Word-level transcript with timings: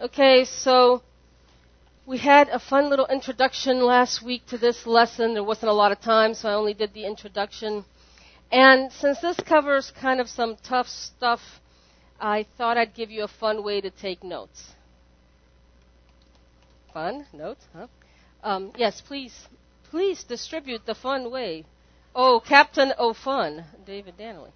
Okay, 0.00 0.44
so 0.44 1.02
we 2.04 2.18
had 2.18 2.48
a 2.48 2.58
fun 2.58 2.90
little 2.90 3.06
introduction 3.06 3.80
last 3.84 4.22
week 4.22 4.44
to 4.46 4.58
this 4.58 4.86
lesson. 4.88 5.34
There 5.34 5.44
wasn't 5.44 5.70
a 5.70 5.74
lot 5.74 5.92
of 5.92 6.00
time, 6.00 6.34
so 6.34 6.48
I 6.48 6.54
only 6.54 6.74
did 6.74 6.92
the 6.94 7.04
introduction. 7.06 7.84
And 8.50 8.92
since 8.92 9.20
this 9.20 9.36
covers 9.38 9.92
kind 9.92 10.20
of 10.20 10.28
some 10.28 10.56
tough 10.64 10.88
stuff, 10.88 11.40
I 12.20 12.44
thought 12.58 12.76
I'd 12.76 12.94
give 12.94 13.12
you 13.12 13.22
a 13.22 13.28
fun 13.28 13.62
way 13.62 13.80
to 13.80 13.90
take 13.90 14.24
notes. 14.24 14.72
Fun? 16.92 17.26
Notes? 17.32 17.64
Huh? 17.72 17.86
Um, 18.42 18.72
yes, 18.76 19.00
please, 19.00 19.46
please 19.90 20.24
distribute 20.24 20.86
the 20.86 20.94
fun 20.96 21.30
way. 21.30 21.66
Oh, 22.16 22.42
Captain 22.44 22.92
O'Fun, 22.98 23.64
David 23.86 24.16
Dannelley. 24.18 24.50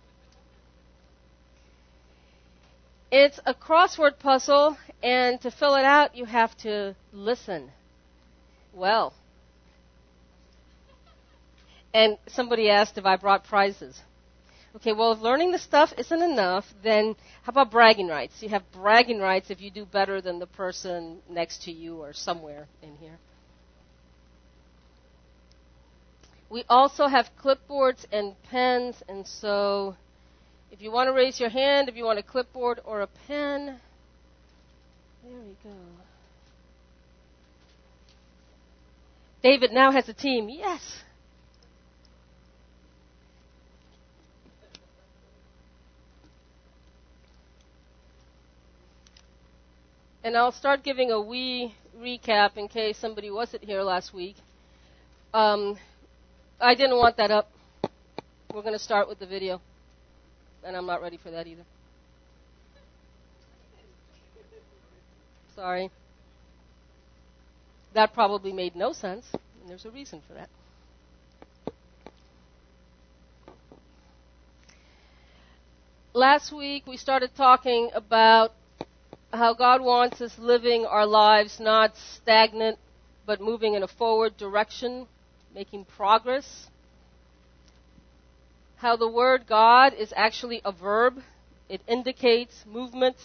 It's 3.11 3.40
a 3.46 3.54
crossword 3.54 4.18
puzzle, 4.18 4.77
and 5.02 5.41
to 5.41 5.50
fill 5.50 5.77
it 5.77 5.84
out, 5.84 6.14
you 6.14 6.27
have 6.27 6.56
to 6.59 6.95
listen 7.12 7.70
well. 8.74 9.15
And 11.95 12.18
somebody 12.27 12.68
asked 12.68 12.98
if 12.98 13.06
I 13.06 13.16
brought 13.16 13.45
prizes. 13.45 14.02
Okay, 14.77 14.92
well, 14.92 15.12
if 15.12 15.20
learning 15.20 15.52
the 15.52 15.59
stuff 15.59 15.95
isn't 15.96 16.23
enough, 16.23 16.66
then 16.82 17.16
how 17.42 17.51
about 17.51 17.70
bragging 17.70 18.09
rights? 18.09 18.42
You 18.42 18.51
have 18.51 18.70
bragging 18.73 19.18
rights 19.18 19.51
if 19.51 19.62
you 19.62 19.70
do 19.70 19.87
better 19.87 20.20
than 20.20 20.38
the 20.38 20.46
person 20.46 21.20
next 21.30 21.62
to 21.62 21.73
you 21.73 21.96
or 21.96 22.12
somewhere 22.12 22.68
in 22.82 22.95
here. 22.96 23.18
We 26.51 26.65
also 26.68 27.06
have 27.06 27.30
clipboards 27.43 28.04
and 28.12 28.34
pens, 28.51 29.02
and 29.09 29.27
so 29.27 29.96
if 30.70 30.82
you 30.82 30.90
want 30.90 31.08
to 31.08 31.12
raise 31.12 31.40
your 31.40 31.48
hand, 31.48 31.88
if 31.88 31.96
you 31.96 32.04
want 32.04 32.18
a 32.18 32.22
clipboard 32.22 32.80
or 32.84 33.00
a 33.00 33.06
pen, 33.26 33.80
there 35.24 35.40
we 35.40 35.56
go. 35.62 35.76
David 39.43 39.73
now 39.73 39.93
has 39.93 40.09
a 40.09 40.12
team. 40.12 40.48
Yes. 40.48 41.02
And 50.24 50.37
I'll 50.37 50.52
start 50.52 50.82
giving 50.82 51.10
a 51.10 51.21
wee 51.21 51.74
recap 51.98 52.56
in 52.56 52.68
case 52.68 52.98
somebody 52.98 53.30
wasn't 53.30 53.65
here 53.65 53.82
last 53.82 54.12
week. 54.12 54.37
Um, 55.32 55.78
I 56.60 56.74
didn't 56.74 56.98
want 56.98 57.16
that 57.16 57.30
up. 57.30 57.50
We're 58.52 58.62
going 58.62 58.74
to 58.74 58.78
start 58.78 59.09
with 59.09 59.18
the 59.18 59.26
video 59.26 59.60
and 60.69 60.77
I'm 60.77 60.85
not 60.85 61.01
ready 61.01 61.16
for 61.16 61.30
that 61.30 61.47
either. 61.47 61.65
Sorry. 65.55 65.91
That 67.94 68.12
probably 68.12 68.53
made 68.53 68.77
no 68.77 68.93
sense, 68.93 69.25
and 69.61 69.71
there's 69.71 69.87
a 69.87 69.91
reason 69.91 70.21
for 70.28 70.34
that. 70.34 70.50
Last 76.12 76.53
week 76.53 76.87
we 76.87 76.99
started 76.99 77.31
talking 77.34 77.91
about 77.94 78.53
how 79.33 79.55
God 79.55 79.81
wants 79.81 80.21
us 80.21 80.39
living 80.39 80.84
our 80.84 81.06
lives 81.06 81.59
not 81.59 81.97
stagnant, 81.97 82.78
but 83.25 83.41
moving 83.41 83.72
in 83.75 83.83
a 83.83 83.89
forward 83.89 84.37
direction, 84.37 85.06
making 85.55 85.87
progress 85.87 86.69
how 88.78 88.97
the 88.97 89.09
word 89.09 89.47
God 89.47 89.93
is 89.93 90.12
actually 90.16 90.60
a 90.65 90.72
verb. 90.72 91.21
It 91.69 91.81
indicates 91.87 92.65
movement. 92.66 93.16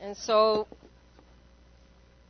And 0.00 0.16
so, 0.16 0.68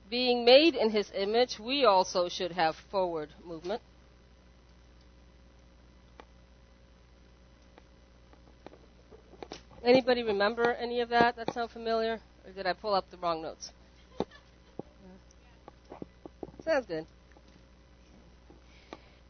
being 0.08 0.44
made 0.44 0.74
in 0.74 0.90
his 0.90 1.10
image, 1.14 1.58
we 1.58 1.84
also 1.84 2.28
should 2.28 2.52
have 2.52 2.76
forward 2.90 3.28
movement. 3.44 3.82
Anybody 9.84 10.22
remember 10.22 10.72
any 10.72 11.00
of 11.00 11.08
that? 11.10 11.36
That 11.36 11.52
sound 11.52 11.70
familiar? 11.70 12.20
Or 12.46 12.52
did 12.52 12.66
I 12.66 12.72
pull 12.72 12.94
up 12.94 13.10
the 13.10 13.16
wrong 13.18 13.42
notes? 13.42 13.70
Sounds 16.64 16.86
good 16.86 17.06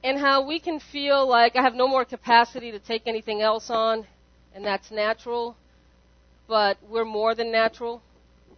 and 0.03 0.19
how 0.19 0.47
we 0.47 0.61
can 0.61 0.79
feel 0.79 1.27
like 1.27 1.57
I 1.57 1.63
have 1.63 1.75
no 1.75 1.89
more 1.89 2.05
capacity 2.05 2.71
to 2.71 2.79
take 2.79 3.03
anything 3.07 3.43
else 3.43 3.71
on, 3.71 4.07
and 4.55 4.65
that's 4.65 4.91
natural, 4.91 5.57
but 6.47 6.79
we're 6.89 7.05
more 7.05 7.35
than 7.35 7.51
natural. 7.51 8.01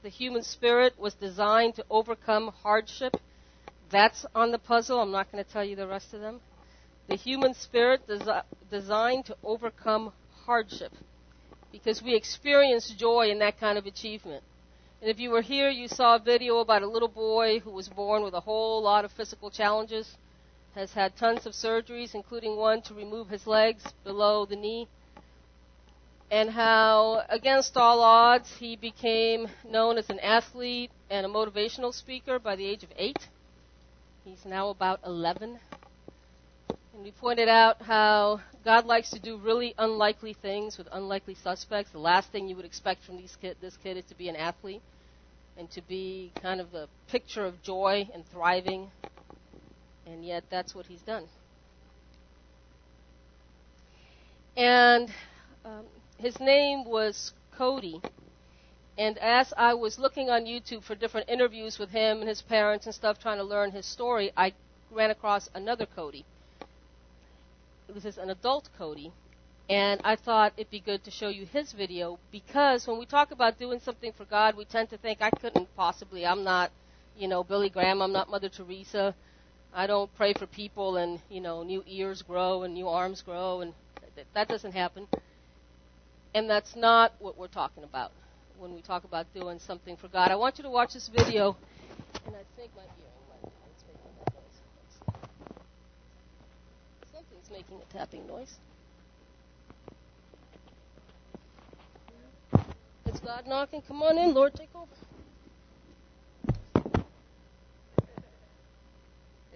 The 0.02 0.08
human 0.08 0.42
spirit 0.42 0.94
was 0.98 1.14
designed 1.14 1.74
to 1.76 1.84
overcome 1.90 2.48
hardship. 2.62 3.16
That's 3.90 4.24
on 4.34 4.50
the 4.50 4.58
puzzle. 4.58 5.00
I'm 5.00 5.10
not 5.10 5.30
going 5.32 5.42
to 5.42 5.50
tell 5.50 5.64
you 5.64 5.76
the 5.76 5.86
rest 5.86 6.14
of 6.14 6.20
them. 6.20 6.40
The 7.08 7.16
human 7.16 7.54
spirit 7.54 8.06
desi- 8.08 8.42
designed 8.70 9.26
to 9.26 9.36
overcome 9.42 10.12
hardship 10.46 10.92
because 11.72 12.02
we 12.02 12.14
experience 12.14 12.90
joy 12.90 13.30
in 13.30 13.38
that 13.40 13.58
kind 13.58 13.76
of 13.78 13.86
achievement. 13.86 14.42
And 15.00 15.10
if 15.10 15.18
you 15.18 15.30
were 15.30 15.42
here, 15.42 15.70
you 15.70 15.88
saw 15.88 16.16
a 16.16 16.18
video 16.18 16.58
about 16.58 16.82
a 16.82 16.86
little 16.86 17.08
boy 17.08 17.58
who 17.60 17.70
was 17.70 17.88
born 17.88 18.22
with 18.22 18.34
a 18.34 18.40
whole 18.40 18.82
lot 18.82 19.04
of 19.04 19.12
physical 19.12 19.50
challenges 19.50 20.16
has 20.74 20.92
had 20.92 21.16
tons 21.16 21.46
of 21.46 21.52
surgeries, 21.52 22.14
including 22.14 22.56
one 22.56 22.82
to 22.82 22.94
remove 22.94 23.28
his 23.28 23.46
legs 23.46 23.82
below 24.04 24.44
the 24.44 24.56
knee, 24.56 24.88
and 26.30 26.50
how, 26.50 27.24
against 27.28 27.76
all 27.76 28.00
odds, 28.00 28.56
he 28.58 28.76
became 28.76 29.48
known 29.68 29.98
as 29.98 30.08
an 30.10 30.20
athlete 30.20 30.90
and 31.10 31.26
a 31.26 31.28
motivational 31.28 31.92
speaker 31.92 32.38
by 32.38 32.54
the 32.54 32.64
age 32.64 32.84
of 32.84 32.92
eight. 32.96 33.18
He's 34.24 34.44
now 34.44 34.68
about 34.68 35.00
11. 35.04 35.58
And 36.94 37.02
we 37.02 37.10
pointed 37.10 37.48
out 37.48 37.82
how 37.82 38.40
God 38.64 38.86
likes 38.86 39.10
to 39.10 39.18
do 39.18 39.38
really 39.38 39.74
unlikely 39.76 40.34
things 40.34 40.78
with 40.78 40.86
unlikely 40.92 41.34
suspects. 41.34 41.90
The 41.90 41.98
last 41.98 42.30
thing 42.30 42.48
you 42.48 42.54
would 42.54 42.64
expect 42.64 43.02
from 43.04 43.18
kid, 43.40 43.56
this 43.60 43.76
kid 43.82 43.96
is 43.96 44.04
to 44.04 44.14
be 44.14 44.28
an 44.28 44.36
athlete 44.36 44.82
and 45.58 45.68
to 45.72 45.82
be 45.82 46.30
kind 46.40 46.60
of 46.60 46.70
the 46.70 46.88
picture 47.08 47.44
of 47.44 47.60
joy 47.62 48.08
and 48.14 48.24
thriving 48.26 48.90
and 50.10 50.24
yet 50.24 50.44
that's 50.50 50.74
what 50.74 50.86
he's 50.86 51.02
done. 51.02 51.24
And 54.56 55.10
um, 55.64 55.84
his 56.18 56.38
name 56.40 56.84
was 56.84 57.32
Cody. 57.56 58.00
And 58.98 59.16
as 59.18 59.54
I 59.56 59.74
was 59.74 59.98
looking 59.98 60.28
on 60.28 60.44
YouTube 60.44 60.84
for 60.84 60.94
different 60.94 61.28
interviews 61.28 61.78
with 61.78 61.90
him 61.90 62.18
and 62.18 62.28
his 62.28 62.42
parents 62.42 62.86
and 62.86 62.94
stuff, 62.94 63.18
trying 63.18 63.38
to 63.38 63.44
learn 63.44 63.70
his 63.70 63.86
story, 63.86 64.32
I 64.36 64.52
ran 64.90 65.10
across 65.10 65.48
another 65.54 65.86
Cody. 65.86 66.24
This 67.88 68.04
is 68.04 68.18
an 68.18 68.30
adult 68.30 68.68
Cody. 68.76 69.12
And 69.70 70.00
I 70.02 70.16
thought 70.16 70.52
it'd 70.56 70.70
be 70.70 70.80
good 70.80 71.04
to 71.04 71.12
show 71.12 71.28
you 71.28 71.46
his 71.46 71.72
video 71.72 72.18
because 72.32 72.88
when 72.88 72.98
we 72.98 73.06
talk 73.06 73.30
about 73.30 73.58
doing 73.58 73.78
something 73.78 74.12
for 74.12 74.24
God, 74.24 74.56
we 74.56 74.64
tend 74.64 74.90
to 74.90 74.98
think 74.98 75.22
I 75.22 75.30
couldn't 75.30 75.74
possibly. 75.76 76.26
I'm 76.26 76.42
not, 76.42 76.72
you 77.16 77.28
know, 77.28 77.44
Billy 77.44 77.70
Graham. 77.70 78.02
I'm 78.02 78.12
not 78.12 78.28
Mother 78.28 78.48
Teresa. 78.48 79.14
I 79.72 79.86
don't 79.86 80.12
pray 80.16 80.34
for 80.34 80.46
people 80.46 80.96
and, 80.96 81.20
you 81.28 81.40
know, 81.40 81.62
new 81.62 81.82
ears 81.86 82.22
grow 82.22 82.62
and 82.62 82.74
new 82.74 82.88
arms 82.88 83.22
grow 83.22 83.60
and 83.60 83.72
that 84.34 84.48
doesn't 84.48 84.72
happen. 84.72 85.06
And 86.34 86.48
that's 86.48 86.74
not 86.76 87.12
what 87.18 87.38
we're 87.38 87.48
talking 87.48 87.84
about 87.84 88.12
when 88.58 88.74
we 88.74 88.82
talk 88.82 89.04
about 89.04 89.26
doing 89.34 89.58
something 89.58 89.96
for 89.96 90.08
God. 90.08 90.30
I 90.30 90.36
want 90.36 90.58
you 90.58 90.64
to 90.64 90.70
watch 90.70 90.92
this 90.92 91.08
video 91.08 91.56
and 92.26 92.34
I 92.34 92.42
think 92.56 92.70
my 92.76 92.82
might 92.82 93.52
making 93.86 94.12
that 94.18 94.34
noise. 94.34 95.20
Something's 97.12 97.50
making 97.50 97.80
a 97.80 97.92
tapping 97.92 98.26
noise. 98.26 98.56
It's 103.06 103.20
God 103.20 103.46
knocking. 103.46 103.82
Come 103.82 104.02
on 104.02 104.18
in, 104.18 104.34
Lord, 104.34 104.54
take 104.54 104.68
over. 104.74 105.09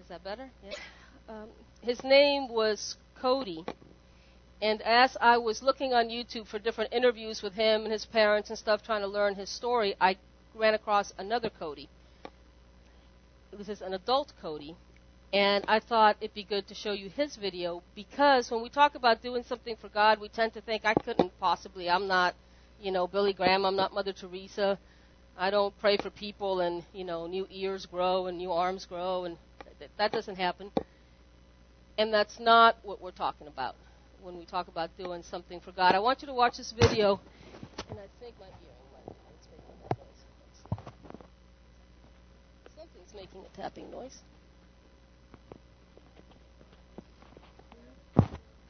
Is 0.05 0.11
that 0.11 0.23
better? 0.23 0.51
Yeah. 0.63 0.75
Um, 1.31 1.49
his 1.81 2.05
name 2.05 2.49
was 2.49 2.97
Cody. 3.15 3.65
And 4.61 4.83
as 4.83 5.17
I 5.19 5.39
was 5.39 5.63
looking 5.63 5.95
on 5.95 6.09
YouTube 6.09 6.47
for 6.47 6.59
different 6.59 6.93
interviews 6.93 7.41
with 7.41 7.55
him 7.55 7.85
and 7.85 7.93
his 7.93 8.05
parents 8.05 8.51
and 8.51 8.59
stuff, 8.59 8.83
trying 8.83 9.01
to 9.01 9.07
learn 9.07 9.35
his 9.35 9.49
story, 9.49 9.95
I 9.99 10.19
ran 10.55 10.75
across 10.75 11.15
another 11.17 11.49
Cody. 11.49 11.89
This 13.51 13.71
is 13.71 13.81
an 13.81 13.95
adult 13.95 14.35
Cody. 14.43 14.77
And 15.33 15.65
I 15.69 15.81
thought 15.81 16.17
it'd 16.21 16.35
be 16.35 16.45
good 16.45 16.69
to 16.69 16.75
show 16.75 16.93
you 16.93 17.09
his 17.09 17.37
video 17.37 17.83
because 17.95 18.51
when 18.51 18.63
we 18.63 18.69
talk 18.69 18.95
about 18.95 19.23
doing 19.23 19.43
something 19.43 19.75
for 19.77 19.89
God, 19.89 20.21
we 20.21 20.29
tend 20.29 20.53
to 20.53 20.61
think 20.61 20.85
I 20.85 20.93
couldn't 20.93 21.33
possibly. 21.41 21.89
I'm 21.89 22.07
not, 22.07 22.35
you 22.79 22.93
know, 22.93 23.07
Billy 23.07 23.33
Graham. 23.33 23.65
I'm 23.65 23.75
not 23.75 23.95
Mother 23.95 24.13
Teresa. 24.13 24.79
I 25.39 25.49
don't 25.49 25.77
pray 25.81 25.97
for 25.97 26.11
people 26.11 26.61
and, 26.61 26.85
you 26.93 27.05
know, 27.05 27.27
new 27.27 27.49
ears 27.51 27.87
grow 27.87 28.27
and 28.27 28.37
new 28.37 28.53
arms 28.53 28.85
grow 28.85 29.25
and 29.25 29.39
that, 29.81 29.91
that 29.99 30.13
doesn't 30.13 30.37
happen. 30.37 30.71
And 31.99 32.13
that's 32.13 32.39
not 32.41 32.77
what 32.83 33.01
we're 33.01 33.13
talking 33.13 33.47
about 33.47 33.77
when 34.23 34.39
we 34.39 34.45
talk 34.47 34.69
about 34.69 34.91
doing 34.97 35.23
something 35.23 35.61
for 35.61 35.73
God. 35.73 35.95
I 35.95 35.99
want 35.99 36.23
you 36.23 36.27
to 36.27 36.35
watch 36.35 36.57
this 36.57 36.73
video, 36.73 37.21
and 37.91 37.99
I 37.99 38.07
think 38.21 38.35
my 38.41 38.47
earring 38.47 38.91
might 38.93 39.17
it's 39.37 39.49
making 39.51 39.77
that 39.83 39.97
noise. 39.99 40.23
Something's 42.75 43.15
making 43.15 43.43
a 43.45 43.57
tapping 43.57 43.91
noise. 43.91 44.19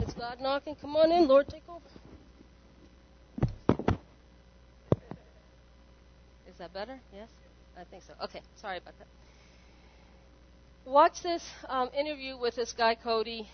It's 0.00 0.12
God 0.14 0.40
knocking. 0.40 0.74
Come 0.74 0.96
on 0.96 1.12
in, 1.12 1.28
Lord, 1.28 1.48
take 1.48 1.62
over. 1.68 1.80
Is 6.46 6.58
that 6.58 6.74
better? 6.74 6.98
Yes? 7.14 7.28
I 7.78 7.84
think 7.84 8.02
so. 8.06 8.12
Okay, 8.24 8.40
sorry 8.60 8.78
about 8.78 8.94
that. 8.98 9.06
Watch 10.84 11.22
this 11.22 11.42
um, 11.68 11.88
interview 11.96 12.36
with 12.36 12.56
this 12.56 12.72
guy, 12.72 12.94
Cody, 12.94 13.48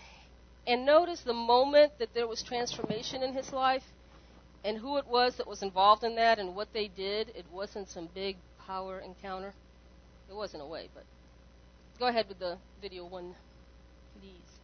and 0.67 0.85
notice 0.85 1.21
the 1.21 1.33
moment 1.33 1.93
that 1.97 2.13
there 2.13 2.27
was 2.27 2.43
transformation 2.43 3.23
in 3.23 3.33
his 3.33 3.53
life 3.53 3.85
and 4.65 4.77
who 4.77 4.97
it 4.97 5.07
was 5.07 5.37
that 5.37 5.47
was 5.47 5.63
involved 5.63 6.03
in 6.03 6.15
that 6.15 6.39
and 6.39 6.55
what 6.55 6.73
they 6.73 6.89
did. 6.89 7.29
It 7.29 7.45
wasn't 7.49 7.87
some 7.87 8.09
big 8.13 8.35
power 8.67 8.99
encounter. 8.99 9.53
It 10.29 10.35
wasn't 10.35 10.63
a 10.63 10.65
way, 10.65 10.89
but 10.93 11.03
go 11.99 12.07
ahead 12.07 12.27
with 12.27 12.39
the 12.39 12.57
video 12.81 13.05
one, 13.05 13.33
please. 14.19 14.59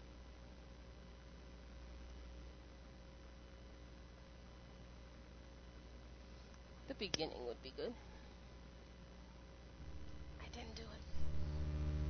The 6.90 6.96
beginning 6.96 7.46
would 7.48 7.64
be 7.64 7.72
good. 7.78 7.94
I 10.42 10.46
didn't 10.54 10.76
do 10.76 10.84
it. 10.84 10.98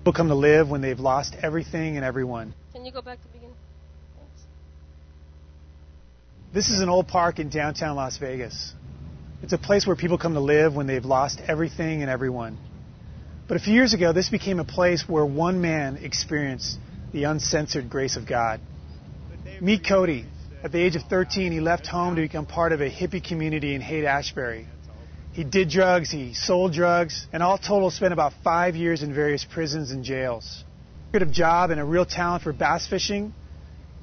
People 0.07 0.15
come 0.15 0.29
to 0.29 0.35
live 0.35 0.69
when 0.69 0.79
they've 0.79 1.01
lost 1.01 1.35
everything 1.43 1.97
and 1.97 2.05
everyone. 2.05 2.53
Can 2.71 2.85
you 2.85 2.93
go 2.93 3.01
back 3.01 3.17
to 3.17 3.23
the 3.27 3.33
beginning? 3.33 3.57
Thanks. 4.15 4.41
This 6.53 6.69
is 6.69 6.79
an 6.79 6.87
old 6.87 7.09
park 7.09 7.39
in 7.39 7.49
downtown 7.49 7.97
Las 7.97 8.17
Vegas. 8.17 8.71
It's 9.43 9.51
a 9.51 9.57
place 9.57 9.85
where 9.85 9.97
people 9.97 10.17
come 10.17 10.33
to 10.35 10.39
live 10.39 10.73
when 10.73 10.87
they've 10.87 11.03
lost 11.03 11.41
everything 11.45 12.03
and 12.03 12.09
everyone. 12.09 12.57
But 13.49 13.57
a 13.57 13.59
few 13.59 13.73
years 13.73 13.93
ago, 13.93 14.13
this 14.13 14.29
became 14.29 14.61
a 14.61 14.63
place 14.63 15.03
where 15.09 15.25
one 15.25 15.59
man 15.59 15.97
experienced 15.97 16.79
the 17.11 17.25
uncensored 17.25 17.89
grace 17.89 18.15
of 18.15 18.25
God. 18.25 18.61
Meet 19.59 19.85
Cody. 19.85 20.25
At 20.63 20.71
the 20.71 20.81
age 20.81 20.95
of 20.95 21.01
13, 21.09 21.51
he 21.51 21.59
left 21.59 21.85
home 21.85 22.15
to 22.15 22.21
become 22.21 22.45
part 22.45 22.71
of 22.71 22.79
a 22.79 22.89
hippie 22.89 23.21
community 23.21 23.75
in 23.75 23.81
Haight 23.81 24.05
Ashbury. 24.05 24.67
He 25.37 25.43
did 25.43 25.69
drugs, 25.69 26.09
he 26.09 26.33
sold 26.33 26.73
drugs, 26.73 27.27
and 27.31 27.43
all 27.43 27.59
total 27.59 27.91
spent 27.91 28.11
about 28.11 28.33
five 28.43 28.75
years 28.75 29.03
in 29.03 29.13
various 29.13 29.45
prisons 29.45 29.91
and 29.91 30.03
jails. 30.03 30.63
Good 31.11 31.21
of 31.21 31.31
job 31.31 31.69
and 31.69 31.79
a 31.79 31.83
real 31.83 32.07
talent 32.07 32.41
for 32.41 32.51
bass 32.51 32.87
fishing, 32.87 33.35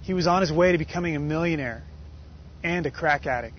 he 0.03 0.15
was 0.15 0.29
on 0.29 0.43
his 0.43 0.53
way 0.53 0.71
to 0.71 0.79
becoming 0.79 1.17
a 1.17 1.19
millionaire 1.19 1.83
and 2.63 2.87
a 2.87 2.91
crack 2.93 3.27
addict. 3.27 3.59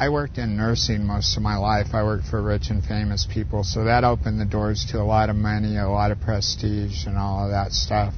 I 0.00 0.08
worked 0.08 0.38
in 0.38 0.56
nursing 0.56 1.04
most 1.06 1.36
of 1.36 1.42
my 1.42 1.58
life. 1.58 1.88
I 1.92 2.02
worked 2.02 2.28
for 2.28 2.40
rich 2.40 2.70
and 2.70 2.82
famous 2.82 3.28
people, 3.30 3.62
so 3.62 3.84
that 3.84 4.02
opened 4.02 4.40
the 4.40 4.46
doors 4.46 4.86
to 4.92 5.02
a 5.02 5.04
lot 5.04 5.28
of 5.28 5.36
money, 5.36 5.76
a 5.76 5.86
lot 5.86 6.12
of 6.12 6.20
prestige, 6.22 7.04
and 7.06 7.18
all 7.18 7.44
of 7.44 7.50
that 7.50 7.72
stuff. 7.72 8.14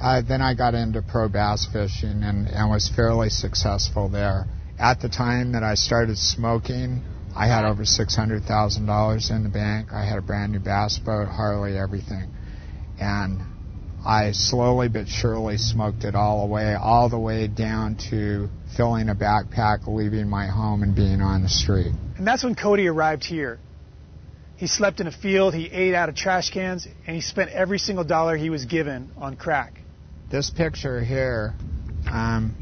Uh, 0.00 0.22
then 0.26 0.40
I 0.40 0.54
got 0.54 0.74
into 0.74 1.02
pro 1.02 1.28
bass 1.28 1.68
fishing 1.70 2.22
and, 2.22 2.48
and 2.48 2.70
was 2.70 2.88
fairly 2.88 3.28
successful 3.28 4.08
there. 4.08 4.46
At 4.78 5.00
the 5.00 5.10
time 5.10 5.52
that 5.52 5.62
I 5.62 5.74
started 5.74 6.16
smoking, 6.16 7.02
I 7.36 7.48
had 7.48 7.66
over 7.66 7.82
$600,000 7.82 9.30
in 9.30 9.42
the 9.42 9.48
bank. 9.50 9.92
I 9.92 10.06
had 10.06 10.16
a 10.18 10.22
brand 10.22 10.52
new 10.52 10.58
bass 10.58 10.98
boat, 10.98 11.28
Harley, 11.28 11.76
everything. 11.76 12.30
And 12.98 13.42
I 14.06 14.32
slowly 14.32 14.88
but 14.88 15.06
surely 15.06 15.58
smoked 15.58 16.04
it 16.04 16.14
all 16.14 16.44
away, 16.44 16.74
all 16.74 17.10
the 17.10 17.18
way 17.18 17.46
down 17.46 17.96
to 18.10 18.48
filling 18.74 19.10
a 19.10 19.14
backpack, 19.14 19.86
leaving 19.86 20.30
my 20.30 20.46
home, 20.46 20.82
and 20.82 20.94
being 20.94 21.20
on 21.20 21.42
the 21.42 21.48
street. 21.50 21.92
And 22.16 22.26
that's 22.26 22.42
when 22.42 22.54
Cody 22.54 22.86
arrived 22.86 23.24
here. 23.24 23.58
He 24.56 24.66
slept 24.66 25.00
in 25.00 25.06
a 25.06 25.12
field, 25.12 25.54
he 25.54 25.66
ate 25.66 25.94
out 25.94 26.08
of 26.08 26.14
trash 26.14 26.48
cans, 26.48 26.88
and 27.06 27.14
he 27.14 27.20
spent 27.20 27.50
every 27.50 27.78
single 27.78 28.04
dollar 28.04 28.38
he 28.38 28.48
was 28.48 28.64
given 28.64 29.10
on 29.18 29.36
crack. 29.36 29.78
This 30.30 30.48
picture 30.48 31.04
here 31.04 31.54
um, 32.10 32.54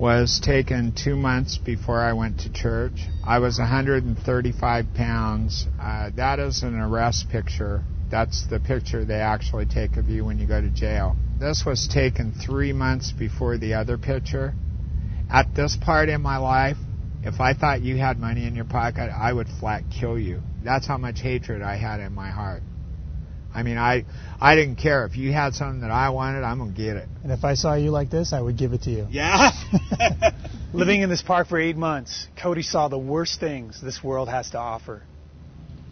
was 0.00 0.40
taken 0.42 0.92
two 0.92 1.14
months 1.14 1.58
before 1.58 2.00
I 2.00 2.14
went 2.14 2.40
to 2.40 2.50
church. 2.50 3.06
I 3.22 3.38
was 3.38 3.58
135 3.58 4.94
pounds. 4.94 5.66
Uh, 5.78 6.08
that 6.16 6.38
is 6.38 6.62
an 6.62 6.74
arrest 6.74 7.28
picture. 7.28 7.84
That's 8.10 8.46
the 8.48 8.60
picture 8.60 9.04
they 9.04 9.20
actually 9.20 9.66
take 9.66 9.98
of 9.98 10.08
you 10.08 10.24
when 10.24 10.38
you 10.38 10.46
go 10.46 10.58
to 10.58 10.70
jail. 10.70 11.16
This 11.38 11.64
was 11.66 11.86
taken 11.86 12.32
three 12.32 12.72
months 12.72 13.12
before 13.12 13.58
the 13.58 13.74
other 13.74 13.98
picture. 13.98 14.54
At 15.30 15.54
this 15.54 15.76
part 15.76 16.08
in 16.08 16.22
my 16.22 16.38
life, 16.38 16.78
if 17.22 17.38
I 17.38 17.52
thought 17.52 17.82
you 17.82 17.98
had 17.98 18.18
money 18.18 18.46
in 18.46 18.54
your 18.54 18.64
pocket, 18.64 19.10
I 19.10 19.30
would 19.30 19.48
flat 19.60 19.82
kill 19.90 20.18
you. 20.18 20.40
That's 20.64 20.86
how 20.86 20.96
much 20.96 21.20
hatred 21.20 21.60
I 21.60 21.76
had 21.76 22.00
in 22.00 22.14
my 22.14 22.30
heart. 22.30 22.62
I 23.54 23.62
mean, 23.62 23.78
I 23.78 24.04
I 24.40 24.54
didn't 24.54 24.76
care 24.76 25.04
if 25.06 25.16
you 25.16 25.32
had 25.32 25.54
something 25.54 25.80
that 25.80 25.90
I 25.90 26.10
wanted, 26.10 26.42
I'm 26.44 26.58
gonna 26.58 26.70
get 26.70 26.96
it. 26.96 27.08
And 27.22 27.32
if 27.32 27.44
I 27.44 27.54
saw 27.54 27.74
you 27.74 27.90
like 27.90 28.10
this, 28.10 28.32
I 28.32 28.40
would 28.40 28.56
give 28.56 28.72
it 28.72 28.82
to 28.82 28.90
you. 28.90 29.06
Yeah. 29.10 29.50
Living 30.72 31.02
in 31.02 31.10
this 31.10 31.22
park 31.22 31.48
for 31.48 31.58
eight 31.58 31.76
months, 31.76 32.28
Cody 32.40 32.62
saw 32.62 32.88
the 32.88 32.98
worst 32.98 33.40
things 33.40 33.80
this 33.82 34.02
world 34.04 34.28
has 34.28 34.50
to 34.50 34.58
offer. 34.58 35.02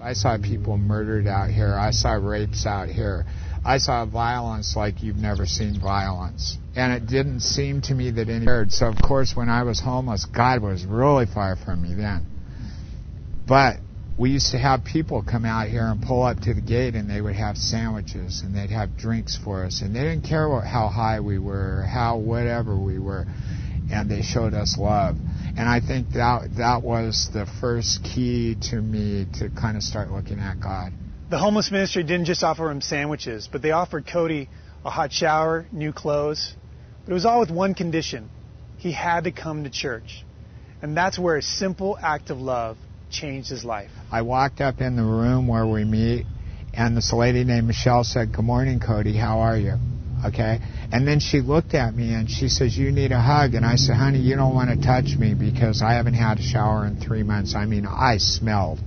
I 0.00 0.12
saw 0.12 0.38
people 0.38 0.76
murdered 0.76 1.26
out 1.26 1.50
here. 1.50 1.75
I 1.75 1.90
saw 1.90 2.12
rapes 2.12 2.66
out 2.66 2.88
here. 2.88 3.26
I 3.64 3.78
saw 3.78 4.06
violence 4.06 4.76
like 4.76 5.02
you've 5.02 5.16
never 5.16 5.44
seen 5.44 5.81
violence. 5.81 6.56
And 6.76 6.93
it 6.93 7.06
didn't 7.06 7.40
seem 7.40 7.82
to 7.82 7.94
me 7.94 8.12
that 8.12 8.28
any 8.28 8.46
cared. 8.46 8.72
So, 8.72 8.87
of 8.87 9.00
course, 9.00 9.34
when 9.34 9.49
I 9.49 9.64
was 9.64 9.81
homeless, 9.81 10.25
God 10.25 10.62
was 10.62 10.84
really 10.84 11.26
far 11.26 11.56
from 11.56 11.82
me 11.82 11.94
then. 11.94 12.25
But 13.46 13.78
we 14.18 14.30
used 14.30 14.50
to 14.50 14.58
have 14.58 14.84
people 14.84 15.22
come 15.22 15.44
out 15.44 15.68
here 15.68 15.86
and 15.86 16.02
pull 16.02 16.24
up 16.24 16.40
to 16.40 16.52
the 16.52 16.60
gate 16.60 16.96
and 16.96 17.08
they 17.08 17.20
would 17.20 17.36
have 17.36 17.56
sandwiches 17.56 18.42
and 18.42 18.54
they'd 18.54 18.70
have 18.70 18.96
drinks 18.96 19.36
for 19.36 19.64
us. 19.64 19.80
And 19.80 19.94
they 19.94 20.00
didn't 20.00 20.22
care 20.22 20.48
what, 20.48 20.66
how 20.66 20.88
high 20.88 21.20
we 21.20 21.38
were, 21.38 21.82
how 21.82 22.18
whatever 22.18 22.76
we 22.76 22.98
were. 22.98 23.26
And 23.92 24.10
they 24.10 24.22
showed 24.22 24.54
us 24.54 24.76
love. 24.76 25.16
And 25.56 25.68
I 25.68 25.80
think 25.80 26.10
that 26.10 26.56
that 26.58 26.82
was 26.82 27.30
the 27.32 27.46
first 27.60 28.02
key 28.02 28.56
to 28.70 28.76
me 28.82 29.26
to 29.38 29.50
kind 29.50 29.76
of 29.76 29.84
start 29.84 30.10
looking 30.10 30.40
at 30.40 30.60
God. 30.60 30.92
The 31.30 31.38
homeless 31.38 31.70
ministry 31.70 32.02
didn't 32.02 32.26
just 32.26 32.42
offer 32.42 32.70
him 32.70 32.80
sandwiches, 32.80 33.48
but 33.50 33.62
they 33.62 33.70
offered 33.70 34.06
Cody 34.06 34.48
a 34.84 34.90
hot 34.90 35.12
shower, 35.12 35.66
new 35.70 35.92
clothes. 35.92 36.54
But 37.04 37.12
it 37.12 37.14
was 37.14 37.24
all 37.24 37.38
with 37.38 37.50
one 37.50 37.74
condition. 37.74 38.30
He 38.78 38.90
had 38.90 39.24
to 39.24 39.30
come 39.30 39.62
to 39.62 39.70
church. 39.70 40.24
And 40.82 40.96
that's 40.96 41.18
where 41.18 41.36
a 41.36 41.42
simple 41.42 41.96
act 42.00 42.30
of 42.30 42.38
love 42.38 42.78
changed 43.10 43.50
his 43.50 43.64
life. 43.64 43.90
I 44.10 44.22
walked 44.22 44.60
up 44.60 44.80
in 44.80 44.97
the 44.97 45.02
room 45.02 45.47
where 45.47 45.66
we 45.66 45.85
meet, 45.85 46.26
and 46.75 46.97
this 46.97 47.12
lady 47.12 47.44
named 47.44 47.66
Michelle 47.66 48.04
said, 48.04 48.32
Good 48.32 48.44
morning, 48.44 48.80
Cody. 48.80 49.16
How 49.16 49.40
are 49.40 49.56
you? 49.56 49.75
Okay. 50.25 50.59
And 50.90 51.06
then 51.06 51.21
she 51.21 51.40
looked 51.40 51.75
at 51.75 51.94
me 51.94 52.14
and 52.14 52.28
she 52.28 52.49
says, 52.49 52.76
You 52.76 52.90
need 52.90 53.12
a 53.12 53.21
hug. 53.21 53.54
And 53.54 53.64
I 53.64 53.76
said, 53.76 53.97
Honey, 53.97 54.18
you 54.18 54.37
don't 54.37 54.54
want 54.54 54.71
to 54.71 54.85
touch 54.85 55.16
me 55.16 55.35
because 55.35 55.82
I 55.82 55.92
haven't 55.92 56.14
had 56.14 56.38
a 56.38 56.42
shower 56.42 56.87
in 56.87 57.00
three 57.00 57.23
months. 57.23 57.54
I 57.54 57.66
mean, 57.66 57.87
I 57.87 58.18
smelled. 58.18 58.80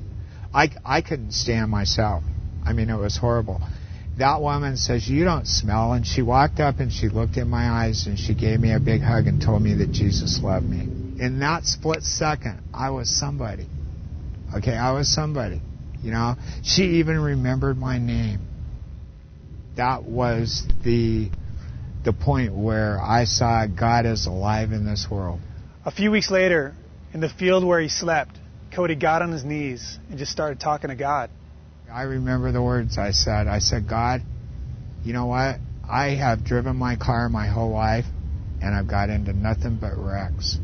I, 0.54 0.70
I 0.86 1.02
couldn't 1.02 1.32
stand 1.32 1.72
myself. 1.72 2.24
I 2.66 2.74
mean, 2.74 2.90
it 2.90 2.98
was 2.98 3.18
horrible. 3.18 3.62
That 4.18 4.42
woman 4.42 4.78
says, 4.78 5.08
You 5.08 5.24
don't 5.24 5.48
smell. 5.48 5.94
And 5.94 6.06
she 6.06 6.22
walked 6.22 6.60
up 6.60 6.80
and 6.80 6.92
she 6.92 7.08
looked 7.08 7.38
in 7.38 7.48
my 7.48 7.70
eyes 7.70 8.08
and 8.08 8.20
she 8.20 8.36
gave 8.36 8.60
me 8.60 8.74
a 8.74 8.80
big 8.80 9.02
hug 9.02 9.28
and 9.28 9.42
told 9.42 9.62
me 9.62 9.76
that 9.76 9.92
Jesus 9.92 10.40
loved 10.44 10.68
me. 10.68 10.82
In 11.24 11.40
that 11.40 11.66
split 11.66 12.04
second, 12.04 12.62
I 12.74 12.90
was 12.90 13.10
somebody. 13.10 13.68
Okay, 14.56 14.76
I 14.76 14.92
was 14.92 15.14
somebody. 15.14 15.62
You 16.02 16.12
know, 16.12 16.36
she 16.64 16.84
even 17.00 17.20
remembered 17.20 17.78
my 17.78 18.00
name. 18.00 18.42
That 19.78 20.04
was 20.04 20.64
the 20.84 21.30
the 22.04 22.14
point 22.14 22.56
where 22.56 23.00
I 23.00 23.26
saw 23.26 23.68
God 23.68 24.06
is 24.06 24.26
alive 24.26 24.72
in 24.72 24.86
this 24.86 25.08
world. 25.10 25.40
A 25.86 25.92
few 25.92 26.12
weeks 26.12 26.32
later, 26.32 26.74
in 27.14 27.20
the 27.20 27.30
field 27.30 27.64
where 27.64 27.80
he 27.80 27.90
slept, 27.90 28.38
Cody 28.74 28.96
got 28.96 29.22
on 29.22 29.32
his 29.32 29.44
knees 29.44 30.00
and 30.10 30.18
just 30.18 30.32
started 30.32 30.60
talking 30.60 30.90
to 30.90 30.96
God. 30.96 31.30
I 31.92 32.04
remember 32.04 32.52
the 32.52 32.62
words 32.62 32.98
I 32.98 33.12
said. 33.12 33.48
I 33.48 33.60
said, 33.60 33.88
God, 33.88 34.22
you 35.04 35.14
know 35.14 35.28
what? 35.28 35.58
I 35.88 36.16
have 36.16 36.44
driven 36.44 36.78
my 36.78 36.96
car 36.96 37.28
my 37.30 37.48
whole 37.48 37.72
life, 37.72 38.06
and 38.62 38.74
I've 38.74 38.88
got 38.88 39.10
into 39.10 39.34
nothing 39.34 39.78
but 39.80 39.98
wrecks. 39.98 40.58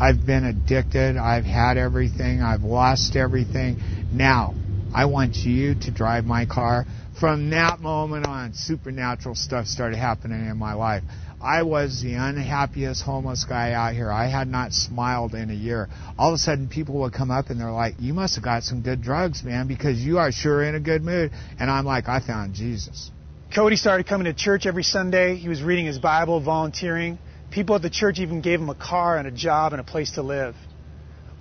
I've 0.00 0.24
been 0.24 0.44
addicted. 0.44 1.18
I've 1.18 1.44
had 1.44 1.76
everything. 1.76 2.40
I've 2.40 2.62
lost 2.62 3.16
everything. 3.16 3.76
Now, 4.10 4.54
I 4.94 5.04
want 5.04 5.36
you 5.36 5.74
to 5.74 5.90
drive 5.90 6.24
my 6.24 6.46
car. 6.46 6.86
From 7.20 7.50
that 7.50 7.80
moment 7.80 8.26
on, 8.26 8.54
supernatural 8.54 9.34
stuff 9.34 9.66
started 9.66 9.98
happening 9.98 10.48
in 10.48 10.56
my 10.56 10.72
life. 10.72 11.02
I 11.42 11.64
was 11.64 12.02
the 12.02 12.14
unhappiest 12.14 13.02
homeless 13.02 13.44
guy 13.44 13.72
out 13.72 13.94
here. 13.94 14.10
I 14.10 14.28
had 14.28 14.48
not 14.48 14.72
smiled 14.72 15.34
in 15.34 15.50
a 15.50 15.54
year. 15.54 15.88
All 16.18 16.30
of 16.30 16.34
a 16.34 16.38
sudden, 16.38 16.68
people 16.68 17.00
would 17.00 17.12
come 17.12 17.30
up 17.30 17.50
and 17.50 17.60
they're 17.60 17.70
like, 17.70 17.96
You 17.98 18.14
must 18.14 18.36
have 18.36 18.44
got 18.44 18.62
some 18.62 18.80
good 18.80 19.02
drugs, 19.02 19.44
man, 19.44 19.68
because 19.68 19.98
you 19.98 20.16
are 20.16 20.32
sure 20.32 20.62
in 20.64 20.74
a 20.74 20.80
good 20.80 21.02
mood. 21.02 21.30
And 21.58 21.70
I'm 21.70 21.84
like, 21.84 22.08
I 22.08 22.20
found 22.20 22.54
Jesus. 22.54 23.10
Cody 23.54 23.76
started 23.76 24.06
coming 24.06 24.24
to 24.24 24.34
church 24.34 24.64
every 24.64 24.82
Sunday. 24.82 25.36
He 25.36 25.48
was 25.50 25.62
reading 25.62 25.84
his 25.84 25.98
Bible, 25.98 26.40
volunteering. 26.40 27.18
People 27.50 27.74
at 27.74 27.82
the 27.82 27.90
church 27.90 28.20
even 28.20 28.40
gave 28.40 28.60
him 28.60 28.68
a 28.68 28.74
car 28.74 29.18
and 29.18 29.26
a 29.26 29.32
job 29.32 29.72
and 29.72 29.80
a 29.80 29.84
place 29.84 30.12
to 30.12 30.22
live. 30.22 30.54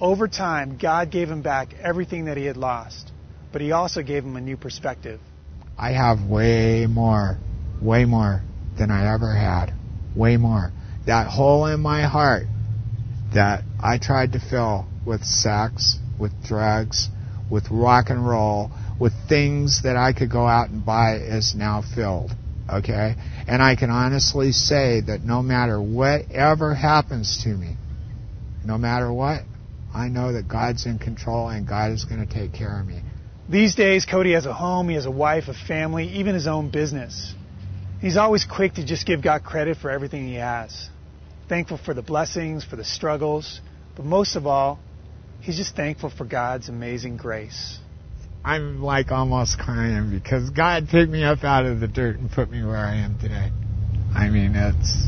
Over 0.01 0.27
time, 0.27 0.77
God 0.81 1.11
gave 1.11 1.29
him 1.29 1.41
back 1.41 1.73
everything 1.81 2.25
that 2.25 2.37
he 2.37 2.45
had 2.45 2.57
lost, 2.57 3.11
but 3.51 3.61
he 3.61 3.71
also 3.71 4.01
gave 4.01 4.23
him 4.23 4.35
a 4.35 4.41
new 4.41 4.57
perspective. 4.57 5.19
I 5.77 5.91
have 5.91 6.23
way 6.23 6.87
more, 6.89 7.37
way 7.81 8.05
more 8.05 8.41
than 8.77 8.89
I 8.89 9.13
ever 9.13 9.33
had. 9.33 9.73
Way 10.15 10.37
more. 10.37 10.71
That 11.05 11.27
hole 11.27 11.67
in 11.67 11.79
my 11.79 12.03
heart 12.03 12.47
that 13.33 13.63
I 13.79 13.99
tried 13.99 14.31
to 14.33 14.39
fill 14.39 14.87
with 15.05 15.23
sex, 15.23 15.99
with 16.19 16.31
drugs, 16.43 17.09
with 17.51 17.69
rock 17.69 18.09
and 18.09 18.27
roll, 18.27 18.71
with 18.99 19.13
things 19.27 19.81
that 19.83 19.95
I 19.95 20.13
could 20.13 20.31
go 20.31 20.47
out 20.47 20.69
and 20.69 20.83
buy 20.83 21.17
is 21.17 21.53
now 21.55 21.83
filled. 21.95 22.31
Okay? 22.73 23.15
And 23.47 23.61
I 23.61 23.75
can 23.75 23.89
honestly 23.89 24.51
say 24.51 25.01
that 25.01 25.23
no 25.23 25.41
matter 25.41 25.81
whatever 25.81 26.73
happens 26.73 27.43
to 27.43 27.49
me, 27.49 27.75
no 28.63 28.77
matter 28.77 29.11
what, 29.11 29.41
I 29.93 30.07
know 30.07 30.33
that 30.33 30.47
God's 30.47 30.85
in 30.85 30.99
control 30.99 31.49
and 31.49 31.67
God 31.67 31.91
is 31.91 32.05
going 32.05 32.25
to 32.25 32.31
take 32.31 32.53
care 32.53 32.79
of 32.79 32.85
me. 32.85 33.01
These 33.49 33.73
days, 33.73 34.05
Cody 34.05 34.33
has 34.33 34.45
a 34.45 34.53
home, 34.53 34.89
he 34.89 34.95
has 34.95 35.07
a 35.07 35.11
wife, 35.11 35.47
a 35.47 35.53
family, 35.53 36.07
even 36.19 36.35
his 36.35 36.45
own 36.45 36.69
business. 36.69 37.33
He's 37.99 38.15
always 38.15 38.45
quick 38.45 38.75
to 38.75 38.85
just 38.85 39.07
give 39.07 39.23
God 39.23 39.43
credit 39.43 39.77
for 39.77 39.89
everything 39.89 40.27
he 40.27 40.35
has. 40.35 40.89
Thankful 41.49 41.79
for 41.83 41.95
the 41.95 42.03
blessings, 42.03 42.63
for 42.63 42.75
the 42.75 42.83
struggles, 42.85 43.59
but 43.95 44.05
most 44.05 44.35
of 44.35 44.45
all, 44.45 44.79
he's 45.41 45.57
just 45.57 45.75
thankful 45.75 46.11
for 46.11 46.25
God's 46.25 46.69
amazing 46.69 47.17
grace. 47.17 47.79
I'm 48.43 48.81
like 48.81 49.11
almost 49.11 49.59
crying 49.59 50.11
because 50.11 50.49
God 50.49 50.87
picked 50.89 51.11
me 51.11 51.23
up 51.23 51.43
out 51.43 51.65
of 51.65 51.79
the 51.79 51.87
dirt 51.87 52.17
and 52.17 52.31
put 52.31 52.49
me 52.49 52.63
where 52.63 52.77
I 52.77 52.95
am 52.95 53.19
today. 53.19 53.51
I 54.15 54.29
mean, 54.29 54.55
it's 54.55 55.07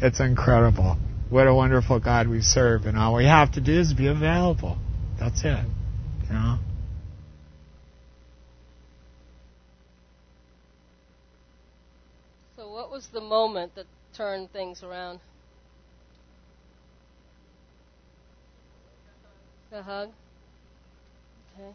it's 0.00 0.20
incredible. 0.20 0.96
What 1.28 1.48
a 1.48 1.54
wonderful 1.54 1.98
God 1.98 2.28
we 2.28 2.40
serve, 2.40 2.86
and 2.86 2.96
all 2.96 3.14
we 3.14 3.24
have 3.24 3.52
to 3.52 3.60
do 3.60 3.80
is 3.80 3.92
be 3.92 4.06
available. 4.06 4.78
That's 5.18 5.44
it. 5.44 5.64
You 6.28 6.32
know. 6.32 6.58
So, 12.56 12.70
what 12.70 12.90
was 12.90 13.08
the 13.12 13.20
moment 13.20 13.74
that 13.74 13.86
turned 14.16 14.52
things 14.52 14.82
around? 14.82 15.20
The 19.70 19.82
hug? 19.82 20.10
Okay. 21.54 21.72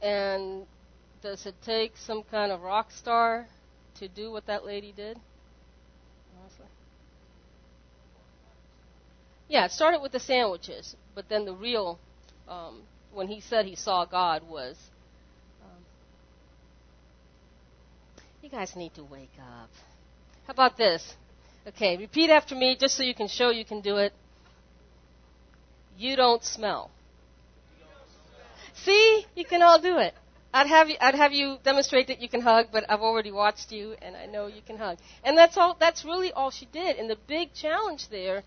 And 0.00 0.66
does 1.22 1.46
it 1.46 1.54
take 1.62 1.96
some 1.96 2.22
kind 2.22 2.52
of 2.52 2.62
rock 2.62 2.90
star 2.92 3.46
to 3.98 4.08
do 4.08 4.30
what 4.30 4.46
that 4.46 4.64
lady 4.64 4.92
did? 4.92 5.18
Honestly. 6.40 6.66
Yeah, 9.48 9.64
it 9.64 9.72
started 9.72 10.00
with 10.00 10.12
the 10.12 10.20
sandwiches, 10.20 10.94
but 11.14 11.28
then 11.28 11.44
the 11.44 11.54
real, 11.54 11.98
um, 12.48 12.82
when 13.12 13.28
he 13.28 13.40
said 13.40 13.66
he 13.66 13.74
saw 13.74 14.04
God, 14.04 14.42
was 14.48 14.76
um, 15.62 15.84
you 18.42 18.50
guys 18.50 18.76
need 18.76 18.94
to 18.94 19.04
wake 19.04 19.32
up. 19.40 19.70
How 20.46 20.52
about 20.52 20.76
this? 20.76 21.14
Okay, 21.66 21.96
repeat 21.96 22.30
after 22.30 22.54
me 22.54 22.76
just 22.78 22.96
so 22.96 23.02
you 23.02 23.14
can 23.14 23.28
show 23.28 23.50
you 23.50 23.64
can 23.64 23.80
do 23.80 23.96
it. 23.96 24.12
You 25.96 26.14
don't 26.14 26.44
smell. 26.44 26.90
See, 28.84 29.26
you 29.34 29.44
can 29.44 29.62
all 29.62 29.80
do 29.80 29.98
it. 29.98 30.14
I'd 30.52 30.66
have 30.66 30.88
you, 30.88 30.96
I'd 31.00 31.14
have 31.14 31.32
you 31.32 31.58
demonstrate 31.62 32.06
that 32.08 32.20
you 32.20 32.28
can 32.28 32.40
hug, 32.40 32.68
but 32.72 32.84
I've 32.88 33.00
already 33.00 33.30
watched 33.30 33.70
you, 33.70 33.94
and 34.00 34.16
I 34.16 34.26
know 34.26 34.46
you 34.46 34.62
can 34.66 34.78
hug. 34.78 34.98
And 35.22 35.36
that's 35.36 35.56
all. 35.56 35.76
That's 35.78 36.04
really 36.04 36.32
all 36.32 36.50
she 36.50 36.66
did. 36.66 36.96
And 36.96 37.10
the 37.10 37.18
big 37.26 37.52
challenge 37.52 38.08
there 38.08 38.44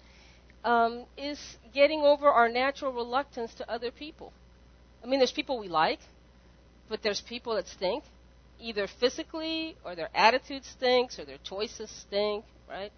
um, 0.64 1.06
is 1.18 1.40
getting 1.74 2.02
over 2.02 2.28
our 2.28 2.50
natural 2.50 2.92
reluctance 2.92 3.54
to 3.56 3.72
other 3.72 3.92
people. 3.92 4.34
I 5.04 5.08
mean, 5.08 5.20
there's 5.20 5.32
people 5.32 5.60
we 5.60 5.68
like, 5.68 6.00
but 6.90 7.04
there's 7.04 7.22
people 7.22 7.56
that 7.56 7.68
stink, 7.68 8.04
either 8.60 8.88
physically 8.88 9.76
or 9.84 9.96
their 9.96 10.10
attitude 10.14 10.66
stinks 10.66 11.20
or 11.20 11.26
their 11.26 11.40
choices 11.44 11.90
stink, 11.90 12.46
right? 12.70 12.92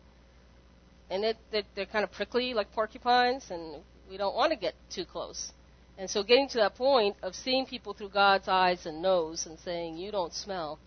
And 1.09 1.23
it, 1.23 1.37
they're, 1.51 1.63
they're 1.75 1.85
kind 1.85 2.03
of 2.03 2.11
prickly 2.11 2.53
like 2.53 2.71
porcupines, 2.73 3.45
and 3.49 3.81
we 4.09 4.17
don't 4.17 4.35
want 4.35 4.51
to 4.51 4.57
get 4.57 4.75
too 4.89 5.05
close. 5.05 5.51
And 5.97 6.09
so 6.09 6.23
getting 6.23 6.47
to 6.49 6.57
that 6.57 6.75
point 6.75 7.15
of 7.21 7.35
seeing 7.35 7.65
people 7.65 7.93
through 7.93 8.09
God's 8.09 8.47
eyes 8.47 8.85
and 8.85 9.01
nose 9.01 9.45
and 9.45 9.59
saying, 9.59 9.97
you 9.97 10.11
don't 10.11 10.33
smell, 10.33 10.79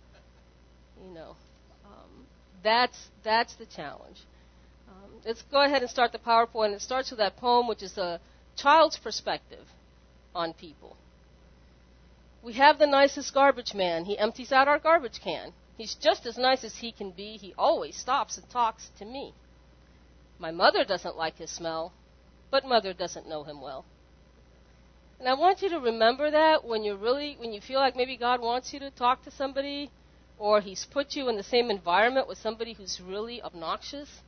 you 1.02 1.14
know, 1.14 1.36
um, 1.84 2.26
that's, 2.62 3.08
that's 3.22 3.54
the 3.54 3.66
challenge. 3.66 4.18
Um, 4.88 5.10
let's 5.24 5.42
go 5.42 5.62
ahead 5.62 5.82
and 5.82 5.90
start 5.90 6.12
the 6.12 6.18
PowerPoint. 6.18 6.74
It 6.74 6.80
starts 6.80 7.10
with 7.10 7.18
that 7.18 7.36
poem, 7.36 7.68
which 7.68 7.82
is 7.82 7.96
a 7.98 8.20
child's 8.56 8.98
perspective 8.98 9.66
on 10.34 10.52
people. 10.54 10.96
We 12.42 12.54
have 12.54 12.78
the 12.78 12.86
nicest 12.86 13.32
garbage 13.32 13.74
man. 13.74 14.04
He 14.04 14.18
empties 14.18 14.52
out 14.52 14.68
our 14.68 14.78
garbage 14.78 15.20
can. 15.22 15.52
He's 15.76 15.94
just 15.94 16.26
as 16.26 16.38
nice 16.38 16.64
as 16.64 16.76
he 16.76 16.90
can 16.90 17.10
be. 17.10 17.36
He 17.36 17.54
always 17.58 17.96
stops 17.96 18.38
and 18.38 18.48
talks 18.50 18.90
to 18.98 19.04
me. 19.04 19.34
My 20.38 20.50
mother 20.50 20.84
doesn't 20.84 21.16
like 21.16 21.38
his 21.38 21.50
smell, 21.50 21.92
but 22.50 22.64
mother 22.64 22.92
doesn't 22.92 23.28
know 23.28 23.44
him 23.44 23.60
well. 23.60 23.84
And 25.18 25.28
I 25.28 25.34
want 25.34 25.62
you 25.62 25.70
to 25.70 25.80
remember 25.80 26.30
that 26.30 26.64
when 26.64 26.84
you're 26.84 26.96
really, 26.96 27.36
when 27.38 27.52
you 27.52 27.60
feel 27.60 27.80
like 27.80 27.96
maybe 27.96 28.16
God 28.16 28.40
wants 28.40 28.72
you 28.72 28.80
to 28.80 28.90
talk 28.90 29.24
to 29.24 29.30
somebody, 29.30 29.90
or 30.38 30.60
He's 30.60 30.84
put 30.84 31.14
you 31.14 31.28
in 31.28 31.36
the 31.36 31.42
same 31.42 31.70
environment 31.70 32.28
with 32.28 32.38
somebody 32.38 32.74
who's 32.74 33.00
really 33.00 33.40
obnoxious, 33.42 34.20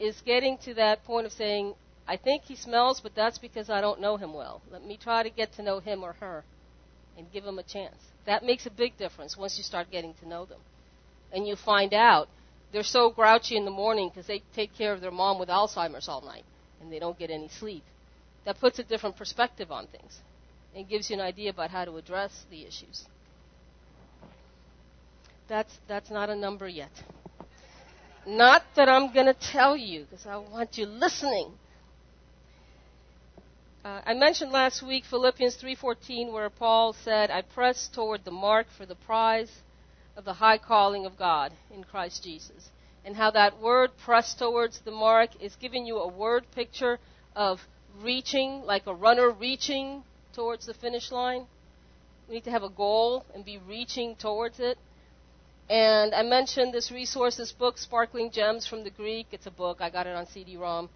is 0.00 0.20
getting 0.24 0.56
to 0.58 0.74
that 0.74 1.04
point 1.04 1.26
of 1.26 1.32
saying, 1.32 1.74
I 2.06 2.16
think 2.16 2.44
he 2.44 2.56
smells, 2.56 3.00
but 3.00 3.14
that's 3.14 3.38
because 3.38 3.68
I 3.68 3.80
don't 3.80 4.00
know 4.00 4.16
him 4.16 4.32
well. 4.32 4.62
Let 4.70 4.84
me 4.84 4.96
try 4.96 5.22
to 5.22 5.28
get 5.30 5.52
to 5.54 5.62
know 5.62 5.80
him 5.80 6.02
or 6.02 6.14
her 6.14 6.44
and 7.18 7.30
give 7.32 7.44
him 7.44 7.58
a 7.58 7.62
chance. 7.62 7.96
That 8.24 8.44
makes 8.44 8.64
a 8.64 8.70
big 8.70 8.96
difference 8.96 9.36
once 9.36 9.58
you 9.58 9.64
start 9.64 9.90
getting 9.90 10.14
to 10.14 10.28
know 10.28 10.46
them. 10.46 10.60
And 11.32 11.46
you 11.46 11.56
find 11.56 11.92
out 11.92 12.28
they're 12.72 12.82
so 12.82 13.10
grouchy 13.10 13.56
in 13.56 13.64
the 13.64 13.70
morning 13.70 14.08
because 14.08 14.26
they 14.26 14.42
take 14.54 14.74
care 14.74 14.92
of 14.94 15.00
their 15.00 15.10
mom 15.10 15.38
with 15.38 15.48
Alzheimer's 15.50 16.08
all 16.08 16.22
night 16.22 16.44
and 16.80 16.90
they 16.90 16.98
don't 16.98 17.18
get 17.18 17.30
any 17.30 17.48
sleep 17.48 17.82
that 18.48 18.58
puts 18.58 18.78
a 18.78 18.82
different 18.82 19.14
perspective 19.14 19.70
on 19.70 19.86
things 19.88 20.20
and 20.74 20.88
gives 20.88 21.10
you 21.10 21.16
an 21.16 21.20
idea 21.20 21.50
about 21.50 21.68
how 21.68 21.84
to 21.84 21.98
address 21.98 22.46
the 22.50 22.62
issues. 22.62 23.04
That's, 25.48 25.78
that's 25.86 26.10
not 26.10 26.30
a 26.30 26.34
number 26.34 26.66
yet. 26.66 26.90
Not 28.26 28.62
that 28.74 28.88
I'm 28.88 29.12
going 29.12 29.26
to 29.26 29.34
tell 29.34 29.76
you, 29.76 30.06
because 30.08 30.26
I 30.26 30.38
want 30.38 30.78
you 30.78 30.86
listening. 30.86 31.52
Uh, 33.84 34.00
I 34.06 34.14
mentioned 34.14 34.50
last 34.50 34.82
week 34.82 35.04
Philippians 35.04 35.58
3:14, 35.62 36.32
where 36.32 36.48
Paul 36.48 36.94
said, 36.94 37.30
"I 37.30 37.42
press 37.42 37.86
toward 37.86 38.24
the 38.24 38.30
mark 38.30 38.66
for 38.78 38.86
the 38.86 38.94
prize 38.94 39.52
of 40.16 40.24
the 40.24 40.32
high 40.32 40.56
calling 40.56 41.04
of 41.04 41.18
God 41.18 41.52
in 41.70 41.84
Christ 41.84 42.24
Jesus." 42.24 42.70
And 43.04 43.14
how 43.14 43.30
that 43.32 43.60
word 43.60 43.90
"press 43.98 44.32
towards 44.32 44.80
the 44.80 44.90
mark" 44.90 45.30
is 45.38 45.54
giving 45.56 45.84
you 45.84 45.98
a 45.98 46.08
word 46.08 46.50
picture 46.52 46.98
of 47.36 47.60
reaching, 48.02 48.62
like 48.64 48.86
a 48.86 48.94
runner 48.94 49.30
reaching 49.30 50.02
towards 50.32 50.66
the 50.66 50.74
finish 50.74 51.10
line. 51.10 51.46
We 52.28 52.36
need 52.36 52.44
to 52.44 52.50
have 52.50 52.62
a 52.62 52.68
goal 52.68 53.24
and 53.34 53.44
be 53.44 53.58
reaching 53.58 54.16
towards 54.16 54.60
it. 54.60 54.78
And 55.70 56.14
I 56.14 56.22
mentioned 56.22 56.72
this 56.72 56.90
resource, 56.90 57.36
this 57.36 57.52
book, 57.52 57.76
Sparkling 57.76 58.30
Gems 58.30 58.66
from 58.66 58.84
the 58.84 58.90
Greek. 58.90 59.26
It's 59.32 59.46
a 59.46 59.50
book. 59.50 59.78
I 59.80 59.90
got 59.90 60.06
it 60.06 60.14
on 60.14 60.26
CD-ROM. 60.26 60.88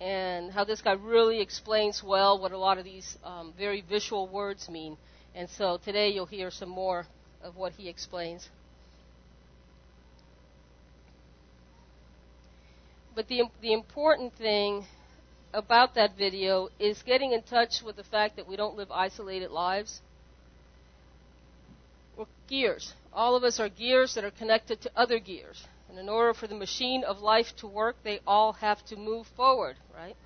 And 0.00 0.52
how 0.52 0.64
this 0.64 0.80
guy 0.80 0.92
really 0.92 1.40
explains 1.40 2.02
well 2.02 2.40
what 2.40 2.52
a 2.52 2.58
lot 2.58 2.78
of 2.78 2.84
these 2.84 3.16
um, 3.24 3.52
very 3.56 3.80
visual 3.80 4.28
words 4.28 4.68
mean. 4.68 4.96
And 5.34 5.48
so 5.48 5.78
today 5.84 6.10
you'll 6.10 6.26
hear 6.26 6.50
some 6.50 6.68
more 6.68 7.06
of 7.42 7.56
what 7.56 7.72
he 7.72 7.88
explains. 7.88 8.48
But 13.14 13.28
the, 13.28 13.42
the 13.60 13.72
important 13.72 14.34
thing 14.34 14.84
about 15.52 15.94
that 15.94 16.16
video 16.16 16.68
is 16.78 17.02
getting 17.02 17.32
in 17.32 17.42
touch 17.42 17.82
with 17.84 17.96
the 17.96 18.04
fact 18.04 18.36
that 18.36 18.48
we 18.48 18.56
don't 18.56 18.76
live 18.76 18.90
isolated 18.90 19.50
lives. 19.50 20.00
We're 22.16 22.26
gears. 22.48 22.94
All 23.12 23.36
of 23.36 23.44
us 23.44 23.60
are 23.60 23.68
gears 23.68 24.14
that 24.14 24.24
are 24.24 24.30
connected 24.30 24.80
to 24.82 24.90
other 24.96 25.18
gears. 25.18 25.64
And 25.88 25.98
in 25.98 26.08
order 26.08 26.32
for 26.32 26.46
the 26.46 26.54
machine 26.54 27.04
of 27.04 27.20
life 27.20 27.54
to 27.58 27.66
work, 27.66 27.96
they 28.02 28.20
all 28.26 28.54
have 28.54 28.82
to 28.86 28.96
move 28.96 29.26
forward, 29.36 29.76
right? 29.94 30.16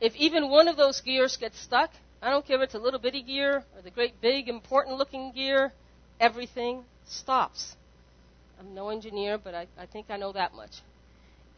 If 0.00 0.16
even 0.16 0.48
one 0.48 0.68
of 0.68 0.76
those 0.78 1.00
gears 1.02 1.36
gets 1.36 1.60
stuck, 1.60 1.90
I 2.22 2.30
don't 2.30 2.46
care 2.46 2.56
if 2.56 2.62
it's 2.62 2.74
a 2.74 2.78
little 2.78 3.00
bitty 3.00 3.22
gear 3.22 3.64
or 3.76 3.82
the 3.82 3.90
great 3.90 4.20
big 4.22 4.48
important 4.48 4.96
looking 4.96 5.32
gear, 5.32 5.72
everything 6.18 6.84
stops. 7.06 7.76
I'm 8.58 8.74
no 8.74 8.88
engineer, 8.88 9.36
but 9.36 9.54
I, 9.54 9.66
I 9.78 9.86
think 9.86 10.06
I 10.08 10.16
know 10.16 10.32
that 10.32 10.54
much. 10.54 10.80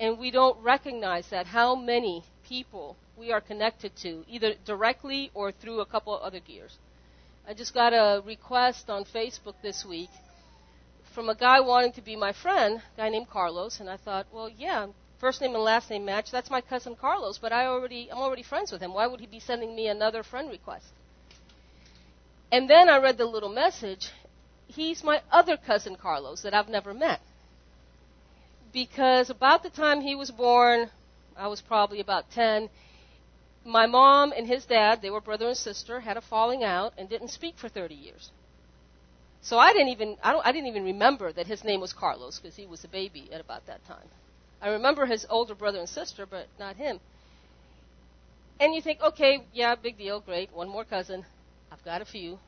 And 0.00 0.18
we 0.18 0.32
don't 0.32 0.60
recognize 0.62 1.28
that 1.30 1.46
how 1.46 1.76
many 1.76 2.24
people 2.49 2.96
we 3.16 3.32
are 3.32 3.40
connected 3.40 3.94
to, 3.96 4.25
either 4.28 4.54
directly 4.64 5.30
or 5.34 5.52
through 5.52 5.80
a 5.80 5.87
couple 5.87 6.14
of 6.14 6.22
other 6.22 6.40
gears. 6.40 6.76
I 7.46 7.54
just 7.54 7.75
got 7.75 7.92
a 7.92 8.22
request 8.25 8.88
on 8.88 9.04
Facebook 9.04 9.54
this 9.62 9.84
week 9.84 10.11
from 11.14 11.28
a 11.28 11.34
guy 11.34 11.61
wanting 11.61 11.92
to 11.92 12.00
be 12.00 12.16
my 12.16 12.32
friend, 12.32 12.80
a 12.94 12.96
guy 12.96 13.08
named 13.08 13.28
Carlos, 13.28 13.80
and 13.80 13.90
I 13.90 13.96
thought, 13.96 14.26
well, 14.32 14.49
yeah, 14.49 14.87
first 15.18 15.40
name 15.40 15.54
and 15.54 15.62
last 15.62 15.90
name 15.90 16.04
match. 16.04 16.30
That's 16.30 16.50
my 16.50 16.61
cousin 16.61 16.96
Carlos, 16.96 17.38
but 17.38 17.52
I 17.52 17.66
already 17.66 18.08
I'm 18.11 18.18
already 18.18 18.42
friends 18.42 18.72
with 18.72 18.80
him. 18.80 18.94
Why 18.94 19.06
would 19.06 19.20
he 19.20 19.26
be 19.26 19.40
sending 19.40 19.75
me 19.75 19.88
another 19.88 20.22
friend 20.22 20.50
request? 20.50 20.87
And 22.50 22.68
then 22.68 22.88
I 22.88 22.99
read 22.99 23.18
the 23.18 23.26
little 23.26 23.49
message. 23.49 24.11
He's 24.66 25.04
my 25.04 25.20
other 25.30 25.56
cousin 25.56 25.96
Carlos 25.96 26.42
that 26.42 26.54
I've 26.54 26.68
never 26.68 26.92
met. 26.92 27.20
Because 28.72 29.30
about 29.30 29.62
the 29.62 29.70
time 29.70 30.00
he 30.00 30.14
was 30.14 30.30
born, 30.30 30.90
I 31.36 31.48
was 31.48 31.60
probably 31.60 32.00
about 32.00 32.30
10, 32.30 32.68
my 33.64 33.86
mom 33.86 34.32
and 34.36 34.46
his 34.46 34.64
dad, 34.64 35.02
they 35.02 35.10
were 35.10 35.20
brother 35.20 35.48
and 35.48 35.56
sister, 35.56 36.00
had 36.00 36.16
a 36.16 36.20
falling 36.20 36.64
out 36.64 36.94
and 36.98 37.08
didn't 37.08 37.28
speak 37.28 37.56
for 37.58 37.68
30 37.68 37.94
years. 37.94 38.30
So 39.40 39.58
I 39.58 39.72
didn't 39.72 39.88
even 39.88 40.16
I, 40.22 40.32
don't, 40.32 40.46
I 40.46 40.52
didn't 40.52 40.68
even 40.68 40.84
remember 40.84 41.32
that 41.32 41.46
his 41.46 41.64
name 41.64 41.80
was 41.80 41.92
Carlos 41.92 42.38
because 42.38 42.56
he 42.56 42.66
was 42.66 42.84
a 42.84 42.88
baby 42.88 43.28
at 43.32 43.40
about 43.40 43.66
that 43.66 43.84
time. 43.86 44.08
I 44.60 44.68
remember 44.68 45.06
his 45.06 45.26
older 45.28 45.54
brother 45.54 45.80
and 45.80 45.88
sister, 45.88 46.26
but 46.26 46.46
not 46.58 46.76
him. 46.76 47.00
And 48.60 48.74
you 48.74 48.80
think, 48.80 49.00
okay, 49.02 49.44
yeah, 49.52 49.74
big 49.74 49.98
deal, 49.98 50.20
great, 50.20 50.52
one 50.52 50.68
more 50.68 50.84
cousin. 50.84 51.24
I've 51.72 51.84
got 51.84 52.00
a 52.00 52.04
few. 52.04 52.38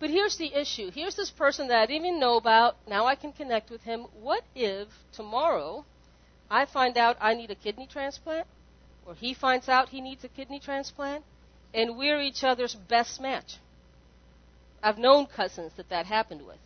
But 0.00 0.10
here's 0.10 0.36
the 0.36 0.52
issue. 0.52 0.90
Here's 0.90 1.14
this 1.14 1.30
person 1.30 1.68
that 1.68 1.80
I 1.80 1.86
didn't 1.86 2.06
even 2.06 2.20
know 2.20 2.36
about. 2.36 2.76
Now 2.88 3.06
I 3.06 3.14
can 3.14 3.32
connect 3.32 3.70
with 3.70 3.82
him. 3.82 4.06
What 4.20 4.42
if 4.54 4.88
tomorrow 5.12 5.84
I 6.50 6.64
find 6.64 6.96
out 6.96 7.16
I 7.20 7.34
need 7.34 7.50
a 7.50 7.54
kidney 7.54 7.86
transplant? 7.90 8.46
Or 9.06 9.14
he 9.14 9.34
finds 9.34 9.68
out 9.68 9.88
he 9.88 10.00
needs 10.00 10.24
a 10.24 10.28
kidney 10.28 10.60
transplant? 10.60 11.24
And 11.74 11.96
we're 11.96 12.20
each 12.20 12.44
other's 12.44 12.74
best 12.74 13.20
match. 13.20 13.56
I've 14.82 14.98
known 14.98 15.26
cousins 15.26 15.72
that 15.76 15.88
that 15.90 16.06
happened 16.06 16.46
with. 16.46 16.58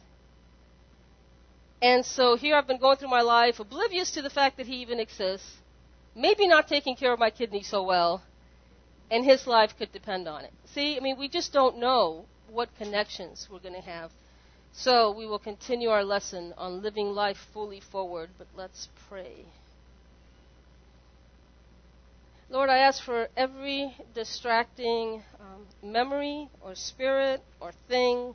And 1.81 2.05
so 2.07 2.37
here 2.37 2.55
I've 2.55 2.69
been 2.69 2.79
going 2.79 2.97
through 2.97 3.09
my 3.09 3.23
life, 3.23 3.59
oblivious 3.59 4.12
to 4.12 4.23
the 4.23 4.31
fact 4.31 4.57
that 4.59 4.67
he 4.67 4.77
even 4.77 5.01
exists, 5.01 5.57
maybe 6.15 6.47
not 6.47 6.69
taking 6.69 6.95
care 6.95 7.12
of 7.12 7.19
my 7.19 7.31
kidney 7.31 7.65
so 7.65 7.83
well, 7.83 8.23
and 9.11 9.25
his 9.25 9.47
life 9.49 9.77
could 9.77 9.91
depend 9.93 10.29
on 10.29 10.45
it. 10.45 10.53
See, 10.67 10.97
I 10.97 11.01
mean, 11.01 11.19
we 11.19 11.29
just 11.29 11.53
don't 11.53 11.79
know 11.79 12.27
what 12.49 12.69
connections 12.79 13.49
we're 13.51 13.59
going 13.59 13.75
to 13.75 13.81
have. 13.81 14.12
So 14.73 15.11
we 15.11 15.27
will 15.27 15.41
continue 15.41 15.89
our 15.89 16.05
lesson 16.05 16.55
on 16.57 16.83
living 16.83 17.09
life 17.09 17.37
fully 17.53 17.81
forward, 17.81 18.31
but 18.39 18.47
let's 18.55 18.89
pray. 19.09 19.45
Lord, 22.52 22.68
I 22.68 22.78
ask 22.78 23.02
for 23.02 23.28
every 23.35 23.97
distracting 24.14 25.23
um, 25.40 25.64
memory 25.82 26.50
or 26.61 26.75
spirit 26.75 27.42
or 27.61 27.73
thing 27.88 28.35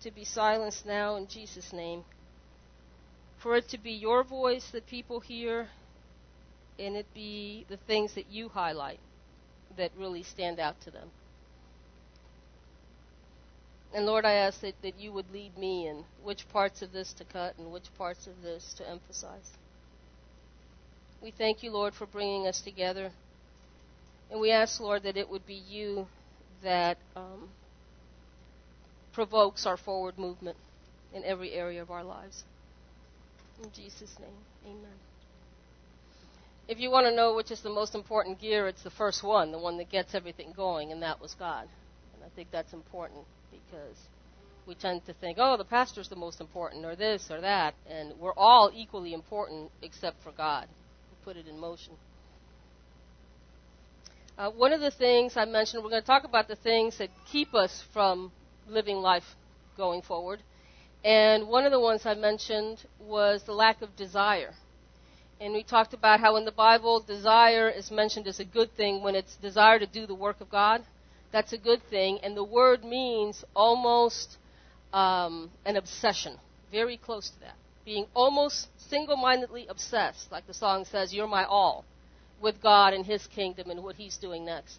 to 0.00 0.10
be 0.10 0.24
silenced 0.24 0.86
now 0.86 1.16
in 1.16 1.26
Jesus' 1.26 1.70
name. 1.70 2.02
For 3.36 3.56
it 3.56 3.68
to 3.68 3.76
be 3.76 3.92
your 3.92 4.24
voice 4.24 4.70
that 4.70 4.86
people 4.86 5.20
hear, 5.20 5.68
and 6.78 6.96
it 6.96 7.12
be 7.12 7.66
the 7.68 7.76
things 7.76 8.14
that 8.14 8.30
you 8.30 8.48
highlight 8.48 9.00
that 9.76 9.90
really 9.98 10.22
stand 10.22 10.58
out 10.58 10.80
to 10.80 10.90
them. 10.90 11.10
And 13.94 14.06
Lord, 14.06 14.24
I 14.24 14.32
ask 14.32 14.62
that, 14.62 14.80
that 14.80 14.98
you 14.98 15.12
would 15.12 15.30
lead 15.30 15.58
me 15.58 15.88
in 15.88 16.04
which 16.22 16.48
parts 16.48 16.80
of 16.80 16.92
this 16.92 17.12
to 17.12 17.24
cut 17.24 17.58
and 17.58 17.70
which 17.70 17.94
parts 17.98 18.26
of 18.26 18.40
this 18.42 18.72
to 18.78 18.88
emphasize. 18.88 19.50
We 21.20 21.32
thank 21.32 21.62
you, 21.62 21.70
Lord, 21.70 21.92
for 21.92 22.06
bringing 22.06 22.46
us 22.46 22.62
together. 22.62 23.10
And 24.30 24.40
we 24.40 24.50
ask, 24.50 24.80
Lord, 24.80 25.04
that 25.04 25.16
it 25.16 25.28
would 25.28 25.46
be 25.46 25.54
you 25.54 26.06
that 26.62 26.98
um, 27.16 27.48
provokes 29.12 29.66
our 29.66 29.76
forward 29.76 30.18
movement 30.18 30.56
in 31.14 31.24
every 31.24 31.52
area 31.52 31.82
of 31.82 31.90
our 31.90 32.04
lives. 32.04 32.44
In 33.62 33.70
Jesus' 33.72 34.14
name, 34.20 34.28
amen. 34.66 34.98
If 36.68 36.78
you 36.78 36.90
want 36.90 37.06
to 37.06 37.16
know 37.16 37.34
which 37.34 37.50
is 37.50 37.62
the 37.62 37.70
most 37.70 37.94
important 37.94 38.40
gear, 38.40 38.68
it's 38.68 38.82
the 38.82 38.90
first 38.90 39.24
one, 39.24 39.52
the 39.52 39.58
one 39.58 39.78
that 39.78 39.88
gets 39.88 40.14
everything 40.14 40.52
going, 40.54 40.92
and 40.92 41.02
that 41.02 41.20
was 41.20 41.34
God. 41.34 41.66
And 42.14 42.22
I 42.22 42.28
think 42.36 42.48
that's 42.52 42.74
important 42.74 43.24
because 43.50 43.96
we 44.66 44.74
tend 44.74 45.06
to 45.06 45.14
think, 45.14 45.38
oh, 45.40 45.56
the 45.56 45.64
pastor's 45.64 46.10
the 46.10 46.16
most 46.16 46.42
important, 46.42 46.84
or 46.84 46.94
this 46.94 47.30
or 47.30 47.40
that, 47.40 47.74
and 47.88 48.12
we're 48.20 48.34
all 48.36 48.70
equally 48.74 49.14
important 49.14 49.70
except 49.80 50.22
for 50.22 50.30
God, 50.30 50.68
who 51.08 51.24
put 51.24 51.38
it 51.38 51.48
in 51.48 51.58
motion. 51.58 51.94
Uh, 54.38 54.50
one 54.50 54.72
of 54.72 54.80
the 54.80 54.92
things 54.92 55.36
I 55.36 55.46
mentioned, 55.46 55.82
we're 55.82 55.90
going 55.90 56.00
to 56.02 56.06
talk 56.06 56.22
about 56.22 56.46
the 56.46 56.54
things 56.54 56.98
that 56.98 57.10
keep 57.26 57.54
us 57.54 57.82
from 57.92 58.30
living 58.68 58.98
life 58.98 59.24
going 59.76 60.00
forward. 60.00 60.38
And 61.04 61.48
one 61.48 61.64
of 61.64 61.72
the 61.72 61.80
ones 61.80 62.06
I 62.06 62.14
mentioned 62.14 62.84
was 63.00 63.42
the 63.42 63.52
lack 63.52 63.82
of 63.82 63.96
desire. 63.96 64.54
And 65.40 65.54
we 65.54 65.64
talked 65.64 65.92
about 65.92 66.20
how 66.20 66.36
in 66.36 66.44
the 66.44 66.52
Bible, 66.52 67.00
desire 67.00 67.68
is 67.68 67.90
mentioned 67.90 68.28
as 68.28 68.38
a 68.38 68.44
good 68.44 68.72
thing 68.76 69.02
when 69.02 69.16
it's 69.16 69.34
desire 69.34 69.80
to 69.80 69.86
do 69.86 70.06
the 70.06 70.14
work 70.14 70.40
of 70.40 70.48
God. 70.48 70.84
That's 71.32 71.52
a 71.52 71.58
good 71.58 71.82
thing. 71.90 72.20
And 72.22 72.36
the 72.36 72.44
word 72.44 72.84
means 72.84 73.44
almost 73.56 74.38
um, 74.92 75.50
an 75.66 75.76
obsession, 75.76 76.36
very 76.70 76.96
close 76.96 77.28
to 77.30 77.40
that. 77.40 77.56
Being 77.84 78.06
almost 78.14 78.68
single 78.88 79.16
mindedly 79.16 79.66
obsessed, 79.66 80.30
like 80.30 80.46
the 80.46 80.54
song 80.54 80.84
says, 80.84 81.12
You're 81.12 81.26
my 81.26 81.44
all 81.44 81.84
with 82.40 82.62
God 82.62 82.92
and 82.92 83.04
His 83.04 83.26
kingdom 83.26 83.70
and 83.70 83.82
what 83.82 83.96
He's 83.96 84.16
doing 84.16 84.44
next. 84.44 84.78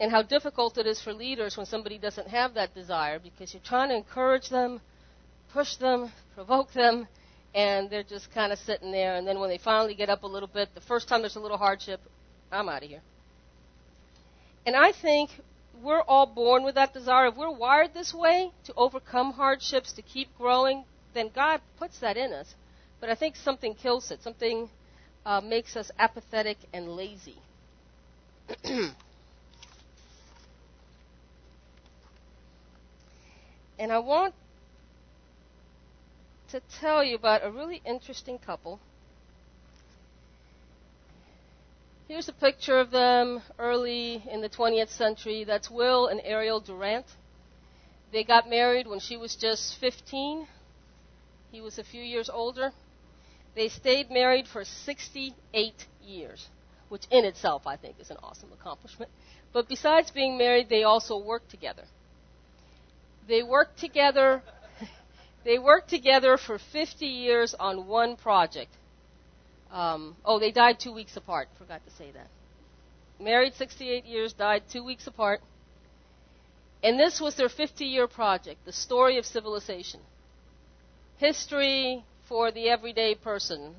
And 0.00 0.10
how 0.10 0.22
difficult 0.22 0.78
it 0.78 0.86
is 0.86 1.00
for 1.00 1.12
leaders 1.12 1.56
when 1.56 1.66
somebody 1.66 1.98
doesn't 1.98 2.28
have 2.28 2.54
that 2.54 2.74
desire 2.74 3.18
because 3.18 3.52
you're 3.52 3.62
trying 3.62 3.90
to 3.90 3.96
encourage 3.96 4.48
them, 4.48 4.80
push 5.52 5.76
them, 5.76 6.10
provoke 6.34 6.72
them, 6.72 7.06
and 7.54 7.90
they're 7.90 8.02
just 8.02 8.32
kind 8.32 8.52
of 8.52 8.58
sitting 8.58 8.92
there. 8.92 9.16
And 9.16 9.26
then 9.26 9.40
when 9.40 9.50
they 9.50 9.58
finally 9.58 9.94
get 9.94 10.08
up 10.08 10.22
a 10.22 10.26
little 10.26 10.48
bit, 10.48 10.70
the 10.74 10.80
first 10.80 11.08
time 11.08 11.20
there's 11.20 11.36
a 11.36 11.40
little 11.40 11.58
hardship, 11.58 12.00
I'm 12.50 12.68
out 12.68 12.82
of 12.82 12.88
here. 12.88 13.02
And 14.66 14.76
I 14.76 14.92
think 14.92 15.30
we're 15.82 16.02
all 16.02 16.26
born 16.26 16.64
with 16.64 16.74
that 16.76 16.92
desire. 16.92 17.26
If 17.26 17.36
we're 17.36 17.50
wired 17.50 17.94
this 17.94 18.14
way 18.14 18.52
to 18.64 18.74
overcome 18.76 19.32
hardships, 19.32 19.92
to 19.92 20.02
keep 20.02 20.28
growing, 20.36 20.84
then 21.14 21.30
God 21.34 21.60
puts 21.78 21.98
that 22.00 22.16
in 22.16 22.32
us. 22.32 22.54
But 23.00 23.10
I 23.10 23.14
think 23.14 23.36
something 23.36 23.74
kills 23.74 24.10
it. 24.10 24.22
Something 24.22 24.68
uh, 25.24 25.40
makes 25.40 25.76
us 25.76 25.90
apathetic 25.98 26.58
and 26.72 26.96
lazy. 26.96 27.36
and 28.64 28.94
I 33.92 33.98
want 33.98 34.34
to 36.50 36.60
tell 36.80 37.04
you 37.04 37.16
about 37.16 37.44
a 37.44 37.50
really 37.50 37.80
interesting 37.84 38.38
couple. 38.38 38.80
Here's 42.08 42.28
a 42.28 42.32
picture 42.32 42.80
of 42.80 42.90
them 42.90 43.40
early 43.56 44.24
in 44.28 44.40
the 44.40 44.48
20th 44.48 44.88
century. 44.88 45.44
That's 45.44 45.70
Will 45.70 46.08
and 46.08 46.20
Ariel 46.24 46.58
Durant. 46.58 47.06
They 48.12 48.24
got 48.24 48.50
married 48.50 48.88
when 48.88 48.98
she 48.98 49.16
was 49.16 49.36
just 49.36 49.78
15. 49.78 50.48
He 51.52 51.60
was 51.60 51.78
a 51.78 51.84
few 51.84 52.02
years 52.02 52.28
older. 52.28 52.72
They 53.54 53.68
stayed 53.68 54.10
married 54.10 54.46
for 54.46 54.64
68 54.64 55.86
years, 56.04 56.46
which 56.88 57.02
in 57.10 57.24
itself 57.24 57.66
I 57.66 57.76
think 57.76 57.96
is 58.00 58.10
an 58.10 58.16
awesome 58.22 58.50
accomplishment. 58.52 59.10
But 59.52 59.68
besides 59.68 60.10
being 60.10 60.38
married, 60.38 60.68
they 60.68 60.84
also 60.84 61.18
worked 61.18 61.50
together. 61.50 61.84
They 63.26 63.42
worked 63.42 63.78
together. 63.78 64.42
they 65.44 65.58
worked 65.58 65.90
together 65.90 66.36
for 66.36 66.58
50 66.58 67.06
years 67.06 67.54
on 67.58 67.86
one 67.86 68.16
project. 68.16 68.70
Um, 69.72 70.16
oh, 70.24 70.38
they 70.38 70.50
died 70.50 70.78
two 70.80 70.92
weeks 70.92 71.16
apart. 71.16 71.48
Forgot 71.58 71.84
to 71.84 71.92
say 71.92 72.10
that. 72.12 72.28
Married 73.20 73.54
68 73.54 74.04
years, 74.04 74.32
died 74.32 74.62
two 74.72 74.84
weeks 74.84 75.06
apart. 75.06 75.40
And 76.82 76.98
this 76.98 77.20
was 77.20 77.36
their 77.36 77.48
50 77.48 77.84
year 77.84 78.08
project, 78.08 78.64
the 78.64 78.72
story 78.72 79.18
of 79.18 79.26
civilization. 79.26 80.00
History, 81.18 82.04
for 82.30 82.52
the 82.52 82.68
everyday 82.68 83.12
person. 83.12 83.74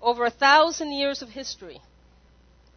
Over 0.00 0.26
a 0.26 0.30
thousand 0.30 0.92
years 0.92 1.22
of 1.22 1.28
history 1.28 1.80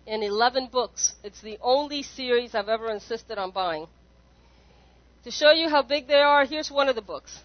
in 0.08 0.24
11 0.24 0.70
books. 0.72 1.14
It's 1.24 1.40
the 1.40 1.60
only 1.62 2.02
series 2.02 2.56
I've 2.56 2.68
ever 2.68 2.90
insisted 2.90 3.38
on 3.38 3.52
buying. 3.52 3.86
To 5.24 5.30
show 5.32 5.52
you 5.52 5.70
how 5.70 5.84
big 5.84 6.08
they 6.08 6.20
are, 6.20 6.46
here's 6.46 6.72
one 6.72 6.90
of 6.90 6.96
the 6.96 7.02
books. 7.04 7.40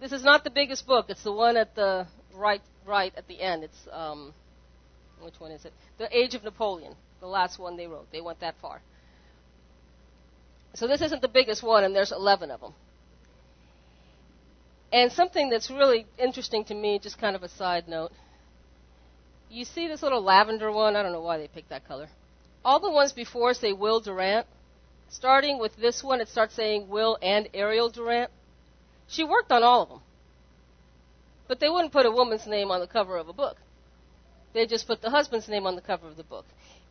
This 0.00 0.12
is 0.12 0.22
not 0.22 0.44
the 0.44 0.50
biggest 0.50 0.86
book. 0.86 1.06
It's 1.08 1.24
the 1.24 1.32
one 1.32 1.56
at 1.56 1.74
the 1.74 2.06
right, 2.34 2.62
right 2.86 3.12
at 3.16 3.26
the 3.26 3.40
end. 3.40 3.64
It's 3.64 3.88
um, 3.90 4.32
which 5.20 5.38
one 5.40 5.50
is 5.50 5.64
it? 5.64 5.72
The 5.98 6.16
Age 6.16 6.34
of 6.36 6.44
Napoleon, 6.44 6.94
the 7.20 7.26
last 7.26 7.58
one 7.58 7.76
they 7.76 7.88
wrote. 7.88 8.06
They 8.12 8.20
went 8.20 8.38
that 8.40 8.54
far. 8.62 8.80
So 10.74 10.86
this 10.86 11.02
isn't 11.02 11.22
the 11.22 11.28
biggest 11.28 11.62
one, 11.62 11.82
and 11.82 11.94
there's 11.94 12.12
11 12.12 12.52
of 12.52 12.60
them. 12.60 12.74
And 14.92 15.10
something 15.10 15.48
that's 15.48 15.70
really 15.70 16.06
interesting 16.18 16.64
to 16.66 16.74
me, 16.74 16.98
just 16.98 17.18
kind 17.18 17.34
of 17.34 17.42
a 17.42 17.48
side 17.48 17.88
note, 17.88 18.12
you 19.50 19.64
see 19.64 19.88
this 19.88 20.02
little 20.02 20.22
lavender 20.22 20.70
one? 20.70 20.96
I 20.96 21.02
don't 21.02 21.12
know 21.12 21.22
why 21.22 21.38
they 21.38 21.48
picked 21.48 21.70
that 21.70 21.88
color. 21.88 22.08
All 22.64 22.78
the 22.78 22.90
ones 22.90 23.12
before 23.12 23.54
say 23.54 23.72
Will 23.72 24.00
Durant. 24.00 24.46
Starting 25.08 25.58
with 25.58 25.76
this 25.76 26.02
one, 26.02 26.20
it 26.20 26.28
starts 26.28 26.54
saying 26.54 26.88
Will 26.88 27.18
and 27.20 27.48
Ariel 27.52 27.90
Durant. 27.90 28.30
She 29.08 29.24
worked 29.24 29.50
on 29.50 29.62
all 29.62 29.82
of 29.82 29.88
them. 29.88 30.00
But 31.48 31.60
they 31.60 31.68
wouldn't 31.68 31.92
put 31.92 32.06
a 32.06 32.10
woman's 32.10 32.46
name 32.46 32.70
on 32.70 32.80
the 32.80 32.86
cover 32.86 33.16
of 33.16 33.28
a 33.28 33.32
book. 33.32 33.56
They 34.54 34.66
just 34.66 34.86
put 34.86 35.02
the 35.02 35.10
husband's 35.10 35.48
name 35.48 35.66
on 35.66 35.74
the 35.74 35.82
cover 35.82 36.06
of 36.06 36.16
the 36.16 36.22
book. 36.22 36.46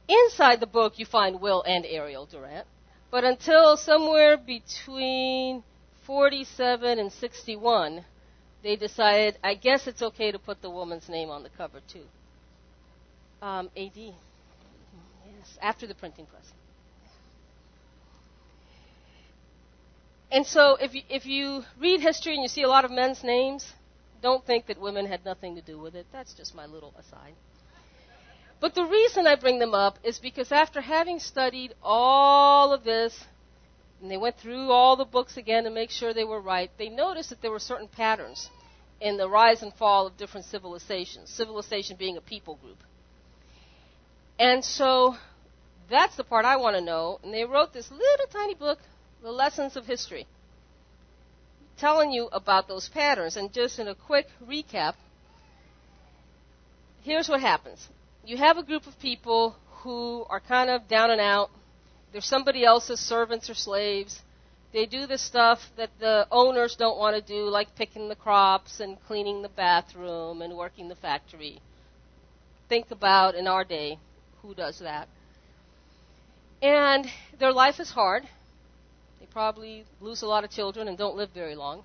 Inside 0.07 0.59
the 0.59 0.67
book, 0.67 0.93
you 0.97 1.05
find 1.05 1.39
Will 1.39 1.63
and 1.63 1.85
Ariel 1.85 2.25
Durant. 2.25 2.67
But 3.09 3.23
until 3.23 3.77
somewhere 3.77 4.37
between 4.37 5.63
47 6.05 6.99
and 6.99 7.11
61, 7.11 8.05
they 8.63 8.75
decided, 8.75 9.37
I 9.43 9.55
guess 9.55 9.87
it's 9.87 10.01
okay 10.01 10.31
to 10.31 10.39
put 10.39 10.61
the 10.61 10.69
woman's 10.69 11.09
name 11.09 11.29
on 11.29 11.43
the 11.43 11.49
cover 11.49 11.79
too. 11.91 12.05
Um, 13.41 13.69
AD. 13.75 13.95
Yes, 13.95 14.15
after 15.61 15.87
the 15.87 15.95
printing 15.95 16.25
press. 16.25 16.51
And 20.31 20.45
so, 20.45 20.75
if 20.75 20.93
you, 20.93 21.01
if 21.09 21.25
you 21.25 21.63
read 21.79 21.99
history 21.99 22.33
and 22.33 22.41
you 22.41 22.47
see 22.47 22.61
a 22.61 22.69
lot 22.69 22.85
of 22.85 22.91
men's 22.91 23.23
names, 23.23 23.73
don't 24.21 24.45
think 24.45 24.67
that 24.67 24.79
women 24.79 25.05
had 25.05 25.25
nothing 25.25 25.55
to 25.55 25.61
do 25.61 25.77
with 25.79 25.95
it. 25.95 26.05
That's 26.13 26.33
just 26.33 26.55
my 26.55 26.65
little 26.65 26.93
aside. 26.97 27.33
But 28.61 28.75
the 28.75 28.85
reason 28.85 29.25
I 29.25 29.35
bring 29.35 29.59
them 29.59 29.73
up 29.73 29.97
is 30.03 30.19
because 30.19 30.51
after 30.51 30.81
having 30.81 31.19
studied 31.19 31.73
all 31.81 32.71
of 32.71 32.83
this, 32.83 33.25
and 34.01 34.09
they 34.09 34.17
went 34.17 34.37
through 34.37 34.71
all 34.71 34.95
the 34.95 35.05
books 35.05 35.37
again 35.37 35.63
to 35.65 35.69
make 35.69 35.91
sure 35.91 36.13
they 36.13 36.23
were 36.23 36.41
right, 36.41 36.71
they 36.77 36.89
noticed 36.89 37.29
that 37.29 37.41
there 37.41 37.51
were 37.51 37.59
certain 37.59 37.87
patterns 37.87 38.49
in 38.99 39.17
the 39.17 39.29
rise 39.29 39.61
and 39.61 39.73
fall 39.73 40.07
of 40.07 40.17
different 40.17 40.45
civilizations, 40.45 41.29
civilization 41.29 41.97
being 41.97 42.17
a 42.17 42.21
people 42.21 42.55
group. 42.55 42.77
And 44.39 44.63
so 44.63 45.15
that's 45.89 46.15
the 46.15 46.23
part 46.23 46.45
I 46.45 46.57
want 46.57 46.75
to 46.75 46.81
know. 46.81 47.19
And 47.23 47.33
they 47.33 47.45
wrote 47.45 47.73
this 47.73 47.91
little 47.91 48.27
tiny 48.31 48.55
book 48.55 48.79
the 49.21 49.31
lessons 49.31 49.75
of 49.77 49.85
history, 49.85 50.25
telling 51.77 52.11
you 52.11 52.27
about 52.31 52.67
those 52.67 52.89
patterns. 52.89 53.37
And 53.37 53.53
just 53.53 53.77
in 53.77 53.87
a 53.87 53.95
quick 53.95 54.27
recap, 54.43 54.95
here's 57.03 57.29
what 57.29 57.41
happens 57.41 57.87
you 58.23 58.37
have 58.37 58.57
a 58.57 58.63
group 58.63 58.85
of 58.85 58.99
people 58.99 59.55
who 59.81 60.25
are 60.29 60.39
kind 60.39 60.69
of 60.69 60.87
down 60.87 61.11
and 61.11 61.21
out. 61.21 61.49
They're 62.11 62.21
somebody 62.21 62.65
else's 62.65 62.99
servants 62.99 63.49
or 63.49 63.53
slaves. 63.53 64.21
They 64.73 64.85
do 64.85 65.07
the 65.07 65.17
stuff 65.17 65.59
that 65.77 65.89
the 65.99 66.27
owners 66.31 66.75
don't 66.75 66.97
want 66.97 67.15
to 67.15 67.21
do, 67.21 67.49
like 67.49 67.75
picking 67.75 68.09
the 68.09 68.15
crops 68.15 68.79
and 68.79 69.01
cleaning 69.07 69.41
the 69.41 69.49
bathroom 69.49 70.41
and 70.41 70.57
working 70.57 70.87
the 70.87 70.95
factory. 70.95 71.61
Think 72.69 72.91
about 72.91 73.35
in 73.35 73.47
our 73.47 73.63
day 73.63 73.99
who 74.41 74.53
does 74.53 74.79
that. 74.79 75.07
And 76.61 77.07
their 77.39 77.51
life 77.51 77.79
is 77.79 77.91
hard 77.91 78.23
They 79.19 79.25
probably 79.27 79.85
lose 79.99 80.21
a 80.21 80.27
lot 80.27 80.43
of 80.43 80.51
children 80.51 80.87
and 80.87 80.97
don't 80.97 81.15
live 81.15 81.31
very 81.33 81.55
long. 81.55 81.83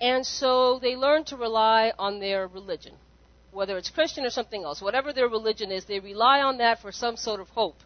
And 0.00 0.26
so 0.26 0.78
they 0.78 0.96
learn 0.96 1.24
to 1.24 1.36
rely 1.36 1.92
on 1.98 2.20
their 2.20 2.46
religion, 2.46 2.94
whether 3.52 3.76
it's 3.78 3.90
Christian 3.90 4.24
or 4.24 4.30
something 4.30 4.64
else. 4.64 4.82
Whatever 4.82 5.12
their 5.12 5.28
religion 5.28 5.72
is, 5.72 5.84
they 5.84 6.00
rely 6.00 6.40
on 6.42 6.58
that 6.58 6.80
for 6.80 6.92
some 6.92 7.16
sort 7.16 7.40
of 7.40 7.48
hope 7.50 7.76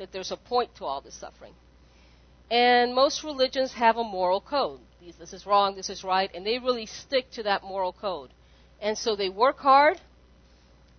that 0.00 0.12
there's 0.12 0.32
a 0.32 0.36
point 0.36 0.74
to 0.76 0.84
all 0.86 1.02
this 1.02 1.14
suffering. 1.14 1.52
And 2.50 2.94
most 2.94 3.22
religions 3.22 3.74
have 3.74 3.98
a 3.98 4.02
moral 4.02 4.40
code. 4.40 4.80
This 5.18 5.32
is 5.32 5.46
wrong, 5.46 5.76
this 5.76 5.90
is 5.90 6.02
right, 6.02 6.30
and 6.34 6.44
they 6.44 6.58
really 6.58 6.86
stick 6.86 7.30
to 7.32 7.42
that 7.44 7.62
moral 7.62 7.92
code. 7.92 8.30
And 8.80 8.96
so 8.96 9.14
they 9.14 9.28
work 9.28 9.58
hard, 9.58 10.00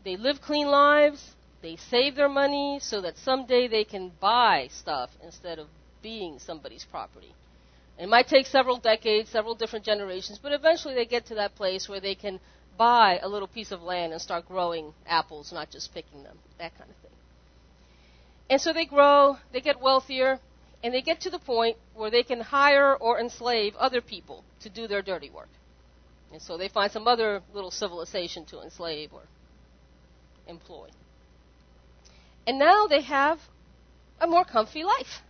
they 0.05 0.17
live 0.17 0.39
clean 0.39 0.67
lives, 0.67 1.35
they 1.61 1.75
save 1.75 2.15
their 2.15 2.29
money 2.29 2.79
so 2.81 3.01
that 3.01 3.17
someday 3.17 3.67
they 3.67 3.83
can 3.83 4.11
buy 4.19 4.69
stuff 4.71 5.09
instead 5.23 5.59
of 5.59 5.67
being 6.01 6.39
somebody's 6.39 6.85
property. 6.85 7.33
It 7.97 8.07
might 8.07 8.27
take 8.27 8.45
several 8.45 8.77
decades, 8.77 9.29
several 9.29 9.55
different 9.55 9.85
generations, 9.85 10.39
but 10.41 10.53
eventually 10.53 10.95
they 10.95 11.05
get 11.05 11.25
to 11.27 11.35
that 11.35 11.55
place 11.55 11.89
where 11.89 11.99
they 11.99 12.15
can 12.15 12.39
buy 12.77 13.19
a 13.21 13.27
little 13.27 13.47
piece 13.47 13.71
of 13.71 13.81
land 13.81 14.13
and 14.13 14.21
start 14.21 14.47
growing 14.47 14.93
apples, 15.05 15.51
not 15.51 15.69
just 15.69 15.93
picking 15.93 16.23
them, 16.23 16.37
that 16.57 16.75
kind 16.77 16.89
of 16.89 16.95
thing. 16.97 17.11
And 18.51 18.59
so 18.59 18.73
they 18.73 18.83
grow, 18.83 19.37
they 19.53 19.61
get 19.61 19.79
wealthier, 19.79 20.37
and 20.83 20.93
they 20.93 21.01
get 21.01 21.21
to 21.21 21.29
the 21.29 21.39
point 21.39 21.77
where 21.95 22.11
they 22.11 22.21
can 22.21 22.41
hire 22.41 22.93
or 22.93 23.17
enslave 23.17 23.73
other 23.77 24.01
people 24.01 24.43
to 24.59 24.69
do 24.69 24.87
their 24.87 25.01
dirty 25.01 25.29
work. 25.29 25.47
And 26.33 26.41
so 26.41 26.57
they 26.57 26.67
find 26.67 26.91
some 26.91 27.07
other 27.07 27.41
little 27.53 27.71
civilization 27.71 28.43
to 28.47 28.61
enslave 28.61 29.13
or 29.13 29.21
employ. 30.47 30.89
And 32.45 32.59
now 32.59 32.87
they 32.87 33.01
have 33.03 33.39
a 34.19 34.27
more 34.27 34.43
comfy 34.43 34.83
life. 34.83 35.21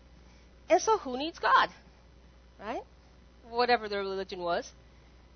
And 0.67 0.81
so 0.81 0.97
who 0.97 1.15
needs 1.15 1.37
God? 1.37 1.69
Right? 2.59 2.81
Whatever 3.47 3.87
their 3.87 3.99
religion 3.99 4.39
was. 4.39 4.71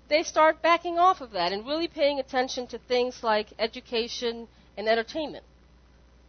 They 0.08 0.24
start 0.24 0.60
backing 0.60 0.98
off 0.98 1.20
of 1.20 1.30
that 1.32 1.52
and 1.52 1.64
really 1.64 1.86
paying 1.86 2.18
attention 2.18 2.66
to 2.68 2.78
things 2.78 3.22
like 3.22 3.52
education 3.60 4.48
and 4.76 4.88
entertainment, 4.88 5.44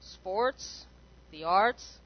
sports, 0.01 0.85
the 1.31 1.43
arts, 1.43 1.97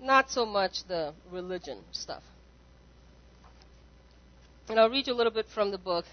not 0.00 0.30
so 0.30 0.44
much 0.44 0.84
the 0.84 1.14
religion 1.30 1.78
stuff. 1.92 2.22
And 4.68 4.80
I'll 4.80 4.90
read 4.90 5.06
you 5.06 5.12
a 5.12 5.16
little 5.16 5.32
bit 5.32 5.46
from 5.46 5.70
the 5.70 5.78
book. 5.78 6.04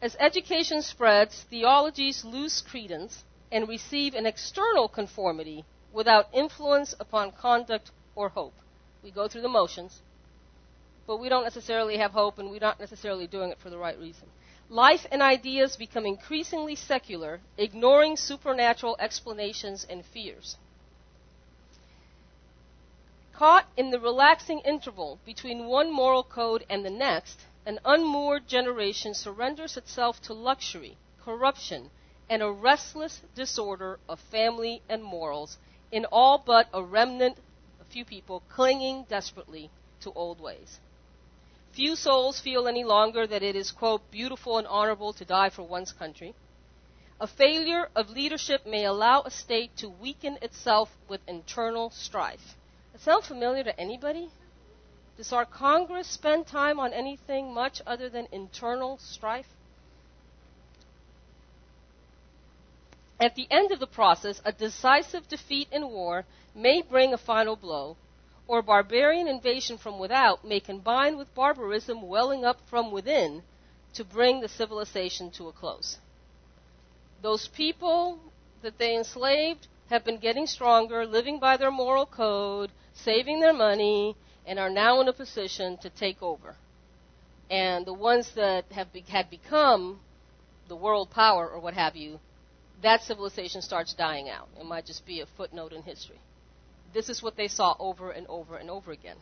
As 0.00 0.16
education 0.18 0.82
spreads, 0.82 1.44
theologies 1.48 2.24
lose 2.24 2.60
credence 2.60 3.24
and 3.50 3.68
receive 3.68 4.14
an 4.14 4.26
external 4.26 4.88
conformity 4.88 5.64
without 5.92 6.28
influence 6.32 6.94
upon 6.98 7.32
conduct 7.32 7.90
or 8.14 8.28
hope. 8.28 8.54
We 9.02 9.10
go 9.10 9.28
through 9.28 9.42
the 9.42 9.48
motions, 9.48 10.00
but 11.06 11.18
we 11.18 11.28
don't 11.28 11.44
necessarily 11.44 11.98
have 11.98 12.12
hope 12.12 12.38
and 12.38 12.50
we're 12.50 12.60
not 12.60 12.80
necessarily 12.80 13.26
doing 13.26 13.50
it 13.50 13.58
for 13.58 13.70
the 13.70 13.78
right 13.78 13.98
reason. 13.98 14.28
Life 14.68 15.06
and 15.10 15.20
ideas 15.20 15.76
become 15.76 16.06
increasingly 16.06 16.76
secular, 16.76 17.40
ignoring 17.58 18.16
supernatural 18.16 18.96
explanations 18.98 19.86
and 19.88 20.04
fears. 20.04 20.56
Caught 23.32 23.66
in 23.78 23.90
the 23.90 23.98
relaxing 23.98 24.60
interval 24.60 25.18
between 25.24 25.66
one 25.66 25.90
moral 25.90 26.22
code 26.22 26.66
and 26.68 26.84
the 26.84 26.90
next, 26.90 27.46
an 27.64 27.80
unmoored 27.84 28.46
generation 28.46 29.14
surrenders 29.14 29.76
itself 29.76 30.20
to 30.22 30.34
luxury, 30.34 30.98
corruption, 31.24 31.90
and 32.28 32.42
a 32.42 32.50
restless 32.50 33.22
disorder 33.34 33.98
of 34.08 34.20
family 34.20 34.82
and 34.88 35.02
morals 35.02 35.56
in 35.90 36.04
all 36.06 36.38
but 36.38 36.68
a 36.74 36.82
remnant 36.82 37.38
a 37.80 37.84
few 37.84 38.04
people 38.04 38.42
clinging 38.48 39.04
desperately 39.04 39.70
to 40.00 40.12
old 40.12 40.40
ways. 40.40 40.78
Few 41.72 41.96
souls 41.96 42.38
feel 42.38 42.68
any 42.68 42.84
longer 42.84 43.26
that 43.26 43.42
it 43.42 43.56
is, 43.56 43.70
quote, 43.70 44.10
beautiful 44.10 44.58
and 44.58 44.66
honorable 44.66 45.14
to 45.14 45.24
die 45.24 45.48
for 45.48 45.62
one's 45.62 45.92
country. 45.92 46.34
A 47.18 47.26
failure 47.26 47.88
of 47.96 48.10
leadership 48.10 48.66
may 48.66 48.84
allow 48.84 49.22
a 49.22 49.30
state 49.30 49.74
to 49.78 49.88
weaken 49.88 50.38
itself 50.42 50.90
with 51.08 51.20
internal 51.26 51.88
strife. 51.90 52.56
Sound 53.04 53.24
familiar 53.24 53.64
to 53.64 53.80
anybody? 53.80 54.30
Does 55.16 55.32
our 55.32 55.44
Congress 55.44 56.06
spend 56.06 56.46
time 56.46 56.78
on 56.78 56.92
anything 56.92 57.52
much 57.52 57.82
other 57.84 58.08
than 58.08 58.28
internal 58.30 58.96
strife? 58.98 59.48
At 63.18 63.34
the 63.34 63.48
end 63.50 63.72
of 63.72 63.80
the 63.80 63.88
process, 63.88 64.40
a 64.44 64.52
decisive 64.52 65.26
defeat 65.28 65.66
in 65.72 65.88
war 65.88 66.24
may 66.54 66.80
bring 66.80 67.12
a 67.12 67.18
final 67.18 67.56
blow, 67.56 67.96
or 68.46 68.62
barbarian 68.62 69.26
invasion 69.26 69.78
from 69.78 69.98
without 69.98 70.44
may 70.44 70.60
combine 70.60 71.16
with 71.16 71.34
barbarism 71.34 72.02
welling 72.02 72.44
up 72.44 72.58
from 72.70 72.92
within 72.92 73.42
to 73.94 74.04
bring 74.04 74.40
the 74.40 74.48
civilization 74.48 75.32
to 75.32 75.48
a 75.48 75.52
close. 75.52 75.98
Those 77.20 77.48
people 77.48 78.20
that 78.62 78.78
they 78.78 78.94
enslaved 78.96 79.66
have 79.90 80.04
been 80.04 80.18
getting 80.18 80.46
stronger, 80.46 81.04
living 81.04 81.40
by 81.40 81.56
their 81.56 81.70
moral 81.70 82.06
code, 82.06 82.70
saving 82.94 83.40
their 83.40 83.52
money, 83.52 84.16
and 84.46 84.58
are 84.58 84.70
now 84.70 85.00
in 85.00 85.08
a 85.08 85.12
position 85.12 85.78
to 85.78 85.90
take 85.90 86.22
over. 86.22 86.56
And 87.50 87.86
the 87.86 87.92
ones 87.92 88.32
that 88.34 88.64
have 88.72 88.92
be- 88.92 89.04
had 89.08 89.30
become 89.30 90.00
the 90.68 90.76
world 90.76 91.10
power 91.10 91.48
or 91.48 91.60
what 91.60 91.74
have 91.74 91.96
you 91.96 92.18
that 92.82 93.02
civilization 93.02 93.62
starts 93.62 93.94
dying 93.94 94.28
out. 94.28 94.48
It 94.58 94.66
might 94.66 94.86
just 94.86 95.06
be 95.06 95.20
a 95.20 95.26
footnote 95.36 95.72
in 95.72 95.82
history. 95.82 96.20
This 96.92 97.08
is 97.08 97.22
what 97.22 97.36
they 97.36 97.48
saw 97.48 97.74
over 97.78 98.10
and 98.10 98.26
over 98.26 98.56
and 98.56 98.68
over 98.68 98.92
again. 98.92 99.16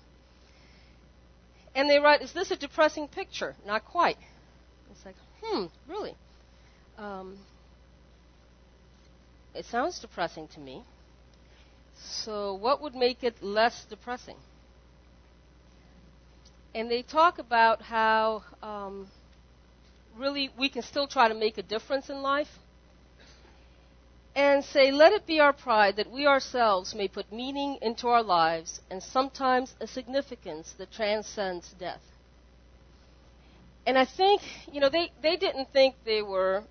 And 1.75 1.89
they 1.89 1.99
write, 1.99 2.23
Is 2.23 2.33
this 2.33 2.51
a 2.51 2.57
depressing 2.57 3.07
picture? 3.07 3.55
Not 3.65 3.85
quite. 3.85 4.17
It's 4.91 5.05
like, 5.05 5.15
hmm, 5.43 5.67
really? 5.87 6.17
Um, 6.99 7.39
it 9.55 9.65
sounds 9.67 10.01
depressing 10.01 10.49
to 10.49 10.61
me. 10.61 10.83
So, 12.03 12.55
what 12.55 12.81
would 12.83 12.95
make 12.95 13.23
it 13.23 13.43
less 13.43 13.85
depressing? 13.85 14.37
And 16.75 16.91
they 16.91 17.03
talk 17.03 17.39
about 17.39 17.83
how 17.83 18.45
um, 18.63 19.09
really 20.17 20.51
we 20.57 20.69
can 20.69 20.83
still 20.83 21.07
try 21.07 21.29
to 21.29 21.35
make 21.35 21.59
a 21.59 21.63
difference 21.63 22.11
in 22.11 22.23
life 22.23 22.59
and 24.35 24.65
say, 24.65 24.91
Let 24.91 25.13
it 25.13 25.27
be 25.27 25.41
our 25.41 25.53
pride 25.53 25.97
that 25.97 26.11
we 26.11 26.27
ourselves 26.27 26.95
may 26.95 27.09
put 27.09 27.33
meaning 27.33 27.79
into 27.83 28.09
our 28.09 28.23
lives 28.23 28.81
and 28.91 29.03
sometimes 29.03 29.75
a 29.81 29.87
significance 29.87 30.73
that 30.79 30.93
transcends 30.93 31.71
death. 31.73 32.03
And 33.87 33.99
I 33.99 34.05
think, 34.05 34.43
you 34.73 34.81
know, 34.81 34.89
they, 34.89 35.11
they 35.23 35.37
didn't 35.37 35.73
think 35.73 35.97
they 36.05 36.23
were 36.23 36.63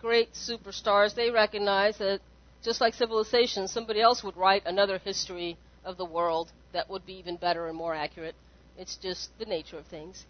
great 0.00 0.34
superstars. 0.34 1.14
They 1.14 1.30
recognized 1.30 2.00
that 2.00 2.20
just 2.64 2.80
like 2.80 2.94
civilization, 2.94 3.68
somebody 3.68 4.00
else 4.00 4.24
would 4.24 4.36
write 4.36 4.62
another 4.66 4.98
history 4.98 5.56
of 5.84 5.96
the 5.98 6.04
world 6.04 6.50
that 6.72 6.88
would 6.88 7.04
be 7.04 7.14
even 7.14 7.36
better 7.36 7.68
and 7.68 7.76
more 7.76 7.94
accurate. 7.94 8.34
It's 8.78 8.96
just 8.96 9.30
the 9.38 9.44
nature 9.44 9.78
of 9.78 9.86
things. 9.86 10.24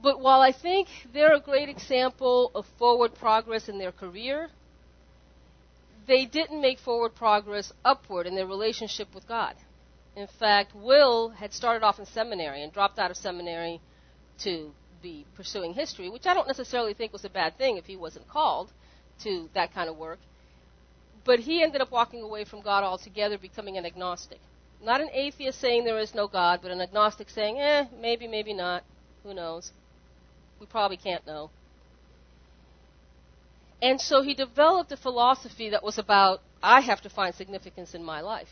But 0.00 0.20
while 0.20 0.40
I 0.40 0.52
think 0.52 0.88
they're 1.12 1.34
a 1.34 1.40
great 1.40 1.68
example 1.68 2.52
of 2.54 2.66
forward 2.78 3.14
progress 3.14 3.68
in 3.68 3.78
their 3.78 3.90
career, 3.90 4.50
they 6.06 6.24
didn't 6.24 6.60
make 6.60 6.78
forward 6.78 7.14
progress 7.14 7.72
upward 7.84 8.26
in 8.26 8.34
their 8.34 8.46
relationship 8.46 9.14
with 9.14 9.26
God. 9.26 9.56
In 10.14 10.26
fact, 10.26 10.74
Will 10.74 11.30
had 11.30 11.52
started 11.52 11.84
off 11.84 11.98
in 11.98 12.06
seminary 12.06 12.62
and 12.62 12.72
dropped 12.72 12.98
out 12.98 13.10
of 13.10 13.16
seminary 13.16 13.80
to 14.40 14.72
be 15.02 15.26
pursuing 15.36 15.74
history, 15.74 16.08
which 16.10 16.26
I 16.26 16.34
don't 16.34 16.46
necessarily 16.46 16.94
think 16.94 17.12
was 17.12 17.24
a 17.24 17.30
bad 17.30 17.56
thing 17.56 17.76
if 17.76 17.86
he 17.86 17.96
wasn't 17.96 18.28
called 18.28 18.70
to 19.22 19.48
that 19.54 19.74
kind 19.74 19.88
of 19.88 19.96
work. 19.96 20.18
But 21.28 21.40
he 21.40 21.62
ended 21.62 21.82
up 21.82 21.90
walking 21.90 22.22
away 22.22 22.46
from 22.46 22.62
God 22.62 22.84
altogether, 22.84 23.36
becoming 23.36 23.76
an 23.76 23.84
agnostic. 23.84 24.38
Not 24.82 25.02
an 25.02 25.10
atheist 25.12 25.60
saying 25.60 25.84
there 25.84 25.98
is 25.98 26.14
no 26.14 26.26
God, 26.26 26.60
but 26.62 26.70
an 26.70 26.80
agnostic 26.80 27.28
saying, 27.28 27.60
eh, 27.60 27.84
maybe, 28.00 28.26
maybe 28.26 28.54
not. 28.54 28.82
Who 29.24 29.34
knows? 29.34 29.70
We 30.58 30.64
probably 30.64 30.96
can't 30.96 31.26
know. 31.26 31.50
And 33.82 34.00
so 34.00 34.22
he 34.22 34.32
developed 34.32 34.90
a 34.90 34.96
philosophy 34.96 35.68
that 35.68 35.84
was 35.84 35.98
about, 35.98 36.40
I 36.62 36.80
have 36.80 37.02
to 37.02 37.10
find 37.10 37.34
significance 37.34 37.94
in 37.94 38.02
my 38.02 38.22
life. 38.22 38.48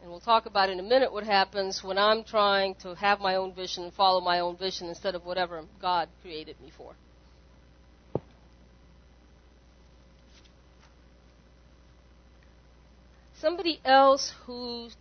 And 0.00 0.08
we'll 0.12 0.20
talk 0.20 0.46
about 0.46 0.70
in 0.70 0.78
a 0.78 0.84
minute 0.84 1.12
what 1.12 1.24
happens 1.24 1.82
when 1.82 1.98
I'm 1.98 2.22
trying 2.22 2.76
to 2.82 2.94
have 2.94 3.18
my 3.18 3.34
own 3.34 3.52
vision 3.52 3.82
and 3.82 3.92
follow 3.92 4.20
my 4.20 4.38
own 4.38 4.56
vision 4.56 4.86
instead 4.86 5.16
of 5.16 5.26
whatever 5.26 5.64
God 5.82 6.10
created 6.22 6.60
me 6.60 6.70
for. 6.78 6.94
Somebody 13.40 13.80
else 13.84 14.32
who's 14.46 14.96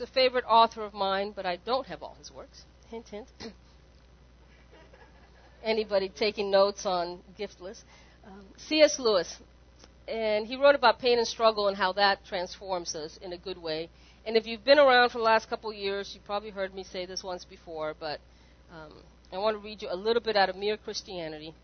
a 0.00 0.06
favorite 0.06 0.44
author 0.48 0.82
of 0.82 0.94
mine, 0.94 1.32
but 1.36 1.44
I 1.44 1.56
don't 1.56 1.86
have 1.86 2.02
all 2.02 2.16
his 2.18 2.30
works. 2.32 2.64
Hint, 2.88 3.08
hint. 3.08 3.28
anybody 5.62 6.08
taking 6.08 6.50
notes 6.50 6.86
on 6.86 7.20
Giftless. 7.38 7.82
Um, 8.26 8.44
C.S. 8.56 8.98
Lewis, 8.98 9.36
and 10.08 10.46
he 10.46 10.56
wrote 10.56 10.74
about 10.74 10.98
pain 10.98 11.18
and 11.18 11.26
struggle 11.26 11.68
and 11.68 11.76
how 11.76 11.92
that 11.92 12.24
transforms 12.24 12.94
us 12.94 13.18
in 13.22 13.32
a 13.32 13.38
good 13.38 13.58
way. 13.58 13.90
And 14.26 14.36
if 14.36 14.46
you've 14.46 14.64
been 14.64 14.78
around 14.78 15.10
for 15.10 15.18
the 15.18 15.24
last 15.24 15.48
couple 15.48 15.70
of 15.70 15.76
years, 15.76 16.12
you 16.14 16.20
probably 16.24 16.50
heard 16.50 16.74
me 16.74 16.84
say 16.84 17.06
this 17.06 17.22
once 17.22 17.44
before, 17.44 17.94
but 17.98 18.20
um, 18.72 18.92
I 19.32 19.38
want 19.38 19.56
to 19.56 19.62
read 19.62 19.82
you 19.82 19.88
a 19.90 19.96
little 19.96 20.22
bit 20.22 20.36
out 20.36 20.48
of 20.48 20.56
Mere 20.56 20.76
Christianity, 20.76 21.54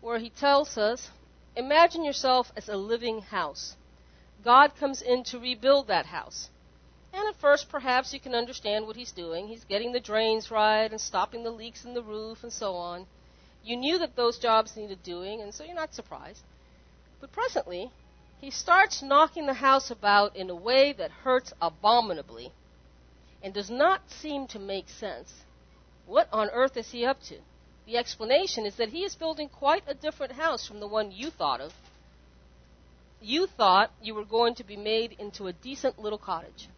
where 0.00 0.18
he 0.18 0.30
tells 0.30 0.76
us 0.76 1.10
Imagine 1.56 2.04
yourself 2.04 2.52
as 2.56 2.68
a 2.68 2.76
living 2.76 3.22
house. 3.22 3.74
God 4.44 4.74
comes 4.76 5.02
in 5.02 5.24
to 5.24 5.38
rebuild 5.38 5.88
that 5.88 6.06
house. 6.06 6.48
And 7.12 7.26
at 7.28 7.40
first, 7.40 7.68
perhaps 7.68 8.14
you 8.14 8.20
can 8.20 8.34
understand 8.34 8.86
what 8.86 8.96
he's 8.96 9.12
doing. 9.12 9.48
He's 9.48 9.64
getting 9.64 9.92
the 9.92 10.00
drains 10.00 10.50
right 10.50 10.90
and 10.90 11.00
stopping 11.00 11.42
the 11.42 11.50
leaks 11.50 11.84
in 11.84 11.94
the 11.94 12.02
roof 12.02 12.42
and 12.42 12.52
so 12.52 12.74
on. 12.74 13.06
You 13.62 13.76
knew 13.76 13.98
that 13.98 14.16
those 14.16 14.38
jobs 14.38 14.76
needed 14.76 15.02
doing, 15.02 15.42
and 15.42 15.52
so 15.52 15.64
you're 15.64 15.74
not 15.74 15.94
surprised. 15.94 16.42
But 17.20 17.32
presently, 17.32 17.90
he 18.40 18.50
starts 18.50 19.02
knocking 19.02 19.46
the 19.46 19.54
house 19.54 19.90
about 19.90 20.36
in 20.36 20.48
a 20.48 20.54
way 20.54 20.92
that 20.94 21.10
hurts 21.10 21.52
abominably 21.60 22.52
and 23.42 23.52
does 23.52 23.70
not 23.70 24.10
seem 24.10 24.46
to 24.48 24.58
make 24.58 24.88
sense. 24.88 25.32
What 26.06 26.28
on 26.32 26.48
earth 26.50 26.76
is 26.76 26.90
he 26.90 27.04
up 27.04 27.20
to? 27.24 27.38
The 27.86 27.98
explanation 27.98 28.64
is 28.64 28.76
that 28.76 28.90
he 28.90 29.04
is 29.04 29.14
building 29.14 29.48
quite 29.48 29.82
a 29.86 29.94
different 29.94 30.32
house 30.32 30.66
from 30.66 30.80
the 30.80 30.86
one 30.86 31.12
you 31.12 31.30
thought 31.30 31.60
of. 31.60 31.74
You 33.20 33.46
thought 33.46 33.90
you 34.02 34.14
were 34.14 34.24
going 34.24 34.54
to 34.56 34.64
be 34.64 34.76
made 34.76 35.12
into 35.18 35.46
a 35.46 35.52
decent 35.52 35.98
little 35.98 36.18
cottage. 36.18 36.68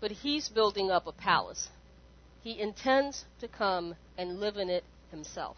But 0.00 0.10
he's 0.10 0.48
building 0.48 0.90
up 0.90 1.06
a 1.06 1.12
palace. 1.12 1.68
He 2.42 2.60
intends 2.60 3.24
to 3.40 3.48
come 3.48 3.94
and 4.18 4.40
live 4.40 4.56
in 4.56 4.68
it 4.68 4.84
himself. 5.10 5.56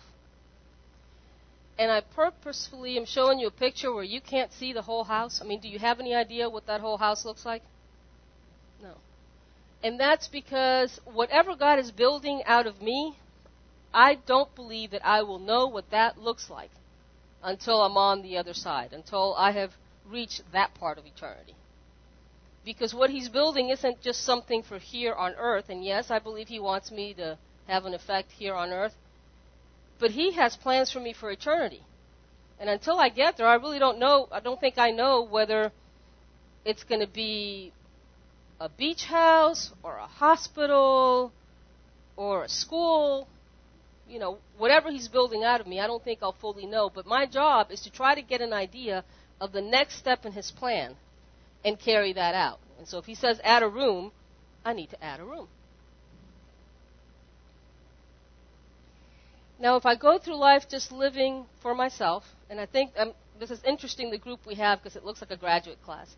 And 1.79 1.91
I 1.91 2.01
purposefully 2.01 2.97
am 2.99 3.07
showing 3.07 3.39
you 3.39 3.47
a 3.47 3.53
picture 3.53 3.93
where 3.93 4.05
you 4.05 4.21
can't 4.21 4.53
see 4.53 4.73
the 4.73 4.83
whole 4.83 5.05
house. 5.05 5.41
I 5.41 5.45
mean, 5.45 5.61
do 5.61 5.69
you 5.69 5.79
have 5.79 6.01
any 6.01 6.15
idea 6.15 6.51
what 6.51 6.67
that 6.67 6.81
whole 6.81 6.99
house 6.99 7.25
looks 7.25 7.47
like? 7.47 7.63
No. 8.83 8.95
And 9.83 9.99
that's 9.99 10.29
because 10.29 11.01
whatever 11.05 11.55
God 11.55 11.79
is 11.79 11.91
building 11.91 12.43
out 12.45 12.67
of 12.67 12.83
me, 12.83 13.17
I 13.95 14.17
don't 14.27 14.55
believe 14.55 14.91
that 14.91 15.07
I 15.07 15.23
will 15.23 15.39
know 15.39 15.67
what 15.67 15.91
that 15.91 16.19
looks 16.19 16.51
like 16.51 16.71
until 17.43 17.81
I'm 17.83 17.97
on 17.97 18.23
the 18.23 18.37
other 18.37 18.55
side, 18.55 18.93
until 18.93 19.35
I 19.37 19.53
have 19.53 19.73
reached 20.09 20.43
that 20.53 20.75
part 20.75 20.99
of 20.99 21.07
eternity. 21.07 21.55
Because 22.65 22.95
what 22.95 23.11
He's 23.11 23.29
building 23.29 23.71
isn't 23.71 24.01
just 24.01 24.25
something 24.25 24.63
for 24.63 24.79
here 24.79 25.15
on 25.15 25.35
earth, 25.39 25.69
and 25.69 25.85
yes, 25.85 26.11
I 26.11 26.19
believe 26.19 26.49
He 26.49 26.61
wants 26.61 26.91
me 26.91 27.15
to 27.15 27.39
have 27.67 27.85
an 27.85 27.95
effect 27.95 28.33
here 28.33 28.55
on 28.55 28.71
earth, 28.71 28.95
but 29.99 30.11
He 30.11 30.33
has 30.33 30.57
plans 30.57 30.91
for 30.91 31.01
me 31.01 31.13
for 31.13 31.31
eternity. 31.31 31.83
And 32.61 32.69
until 32.69 32.99
I 32.99 33.09
get 33.09 33.37
there, 33.37 33.47
I 33.47 33.55
really 33.55 33.79
don't 33.79 33.99
know. 33.99 34.29
I 34.33 34.41
don't 34.41 34.61
think 34.61 34.79
I 34.79 34.91
know 34.91 35.23
whether 35.23 35.71
it's 36.65 36.83
going 36.85 37.01
to 37.01 37.07
be 37.07 37.73
a 38.61 38.69
beach 38.69 39.05
house 39.05 39.73
or 39.83 39.97
a 39.97 40.07
hospital 40.07 41.33
or 42.17 42.45
a 42.45 42.49
school. 42.49 43.29
You 44.09 44.19
know, 44.19 44.39
whatever 44.57 44.91
He's 44.91 45.09
building 45.09 45.45
out 45.45 45.61
of 45.61 45.67
me, 45.67 45.81
I 45.81 45.87
don't 45.87 46.03
think 46.03 46.21
I'll 46.23 46.33
fully 46.33 46.67
know. 46.67 46.91
But 46.93 47.07
my 47.07 47.27
job 47.27 47.71
is 47.71 47.83
to 47.83 47.91
try 47.91 48.15
to 48.15 48.23
get 48.23 48.41
an 48.41 48.53
idea 48.53 49.05
of 49.41 49.53
the 49.53 49.61
next 49.61 49.97
step 49.97 50.25
in 50.25 50.33
His 50.33 50.51
plan 50.51 50.97
and 51.65 51.79
carry 51.79 52.13
that 52.15 52.35
out. 52.35 52.59
And 52.79 52.87
so 52.89 52.99
if 52.99 53.05
He 53.05 53.15
says 53.15 53.41
add 53.45 53.63
a 53.63 53.69
room, 53.69 54.13
I 54.65 54.73
need 54.73 54.91
to 54.91 55.05
add 55.05 55.21
a 55.21 55.25
room. 55.25 55.49
Now, 59.61 59.77
if 59.77 59.85
I 59.87 59.97
go 59.97 60.19
through 60.19 60.37
life 60.37 60.69
just 60.69 60.93
living 60.93 61.47
for 61.61 61.75
myself, 61.75 62.25
and 62.49 62.61
I 62.61 62.67
think 62.67 62.93
um, 62.97 63.13
this 63.41 63.51
is 63.51 63.63
interesting, 63.65 64.11
the 64.11 64.19
group 64.19 64.41
we 64.47 64.55
have, 64.55 64.79
because 64.79 64.95
it 64.95 65.05
looks 65.05 65.21
like 65.21 65.33
a 65.33 65.37
graduate 65.37 65.83
class. 65.83 66.15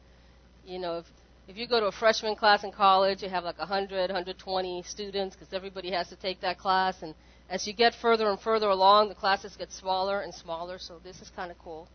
You 0.67 0.79
know, 0.79 0.99
if, 0.99 1.07
if 1.49 1.57
you 1.57 1.67
go 1.67 1.81
to 1.81 1.87
a 1.87 1.93
freshman 1.93 2.37
class 2.37 2.65
in 2.65 2.73
college, 2.73 3.23
you 3.23 3.31
have 3.31 3.45
like 3.45 3.59
100, 3.59 4.11
120 4.11 4.83
students, 4.83 5.37
because 5.37 5.55
everybody 5.55 5.91
has 5.91 6.09
to 6.09 6.17
take 6.17 6.43
that 6.43 6.59
class. 6.59 7.01
And 7.03 7.15
as 7.51 7.67
you 7.67 7.73
get 7.73 7.95
further 7.95 8.29
and 8.31 8.39
further 8.39 8.69
along, 8.69 9.09
the 9.09 9.15
classes 9.15 9.57
get 9.57 9.73
smaller 9.73 10.21
and 10.21 10.33
smaller. 10.33 10.79
So 10.79 11.01
this 11.03 11.21
is 11.21 11.31
kind 11.35 11.51
of 11.51 11.59
cool. 11.59 11.89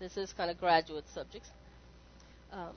This 0.00 0.16
is 0.16 0.32
kind 0.32 0.50
of 0.50 0.58
graduate 0.58 1.04
subjects. 1.14 1.48
Um, 2.52 2.74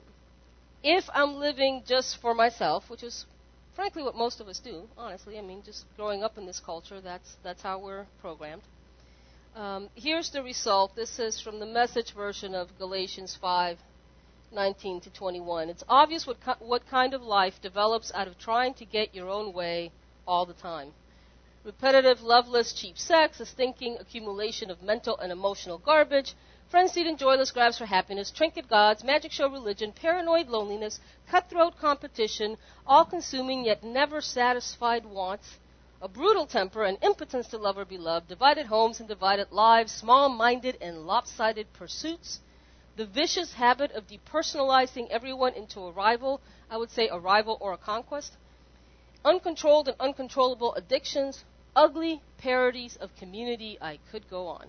if 0.82 1.04
I'm 1.12 1.34
living 1.34 1.82
just 1.86 2.18
for 2.22 2.32
myself, 2.32 2.88
which 2.88 3.02
is 3.02 3.26
frankly 3.74 4.02
what 4.02 4.14
most 4.14 4.40
of 4.40 4.48
us 4.48 4.60
do, 4.60 4.84
honestly. 4.96 5.38
I 5.38 5.42
mean, 5.42 5.62
just 5.64 5.84
growing 5.96 6.22
up 6.22 6.38
in 6.38 6.46
this 6.46 6.60
culture, 6.60 7.00
that's, 7.00 7.36
that's 7.42 7.62
how 7.62 7.78
we're 7.78 8.06
programmed. 8.20 8.62
Um, 9.56 9.88
here's 9.96 10.30
the 10.30 10.42
result. 10.42 10.94
This 10.94 11.18
is 11.18 11.40
from 11.40 11.58
the 11.58 11.66
message 11.66 12.14
version 12.14 12.54
of 12.54 12.68
Galatians 12.78 13.36
5 13.40 13.78
19 14.52 15.00
to 15.02 15.10
21. 15.10 15.68
It's 15.68 15.84
obvious 15.88 16.26
what, 16.26 16.38
what 16.60 16.82
kind 16.88 17.14
of 17.14 17.22
life 17.22 17.54
develops 17.62 18.12
out 18.12 18.26
of 18.26 18.36
trying 18.36 18.74
to 18.74 18.84
get 18.84 19.14
your 19.14 19.28
own 19.28 19.52
way 19.52 19.92
all 20.26 20.44
the 20.44 20.54
time. 20.54 20.92
Repetitive, 21.62 22.22
loveless, 22.22 22.72
cheap 22.72 22.96
sex, 22.98 23.38
a 23.38 23.44
stinking 23.44 23.98
accumulation 24.00 24.70
of 24.70 24.82
mental 24.82 25.18
and 25.18 25.30
emotional 25.30 25.76
garbage, 25.76 26.32
frenzied 26.70 27.06
and 27.06 27.18
joyless 27.18 27.50
grabs 27.50 27.76
for 27.76 27.84
happiness, 27.84 28.30
trinket 28.30 28.66
gods, 28.66 29.04
magic 29.04 29.30
show 29.30 29.46
religion, 29.46 29.92
paranoid 29.92 30.48
loneliness, 30.48 31.00
cutthroat 31.28 31.76
competition, 31.76 32.56
all 32.86 33.04
consuming 33.04 33.62
yet 33.66 33.84
never 33.84 34.22
satisfied 34.22 35.04
wants, 35.04 35.58
a 36.00 36.08
brutal 36.08 36.46
temper, 36.46 36.82
an 36.84 36.96
impotence 37.02 37.46
to 37.48 37.58
love 37.58 37.76
or 37.76 37.84
be 37.84 37.98
loved, 37.98 38.26
divided 38.28 38.64
homes 38.64 38.98
and 38.98 39.06
divided 39.08 39.52
lives, 39.52 39.92
small 39.92 40.30
minded 40.30 40.78
and 40.80 41.06
lopsided 41.06 41.70
pursuits, 41.74 42.40
the 42.96 43.04
vicious 43.04 43.52
habit 43.52 43.92
of 43.92 44.06
depersonalizing 44.06 45.08
everyone 45.10 45.52
into 45.52 45.80
a 45.80 45.92
rival, 45.92 46.40
I 46.70 46.78
would 46.78 46.90
say 46.90 47.08
a 47.08 47.18
rival 47.18 47.58
or 47.60 47.74
a 47.74 47.78
conquest, 47.78 48.32
uncontrolled 49.22 49.88
and 49.88 49.96
uncontrollable 50.00 50.74
addictions, 50.74 51.44
ugly 51.74 52.22
parodies 52.38 52.96
of 52.96 53.14
community, 53.16 53.78
I 53.80 53.98
could 54.10 54.28
go 54.28 54.46
on. 54.48 54.66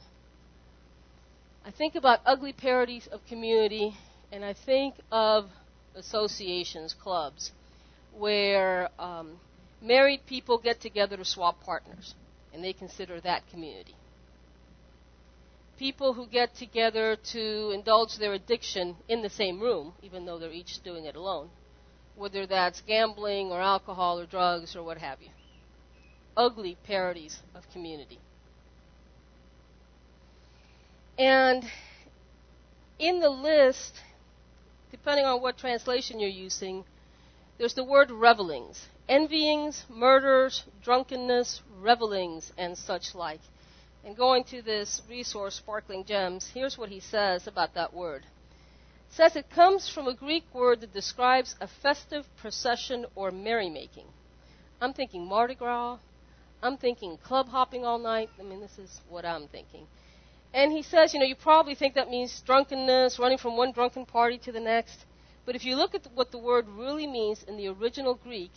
I 1.65 1.71
think 1.71 1.95
about 1.95 2.19
ugly 2.25 2.53
parodies 2.53 3.07
of 3.11 3.25
community, 3.27 3.95
and 4.31 4.43
I 4.43 4.53
think 4.53 4.95
of 5.11 5.49
associations, 5.95 6.93
clubs, 6.93 7.51
where 8.17 8.89
um, 8.99 9.39
married 9.81 10.25
people 10.25 10.57
get 10.57 10.81
together 10.81 11.17
to 11.17 11.25
swap 11.25 11.63
partners, 11.63 12.15
and 12.53 12.63
they 12.63 12.73
consider 12.73 13.21
that 13.21 13.47
community. 13.51 13.95
People 15.77 16.13
who 16.13 16.27
get 16.27 16.55
together 16.55 17.17
to 17.33 17.71
indulge 17.71 18.17
their 18.17 18.33
addiction 18.33 18.95
in 19.07 19.21
the 19.21 19.29
same 19.29 19.59
room, 19.59 19.93
even 20.03 20.25
though 20.25 20.37
they're 20.37 20.51
each 20.51 20.83
doing 20.83 21.05
it 21.05 21.15
alone, 21.15 21.49
whether 22.15 22.45
that's 22.45 22.81
gambling 22.81 23.51
or 23.51 23.61
alcohol 23.61 24.19
or 24.19 24.25
drugs 24.25 24.75
or 24.75 24.83
what 24.83 24.97
have 24.97 25.21
you. 25.21 25.29
Ugly 26.35 26.77
parodies 26.83 27.39
of 27.55 27.69
community. 27.71 28.19
And 31.17 31.63
in 32.99 33.19
the 33.19 33.29
list 33.29 33.99
depending 34.91 35.25
on 35.25 35.41
what 35.41 35.57
translation 35.57 36.19
you're 36.19 36.29
using, 36.29 36.83
there's 37.57 37.73
the 37.73 37.83
word 37.83 38.11
revelings, 38.11 38.87
envyings, 39.09 39.85
murders, 39.89 40.63
drunkenness, 40.83 41.61
revelings, 41.79 42.51
and 42.57 42.77
such 42.77 43.15
like. 43.15 43.39
And 44.03 44.17
going 44.17 44.43
to 44.45 44.61
this 44.61 45.01
resource, 45.09 45.55
Sparkling 45.55 46.05
Gems, 46.05 46.51
here's 46.53 46.77
what 46.77 46.89
he 46.89 46.99
says 46.99 47.47
about 47.47 47.73
that 47.75 47.93
word. 47.93 48.23
It 49.09 49.15
says 49.15 49.35
it 49.35 49.49
comes 49.49 49.89
from 49.89 50.07
a 50.07 50.15
Greek 50.15 50.43
word 50.53 50.81
that 50.81 50.93
describes 50.93 51.55
a 51.61 51.67
festive 51.67 52.25
procession 52.37 53.05
or 53.15 53.31
merrymaking. 53.31 54.07
I'm 54.81 54.93
thinking 54.93 55.27
Mardi 55.27 55.55
Gras. 55.55 55.99
I'm 56.63 56.77
thinking 56.77 57.17
club 57.17 57.49
hopping 57.49 57.85
all 57.85 57.97
night. 57.97 58.29
I 58.39 58.43
mean, 58.43 58.61
this 58.61 58.77
is 58.77 59.01
what 59.09 59.25
I'm 59.25 59.47
thinking. 59.47 59.87
And 60.53 60.71
he 60.71 60.83
says, 60.83 61.13
you 61.13 61.19
know, 61.19 61.25
you 61.25 61.35
probably 61.35 61.75
think 61.75 61.95
that 61.95 62.09
means 62.09 62.41
drunkenness, 62.41 63.17
running 63.19 63.37
from 63.37 63.57
one 63.57 63.71
drunken 63.71 64.05
party 64.05 64.37
to 64.39 64.51
the 64.51 64.59
next. 64.59 65.05
But 65.45 65.55
if 65.55 65.65
you 65.65 65.75
look 65.75 65.95
at 65.95 66.07
what 66.13 66.31
the 66.31 66.37
word 66.37 66.67
really 66.67 67.07
means 67.07 67.43
in 67.43 67.57
the 67.57 67.67
original 67.67 68.13
Greek, 68.15 68.51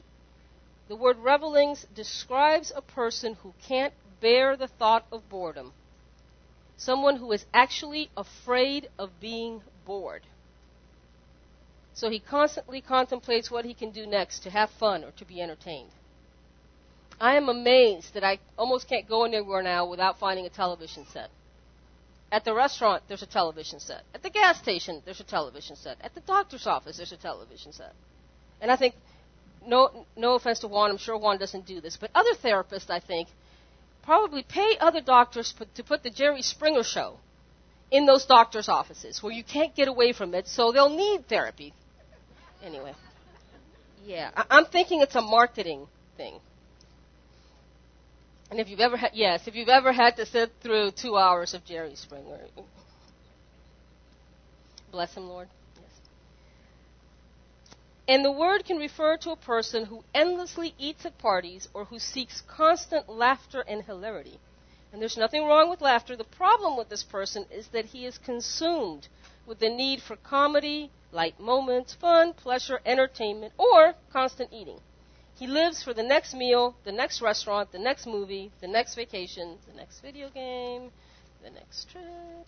the 0.89 0.97
word 0.97 1.19
revelings 1.19 1.87
describes 1.95 2.73
a 2.75 2.83
person 2.83 3.35
who 3.43 3.55
can't 3.67 3.95
bear 4.21 4.57
the 4.57 4.69
thought 4.69 5.07
of 5.11 5.29
boredom. 5.29 5.73
Someone 6.77 7.17
who 7.17 7.33
is 7.33 7.47
actually 7.55 8.11
afraid 8.17 8.89
of 8.99 9.21
being 9.21 9.63
bored. 9.87 10.23
So 11.95 12.11
he 12.11 12.19
constantly 12.19 12.81
contemplates 12.81 13.51
what 13.51 13.65
he 13.65 13.73
can 13.73 13.91
do 13.91 14.05
next 14.05 14.41
to 14.41 14.51
have 14.51 14.71
fun 14.71 15.05
or 15.05 15.13
to 15.13 15.25
be 15.25 15.41
entertained. 15.41 15.91
I 17.21 17.37
am 17.37 17.49
amazed 17.49 18.15
that 18.15 18.25
I 18.25 18.39
almost 18.59 18.89
can't 18.89 19.09
go 19.09 19.25
anywhere 19.25 19.63
now 19.63 19.87
without 19.87 20.19
finding 20.19 20.47
a 20.47 20.51
television 20.51 21.07
set. 21.13 21.31
At 22.33 22.45
the 22.45 22.55
restaurant, 22.55 23.05
there's 23.07 23.23
a 23.23 23.27
television 23.27 23.79
set. 23.79 24.03
At 24.15 24.23
the 24.23 24.31
gas 24.31 24.59
station, 24.59 25.03
there's 25.05 25.21
a 25.21 25.25
television 25.25 25.77
set. 25.77 25.99
At 26.01 26.15
the 26.15 26.21
doctor's 26.21 26.67
office, 26.67 26.97
there's 26.97 27.13
a 27.13 27.17
television 27.17 27.73
set. 27.73 27.93
And 28.61 28.71
I 28.71 28.77
think, 28.77 28.95
no, 29.67 30.07
no 30.17 30.35
offense 30.35 30.59
to 30.61 30.69
Juan, 30.69 30.91
I'm 30.91 30.99
sure 30.99 31.17
Juan 31.17 31.39
doesn't 31.39 31.67
do 31.67 31.81
this, 31.81 31.97
but 31.97 32.11
other 32.15 32.35
therapists, 32.35 32.91
I 32.91 32.99
think, 33.01 33.29
probably 34.03 34.43
pay 34.43 34.77
other 34.81 35.01
doctors 35.01 35.55
put, 35.57 35.75
to 35.77 35.85
put 35.85 36.03
the 36.03 36.11
Jerry 36.11 36.43
Springer 36.43 36.83
show 36.83 37.19
in 37.91 38.07
those 38.07 38.27
doctors' 38.27 38.69
offices 38.69 39.23
where 39.23 39.33
you 39.33 39.45
can't 39.45 39.75
get 39.75 39.89
away 39.89 40.13
from 40.13 40.35
it, 40.35 40.49
so 40.49 40.73
they'll 40.73 40.95
need 40.95 41.29
therapy. 41.29 41.73
Anyway, 42.63 42.95
yeah, 44.05 44.31
I, 44.37 44.45
I'm 44.51 44.65
thinking 44.67 45.01
it's 45.01 45.15
a 45.15 45.23
marketing 45.23 45.87
thing. 46.17 46.41
And 48.55 48.61
if 48.61 48.69
you've 48.69 48.79
ever 48.79 48.97
had, 48.97 49.11
yes, 49.15 49.49
if 49.49 49.57
you've 49.57 49.69
ever 49.69 49.91
had 49.93 50.15
to 50.15 50.25
sit 50.25 50.53
through 50.61 50.93
two 50.93 51.17
hours 51.17 51.55
of 51.55 51.65
Jerry 51.65 51.97
Springer, 51.97 52.39
bless 54.93 55.13
him, 55.13 55.27
Lord. 55.29 55.49
Yes. 55.75 55.91
And 58.07 58.25
the 58.25 58.31
word 58.31 58.65
can 58.65 58.77
refer 58.77 59.17
to 59.17 59.33
a 59.33 59.37
person 59.37 59.87
who 59.87 60.05
endlessly 60.15 60.73
eats 60.79 61.05
at 61.05 61.19
parties 61.19 61.67
or 61.75 61.87
who 61.87 61.99
seeks 61.99 62.43
constant 62.43 63.09
laughter 63.09 63.65
and 63.67 63.83
hilarity. 63.83 64.39
And 64.93 65.03
there's 65.03 65.17
nothing 65.17 65.45
wrong 65.45 65.69
with 65.69 65.81
laughter. 65.81 66.15
The 66.15 66.23
problem 66.23 66.77
with 66.77 66.89
this 66.89 67.03
person 67.03 67.47
is 67.51 67.67
that 67.73 67.87
he 67.87 68.07
is 68.07 68.19
consumed 68.19 69.09
with 69.47 69.59
the 69.59 69.69
need 69.69 70.01
for 70.01 70.15
comedy, 70.15 70.93
light 71.11 71.41
moments, 71.41 71.95
fun, 71.95 72.33
pleasure, 72.35 72.81
entertainment, 72.87 73.53
or 73.59 73.95
constant 74.13 74.53
eating. 74.53 74.79
He 75.37 75.47
lives 75.49 75.83
for 75.83 75.93
the 75.93 76.03
next 76.03 76.35
meal, 76.35 76.77
the 76.85 76.93
next 76.93 77.21
restaurant, 77.21 77.73
the 77.73 77.79
next 77.79 78.07
movie, 78.07 78.53
the 78.61 78.69
next 78.69 78.95
vacation, 78.95 79.59
the 79.69 79.75
next 79.75 80.01
video 80.01 80.31
game, 80.31 80.93
the 81.43 81.51
next 81.51 81.91
trip. 81.91 82.47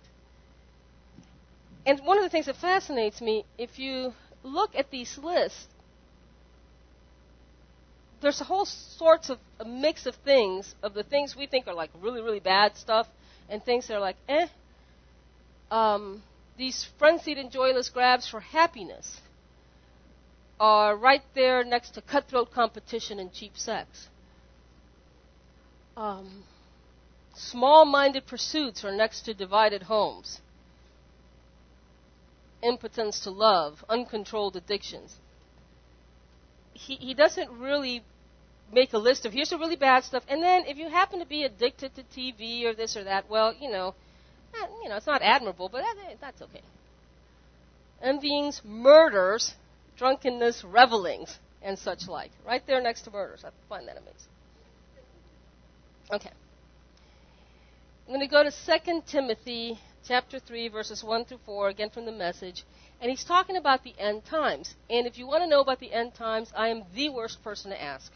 And 1.85 2.01
one 2.01 2.17
of 2.19 2.25
the 2.25 2.31
things 2.31 2.47
that 2.47 2.57
fascinates 2.57 3.21
me, 3.21 3.45
if 3.59 3.79
you 3.79 4.15
look 4.45 4.71
at 4.77 4.91
these 4.91 5.19
lists, 5.19 5.67
there's 8.21 8.41
a 8.41 8.45
whole 8.45 8.65
sorts 8.65 9.31
of 9.31 9.39
a 9.61 9.65
mix 9.65 10.07
of 10.07 10.15
things, 10.17 10.75
of 10.83 10.95
the 10.95 11.03
things 11.03 11.37
we 11.37 11.47
think 11.47 11.67
are 11.67 11.75
like 11.75 11.91
really, 12.01 12.23
really 12.23 12.41
bad 12.41 12.77
stuff, 12.77 13.09
and 13.49 13.63
things 13.63 13.89
that 13.89 13.95
are 13.95 14.01
like, 14.01 14.17
eh. 14.29 14.47
Um, 15.71 16.23
these 16.57 16.89
frenzied 16.99 17.39
and 17.39 17.51
joyless 17.51 17.89
grabs 17.89 18.29
for 18.29 18.41
happiness 18.41 19.21
are 20.59 20.97
right 20.97 21.23
there 21.35 21.65
next 21.65 21.91
to 21.91 22.01
cutthroat 22.01 22.51
competition 22.53 23.19
and 23.19 23.33
cheap 23.33 23.57
sex. 23.57 24.09
Um, 25.97 26.45
Small 27.37 27.85
minded 27.85 28.27
pursuits 28.27 28.83
are 28.83 28.91
next 28.91 29.23
to 29.23 29.35
divided 29.35 29.83
homes. 29.83 30.41
Impotence 32.63 33.21
to 33.21 33.31
love, 33.31 33.85
uncontrolled 33.91 34.57
addictions. 34.57 35.17
He, 36.73 36.95
he 36.95 37.13
doesn't 37.13 37.51
really 37.51 38.03
make 38.73 38.95
a 38.95 38.99
list 38.99 39.27
of 39.27 39.35
here's 39.35 39.51
the 39.51 39.59
really 39.59 39.77
bad 39.77 40.05
stuff, 40.05 40.25
and 40.29 40.43
then 40.43 40.65
if 40.67 40.79
you 40.79 40.89
happen 40.89 41.19
to 41.19 41.27
be 41.27 41.45
addicted 41.45 41.95
to 41.95 42.03
TV 42.05 42.65
or 42.65 42.75
this 42.75 42.97
or 42.97 43.05
that, 43.05 43.29
well, 43.29 43.55
you 43.55 43.71
know, 43.71 43.95
eh, 44.55 44.67
you 44.83 44.89
know, 44.89 44.97
it's 44.97 45.07
not 45.07 45.21
admirable, 45.21 45.69
but 45.69 45.83
that, 45.83 46.17
that's 46.21 46.41
okay. 46.41 46.63
Envyings, 48.03 48.65
murders, 48.65 49.55
drunkenness, 49.97 50.65
revelings, 50.65 51.39
and 51.63 51.79
such 51.79 52.09
like. 52.09 52.31
Right 52.47 52.63
there 52.67 52.81
next 52.81 53.03
to 53.03 53.11
murders. 53.11 53.45
I 53.45 53.51
find 53.69 53.89
that 53.89 53.97
amazing. 53.97 54.31
Okay. 56.13 56.31
I'm 58.07 58.15
going 58.15 58.21
to 58.21 58.29
go 58.29 58.45
to 58.45 58.51
2 58.51 59.03
Timothy 59.07 59.79
chapter 60.07 60.39
3 60.39 60.69
verses 60.69 61.03
1 61.03 61.25
through 61.25 61.41
4 61.45 61.69
again 61.69 61.91
from 61.91 62.07
the 62.07 62.13
message 62.13 62.63
and 63.01 63.11
he's 63.11 63.25
talking 63.25 63.57
about 63.57 63.83
the 63.85 63.95
end 63.99 64.25
times. 64.25 64.75
And 64.89 65.07
if 65.07 65.19
you 65.19 65.27
want 65.27 65.43
to 65.43 65.49
know 65.49 65.61
about 65.61 65.81
the 65.81 65.93
end 65.93 66.15
times, 66.15 66.51
I 66.57 66.69
am 66.69 66.85
the 66.95 67.11
worst 67.11 67.43
person 67.43 67.71
to 67.71 67.83
ask 67.83 68.11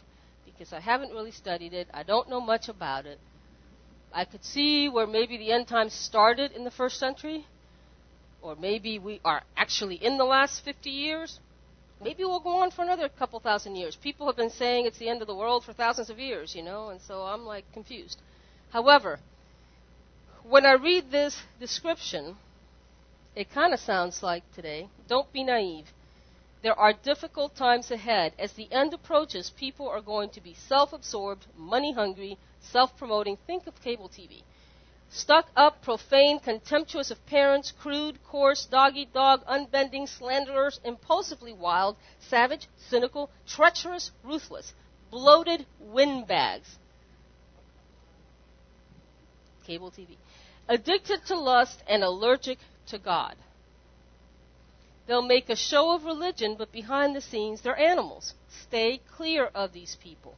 because 0.45 0.73
I 0.73 0.79
haven't 0.79 1.11
really 1.11 1.31
studied 1.31 1.73
it. 1.73 1.87
I 1.93 2.03
don't 2.03 2.29
know 2.29 2.41
much 2.41 2.67
about 2.69 3.05
it. 3.05 3.19
I 4.13 4.25
could 4.25 4.43
see 4.43 4.89
where 4.89 5.07
maybe 5.07 5.37
the 5.37 5.51
end 5.51 5.67
times 5.67 5.93
started 5.93 6.51
in 6.51 6.63
the 6.63 6.71
first 6.71 6.99
century, 6.99 7.45
or 8.41 8.55
maybe 8.55 8.99
we 8.99 9.21
are 9.23 9.43
actually 9.55 9.95
in 9.95 10.17
the 10.17 10.25
last 10.25 10.65
50 10.65 10.89
years. 10.89 11.39
Maybe 12.03 12.23
we'll 12.23 12.39
go 12.39 12.63
on 12.63 12.71
for 12.71 12.81
another 12.81 13.09
couple 13.09 13.39
thousand 13.39 13.75
years. 13.75 13.95
People 13.95 14.25
have 14.25 14.35
been 14.35 14.49
saying 14.49 14.85
it's 14.85 14.97
the 14.97 15.09
end 15.09 15.21
of 15.21 15.27
the 15.27 15.35
world 15.35 15.63
for 15.63 15.73
thousands 15.73 16.09
of 16.09 16.17
years, 16.17 16.55
you 16.55 16.63
know, 16.63 16.89
and 16.89 16.99
so 16.99 17.21
I'm 17.21 17.45
like 17.45 17.71
confused. 17.73 18.19
However, 18.71 19.19
when 20.43 20.65
I 20.65 20.73
read 20.73 21.11
this 21.11 21.43
description, 21.59 22.37
it 23.35 23.51
kind 23.51 23.73
of 23.73 23.79
sounds 23.79 24.23
like 24.23 24.43
today 24.53 24.89
don't 25.07 25.31
be 25.31 25.43
naive. 25.43 25.93
There 26.63 26.77
are 26.77 26.93
difficult 26.93 27.55
times 27.55 27.91
ahead. 27.91 28.33
As 28.39 28.53
the 28.53 28.71
end 28.71 28.93
approaches, 28.93 29.51
people 29.51 29.87
are 29.87 30.01
going 30.01 30.31
to 30.31 30.41
be 30.41 30.55
self 30.55 30.93
absorbed, 30.93 31.45
money 31.55 31.93
hungry, 31.93 32.37
self 32.59 32.97
promoting. 32.97 33.37
Think 33.45 33.67
of 33.67 33.81
cable 33.81 34.09
TV 34.09 34.41
stuck 35.11 35.47
up, 35.55 35.81
profane, 35.81 36.39
contemptuous 36.39 37.11
of 37.11 37.25
parents, 37.25 37.73
crude, 37.79 38.17
coarse, 38.23 38.65
dog 38.65 38.95
eat 38.95 39.13
dog, 39.13 39.43
unbending, 39.45 40.07
slanderers, 40.07 40.79
impulsively 40.83 41.53
wild, 41.53 41.97
savage, 42.19 42.67
cynical, 42.89 43.29
treacherous, 43.45 44.11
ruthless, 44.23 44.73
bloated 45.11 45.65
windbags. 45.79 46.77
Cable 49.67 49.91
TV. 49.91 50.15
Addicted 50.67 51.25
to 51.27 51.35
lust 51.37 51.83
and 51.87 52.03
allergic 52.03 52.57
to 52.87 52.97
God. 52.97 53.35
They'll 55.07 55.21
make 55.21 55.49
a 55.49 55.55
show 55.55 55.93
of 55.93 56.05
religion, 56.05 56.55
but 56.57 56.71
behind 56.71 57.15
the 57.15 57.21
scenes, 57.21 57.61
they're 57.61 57.77
animals. 57.77 58.33
Stay 58.49 59.01
clear 59.17 59.45
of 59.53 59.73
these 59.73 59.97
people. 60.01 60.35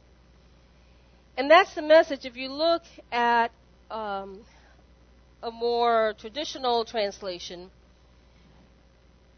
And 1.36 1.50
that's 1.50 1.74
the 1.74 1.82
message. 1.82 2.24
If 2.24 2.36
you 2.36 2.50
look 2.50 2.82
at 3.12 3.52
um, 3.90 4.40
a 5.44 5.50
more 5.50 6.14
traditional 6.18 6.84
translation, 6.86 7.70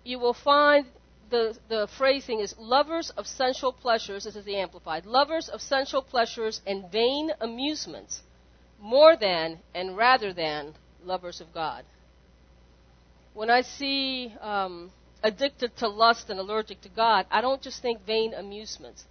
you 0.05 0.21
will 0.21 0.33
find 0.35 0.87
the, 1.31 1.59
the 1.69 1.89
phrasing 1.99 2.39
is 2.39 2.55
lovers 2.59 3.11
of 3.17 3.27
sensual 3.27 3.73
pleasures, 3.73 4.25
this 4.25 4.37
is 4.37 4.45
the 4.45 4.57
Amplified, 4.57 5.05
lovers 5.05 5.49
of 5.49 5.61
sensual 5.61 6.03
pleasures 6.03 6.61
and 6.65 6.91
vain 6.93 7.33
amusements, 7.41 8.23
more 8.81 9.17
than 9.17 9.59
and 9.75 9.97
rather 9.97 10.33
than 10.33 10.75
lovers 11.05 11.41
of 11.41 11.53
God. 11.53 11.85
When 13.35 13.51
I 13.51 13.63
see 13.63 14.33
um, 14.41 14.93
addicted 15.25 15.77
to 15.79 15.89
lust 15.89 16.31
and 16.31 16.39
allergic 16.39 16.81
to 16.83 16.89
God, 16.89 17.27
I 17.33 17.41
don't 17.41 17.61
just 17.61 17.83
think 17.83 18.07
vain 18.07 18.33
amusements, 18.33 19.05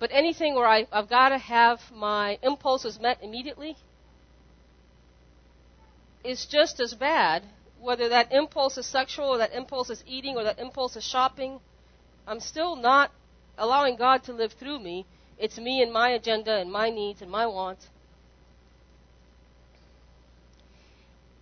but 0.00 0.10
anything 0.12 0.56
where 0.56 0.66
I, 0.66 0.88
I've 0.90 1.08
got 1.08 1.28
to 1.28 1.38
have 1.38 1.78
my 1.94 2.36
impulses 2.42 2.98
met 3.00 3.18
immediately 3.22 3.76
is 6.24 6.46
just 6.46 6.80
as 6.80 6.94
bad, 6.94 7.42
whether 7.80 8.08
that 8.08 8.32
impulse 8.32 8.78
is 8.78 8.86
sexual 8.86 9.26
or 9.26 9.38
that 9.38 9.52
impulse 9.52 9.90
is 9.90 10.02
eating 10.06 10.36
or 10.36 10.44
that 10.44 10.58
impulse 10.58 10.96
is 10.96 11.04
shopping. 11.04 11.60
I'm 12.26 12.40
still 12.40 12.76
not 12.76 13.10
allowing 13.58 13.96
God 13.96 14.24
to 14.24 14.32
live 14.32 14.52
through 14.52 14.78
me. 14.78 15.06
It's 15.38 15.58
me 15.58 15.82
and 15.82 15.92
my 15.92 16.10
agenda 16.10 16.56
and 16.56 16.70
my 16.70 16.90
needs 16.90 17.22
and 17.22 17.30
my 17.30 17.46
wants. 17.46 17.86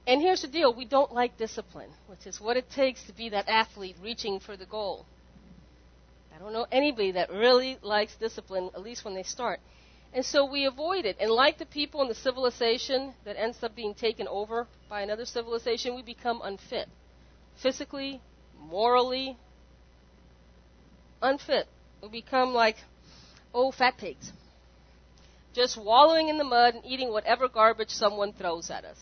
And 0.06 0.20
here's 0.20 0.42
the 0.42 0.48
deal 0.48 0.74
we 0.74 0.86
don't 0.86 1.12
like 1.12 1.36
discipline, 1.36 1.90
which 2.06 2.26
is 2.26 2.40
what 2.40 2.56
it 2.56 2.70
takes 2.70 3.04
to 3.04 3.12
be 3.12 3.28
that 3.28 3.48
athlete 3.48 3.96
reaching 4.02 4.40
for 4.40 4.56
the 4.56 4.66
goal. 4.66 5.06
I 6.34 6.38
don't 6.38 6.52
know 6.52 6.66
anybody 6.72 7.12
that 7.12 7.30
really 7.30 7.78
likes 7.82 8.16
discipline, 8.16 8.70
at 8.74 8.82
least 8.82 9.04
when 9.04 9.14
they 9.14 9.22
start. 9.22 9.60
And 10.12 10.24
so 10.24 10.44
we 10.44 10.64
avoid 10.64 11.04
it. 11.04 11.16
And 11.20 11.30
like 11.30 11.58
the 11.58 11.66
people 11.66 12.02
in 12.02 12.08
the 12.08 12.14
civilization 12.14 13.14
that 13.24 13.36
ends 13.38 13.62
up 13.62 13.76
being 13.76 13.94
taken 13.94 14.26
over 14.26 14.66
by 14.88 15.02
another 15.02 15.24
civilization, 15.24 15.94
we 15.94 16.02
become 16.02 16.40
unfit. 16.42 16.88
Physically, 17.62 18.20
morally, 18.58 19.36
unfit. 21.22 21.68
We 22.02 22.08
become 22.08 22.54
like 22.54 22.76
old 23.54 23.76
fat 23.76 23.98
pigs. 23.98 24.32
Just 25.52 25.76
wallowing 25.76 26.28
in 26.28 26.38
the 26.38 26.44
mud 26.44 26.74
and 26.74 26.86
eating 26.86 27.12
whatever 27.12 27.48
garbage 27.48 27.90
someone 27.90 28.32
throws 28.32 28.70
at 28.70 28.84
us. 28.84 28.98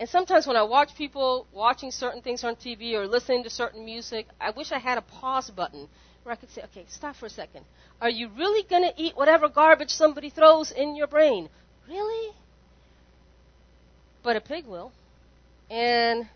And 0.00 0.08
sometimes 0.08 0.46
when 0.46 0.56
I 0.56 0.62
watch 0.62 0.96
people 0.96 1.46
watching 1.52 1.92
certain 1.92 2.22
things 2.22 2.42
on 2.42 2.56
TV 2.56 2.94
or 2.94 3.06
listening 3.06 3.44
to 3.44 3.50
certain 3.50 3.84
music, 3.84 4.26
I 4.40 4.50
wish 4.50 4.72
I 4.72 4.78
had 4.78 4.98
a 4.98 5.02
pause 5.02 5.50
button 5.50 5.88
where 6.22 6.32
I 6.32 6.36
could 6.36 6.50
say, 6.50 6.62
okay, 6.64 6.84
stop 6.88 7.16
for 7.16 7.26
a 7.26 7.30
second. 7.30 7.64
Are 8.00 8.10
you 8.10 8.28
really 8.36 8.66
going 8.68 8.82
to 8.82 9.02
eat 9.02 9.16
whatever 9.16 9.48
garbage 9.48 9.90
somebody 9.90 10.30
throws 10.30 10.70
in 10.70 10.96
your 10.96 11.06
brain? 11.06 11.48
Really? 11.88 12.34
But 14.22 14.36
a 14.36 14.40
pig 14.40 14.66
will. 14.66 14.92
And 15.70 16.28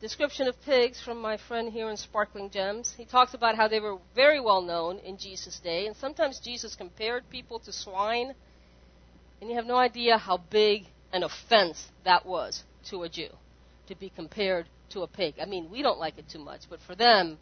description 0.00 0.48
of 0.48 0.60
pigs 0.62 1.00
from 1.00 1.20
my 1.20 1.36
friend 1.36 1.72
here 1.72 1.88
in 1.88 1.96
Sparkling 1.96 2.50
Gems. 2.50 2.94
He 2.96 3.04
talks 3.04 3.34
about 3.34 3.56
how 3.56 3.68
they 3.68 3.80
were 3.80 3.98
very 4.14 4.40
well 4.40 4.60
known 4.60 4.98
in 4.98 5.16
Jesus' 5.16 5.58
day, 5.60 5.86
and 5.86 5.96
sometimes 5.96 6.40
Jesus 6.40 6.74
compared 6.74 7.28
people 7.30 7.58
to 7.60 7.72
swine, 7.72 8.34
and 9.40 9.50
you 9.50 9.56
have 9.56 9.66
no 9.66 9.76
idea 9.76 10.18
how 10.18 10.38
big 10.50 10.86
an 11.12 11.22
offense 11.22 11.88
that 12.04 12.26
was 12.26 12.62
to 12.90 13.04
a 13.04 13.08
Jew 13.08 13.28
to 13.88 13.94
be 13.94 14.10
compared 14.10 14.66
to 14.90 15.02
a 15.02 15.06
pig. 15.06 15.34
I 15.40 15.46
mean, 15.46 15.70
we 15.70 15.82
don't 15.82 15.98
like 15.98 16.18
it 16.18 16.28
too 16.28 16.38
much, 16.38 16.62
but 16.68 16.80
for 16.86 16.94
them, 16.94 17.38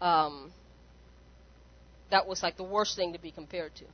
um, 0.00 0.52
that 2.10 2.26
was 2.26 2.42
like 2.42 2.56
the 2.56 2.64
worst 2.64 2.96
thing 2.96 3.12
to 3.12 3.18
be 3.18 3.30
compared 3.30 3.74
to. 3.76 3.84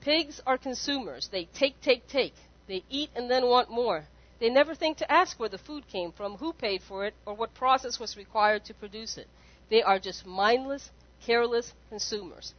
Pigs 0.00 0.40
are 0.46 0.58
consumers. 0.58 1.28
They 1.30 1.48
take, 1.54 1.80
take, 1.80 2.06
take. 2.06 2.34
They 2.68 2.84
eat 2.90 3.10
and 3.14 3.30
then 3.30 3.46
want 3.46 3.70
more. 3.70 4.04
They 4.38 4.50
never 4.50 4.74
think 4.74 4.98
to 4.98 5.10
ask 5.10 5.38
where 5.40 5.48
the 5.48 5.58
food 5.58 5.88
came 5.88 6.12
from, 6.12 6.36
who 6.36 6.52
paid 6.52 6.82
for 6.82 7.06
it, 7.06 7.14
or 7.24 7.34
what 7.34 7.54
process 7.54 7.98
was 7.98 8.16
required 8.16 8.64
to 8.66 8.74
produce 8.74 9.16
it. 9.16 9.28
They 9.70 9.82
are 9.82 9.98
just 9.98 10.26
mindless, 10.26 10.90
careless 11.24 11.72
consumers. 11.88 12.52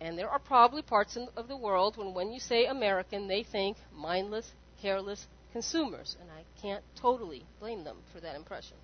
And 0.00 0.18
there 0.18 0.28
are 0.28 0.38
probably 0.38 0.82
parts 0.82 1.16
of 1.36 1.48
the 1.48 1.56
world 1.56 1.96
when, 1.96 2.14
when 2.14 2.32
you 2.32 2.40
say 2.40 2.66
American, 2.66 3.26
they 3.26 3.42
think 3.42 3.76
mindless, 3.92 4.52
careless 4.80 5.26
consumers. 5.52 6.16
And 6.20 6.30
I 6.30 6.44
can't 6.60 6.84
totally 6.96 7.44
blame 7.58 7.84
them 7.84 7.96
for 8.12 8.20
that 8.20 8.36
impression. 8.36 8.76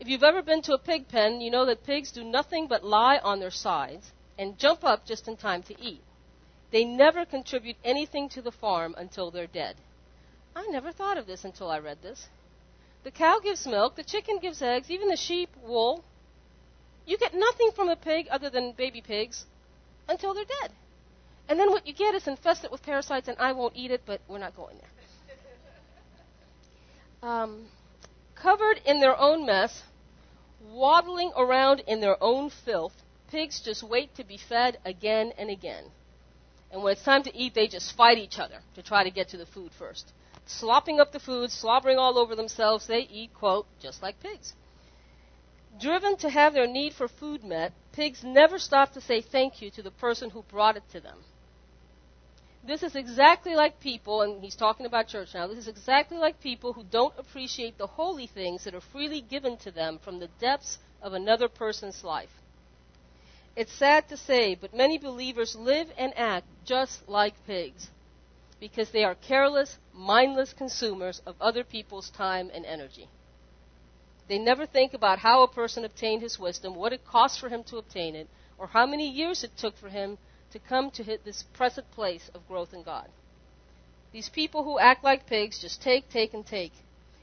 If 0.00 0.06
you've 0.06 0.22
ever 0.22 0.42
been 0.42 0.62
to 0.62 0.74
a 0.74 0.78
pig 0.78 1.08
pen, 1.08 1.40
you 1.40 1.50
know 1.50 1.64
that 1.66 1.84
pigs 1.84 2.12
do 2.12 2.22
nothing 2.22 2.68
but 2.68 2.84
lie 2.84 3.18
on 3.18 3.40
their 3.40 3.50
sides 3.50 4.12
and 4.38 4.58
jump 4.58 4.84
up 4.84 5.04
just 5.04 5.26
in 5.26 5.36
time 5.36 5.62
to 5.64 5.80
eat. 5.80 6.02
They 6.70 6.84
never 6.84 7.24
contribute 7.24 7.76
anything 7.84 8.28
to 8.30 8.42
the 8.42 8.52
farm 8.52 8.94
until 8.96 9.30
they're 9.30 9.46
dead. 9.46 9.76
I 10.54 10.66
never 10.68 10.92
thought 10.92 11.18
of 11.18 11.26
this 11.26 11.44
until 11.44 11.70
I 11.70 11.78
read 11.78 12.02
this. 12.02 12.28
The 13.04 13.10
cow 13.10 13.40
gives 13.40 13.66
milk, 13.66 13.96
the 13.96 14.04
chicken 14.04 14.38
gives 14.38 14.62
eggs, 14.62 14.90
even 14.90 15.08
the 15.08 15.16
sheep 15.16 15.50
wool. 15.62 16.04
You 17.06 17.16
get 17.16 17.34
nothing 17.34 17.70
from 17.74 17.88
a 17.88 17.96
pig 17.96 18.28
other 18.30 18.50
than 18.50 18.72
baby 18.72 19.00
pigs 19.00 19.46
until 20.08 20.34
they're 20.34 20.44
dead. 20.62 20.72
And 21.48 21.58
then 21.58 21.70
what 21.70 21.86
you 21.86 21.94
get 21.94 22.14
is 22.14 22.28
infested 22.28 22.70
with 22.70 22.82
parasites, 22.82 23.28
and 23.28 23.38
I 23.38 23.52
won't 23.52 23.74
eat 23.74 23.90
it, 23.90 24.02
but 24.04 24.20
we're 24.28 24.38
not 24.38 24.54
going 24.54 24.76
there. 24.76 24.90
Um, 27.20 27.66
covered 28.36 28.80
in 28.84 29.00
their 29.00 29.18
own 29.18 29.44
mess, 29.44 29.82
waddling 30.60 31.32
around 31.36 31.80
in 31.86 32.00
their 32.00 32.22
own 32.22 32.50
filth, 32.50 33.02
pigs 33.30 33.60
just 33.60 33.82
wait 33.82 34.14
to 34.16 34.24
be 34.24 34.36
fed 34.36 34.78
again 34.84 35.32
and 35.38 35.50
again. 35.50 35.84
And 36.70 36.82
when 36.82 36.92
it's 36.92 37.02
time 37.02 37.22
to 37.22 37.36
eat, 37.36 37.54
they 37.54 37.68
just 37.68 37.96
fight 37.96 38.18
each 38.18 38.38
other 38.38 38.60
to 38.74 38.82
try 38.82 39.04
to 39.04 39.10
get 39.10 39.28
to 39.30 39.36
the 39.36 39.46
food 39.46 39.72
first. 39.72 40.12
Slopping 40.46 41.00
up 41.00 41.12
the 41.12 41.20
food, 41.20 41.50
slobbering 41.50 41.98
all 41.98 42.18
over 42.18 42.34
themselves, 42.34 42.86
they 42.86 43.00
eat, 43.00 43.34
quote, 43.34 43.66
just 43.80 44.02
like 44.02 44.20
pigs. 44.20 44.54
Driven 45.80 46.16
to 46.18 46.30
have 46.30 46.54
their 46.54 46.66
need 46.66 46.94
for 46.94 47.08
food 47.08 47.44
met, 47.44 47.72
pigs 47.92 48.24
never 48.24 48.58
stop 48.58 48.92
to 48.92 49.00
say 49.00 49.20
thank 49.20 49.62
you 49.62 49.70
to 49.70 49.82
the 49.82 49.90
person 49.90 50.30
who 50.30 50.42
brought 50.42 50.76
it 50.76 50.82
to 50.92 51.00
them. 51.00 51.18
This 52.64 52.82
is 52.82 52.96
exactly 52.96 53.54
like 53.54 53.80
people, 53.80 54.22
and 54.22 54.42
he's 54.42 54.56
talking 54.56 54.84
about 54.84 55.08
church 55.08 55.34
now, 55.34 55.46
this 55.46 55.58
is 55.58 55.68
exactly 55.68 56.18
like 56.18 56.40
people 56.40 56.72
who 56.72 56.84
don't 56.84 57.14
appreciate 57.18 57.78
the 57.78 57.86
holy 57.86 58.26
things 58.26 58.64
that 58.64 58.74
are 58.74 58.80
freely 58.80 59.20
given 59.20 59.56
to 59.58 59.70
them 59.70 59.98
from 59.98 60.18
the 60.18 60.28
depths 60.40 60.78
of 61.00 61.12
another 61.12 61.48
person's 61.48 62.02
life. 62.04 62.30
It's 63.56 63.72
sad 63.72 64.08
to 64.08 64.16
say, 64.16 64.54
but 64.54 64.74
many 64.74 64.98
believers 64.98 65.56
live 65.56 65.88
and 65.96 66.16
act 66.16 66.46
just 66.64 67.08
like 67.08 67.34
pigs 67.46 67.88
because 68.60 68.90
they 68.90 69.04
are 69.04 69.14
careless, 69.14 69.78
mindless 69.94 70.52
consumers 70.52 71.22
of 71.26 71.36
other 71.40 71.64
people's 71.64 72.10
time 72.10 72.50
and 72.52 72.64
energy. 72.66 73.08
They 74.28 74.38
never 74.38 74.66
think 74.66 74.94
about 74.94 75.20
how 75.20 75.42
a 75.42 75.48
person 75.48 75.84
obtained 75.84 76.22
his 76.22 76.38
wisdom, 76.38 76.74
what 76.74 76.92
it 76.92 77.06
cost 77.06 77.40
for 77.40 77.48
him 77.48 77.64
to 77.64 77.78
obtain 77.78 78.14
it, 78.14 78.28
or 78.58 78.66
how 78.66 78.84
many 78.86 79.08
years 79.08 79.42
it 79.42 79.56
took 79.56 79.76
for 79.78 79.88
him 79.88 80.18
to 80.52 80.58
come 80.58 80.90
to 80.92 81.02
hit 81.02 81.24
this 81.24 81.42
present 81.42 81.90
place 81.90 82.30
of 82.34 82.46
growth 82.48 82.72
in 82.72 82.82
God. 82.82 83.08
These 84.12 84.28
people 84.30 84.64
who 84.64 84.78
act 84.78 85.04
like 85.04 85.26
pigs 85.26 85.60
just 85.60 85.82
take, 85.82 86.08
take, 86.08 86.32
and 86.34 86.46
take. 86.46 86.72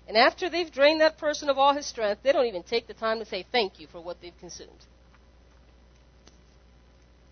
And 0.08 0.18
after 0.18 0.50
they've 0.50 0.72
drained 0.72 1.02
that 1.02 1.18
person 1.18 1.50
of 1.50 1.58
all 1.58 1.74
his 1.74 1.88
strength, 1.88 2.22
they 2.22 2.32
don't 2.32 2.46
even 2.46 2.64
take 2.64 2.88
the 2.88 2.94
time 2.94 3.20
to 3.20 3.26
say 3.26 3.46
thank 3.52 3.80
you 3.80 3.88
for 3.88 4.00
what 4.00 4.22
they've 4.22 4.38
consumed. 4.40 4.86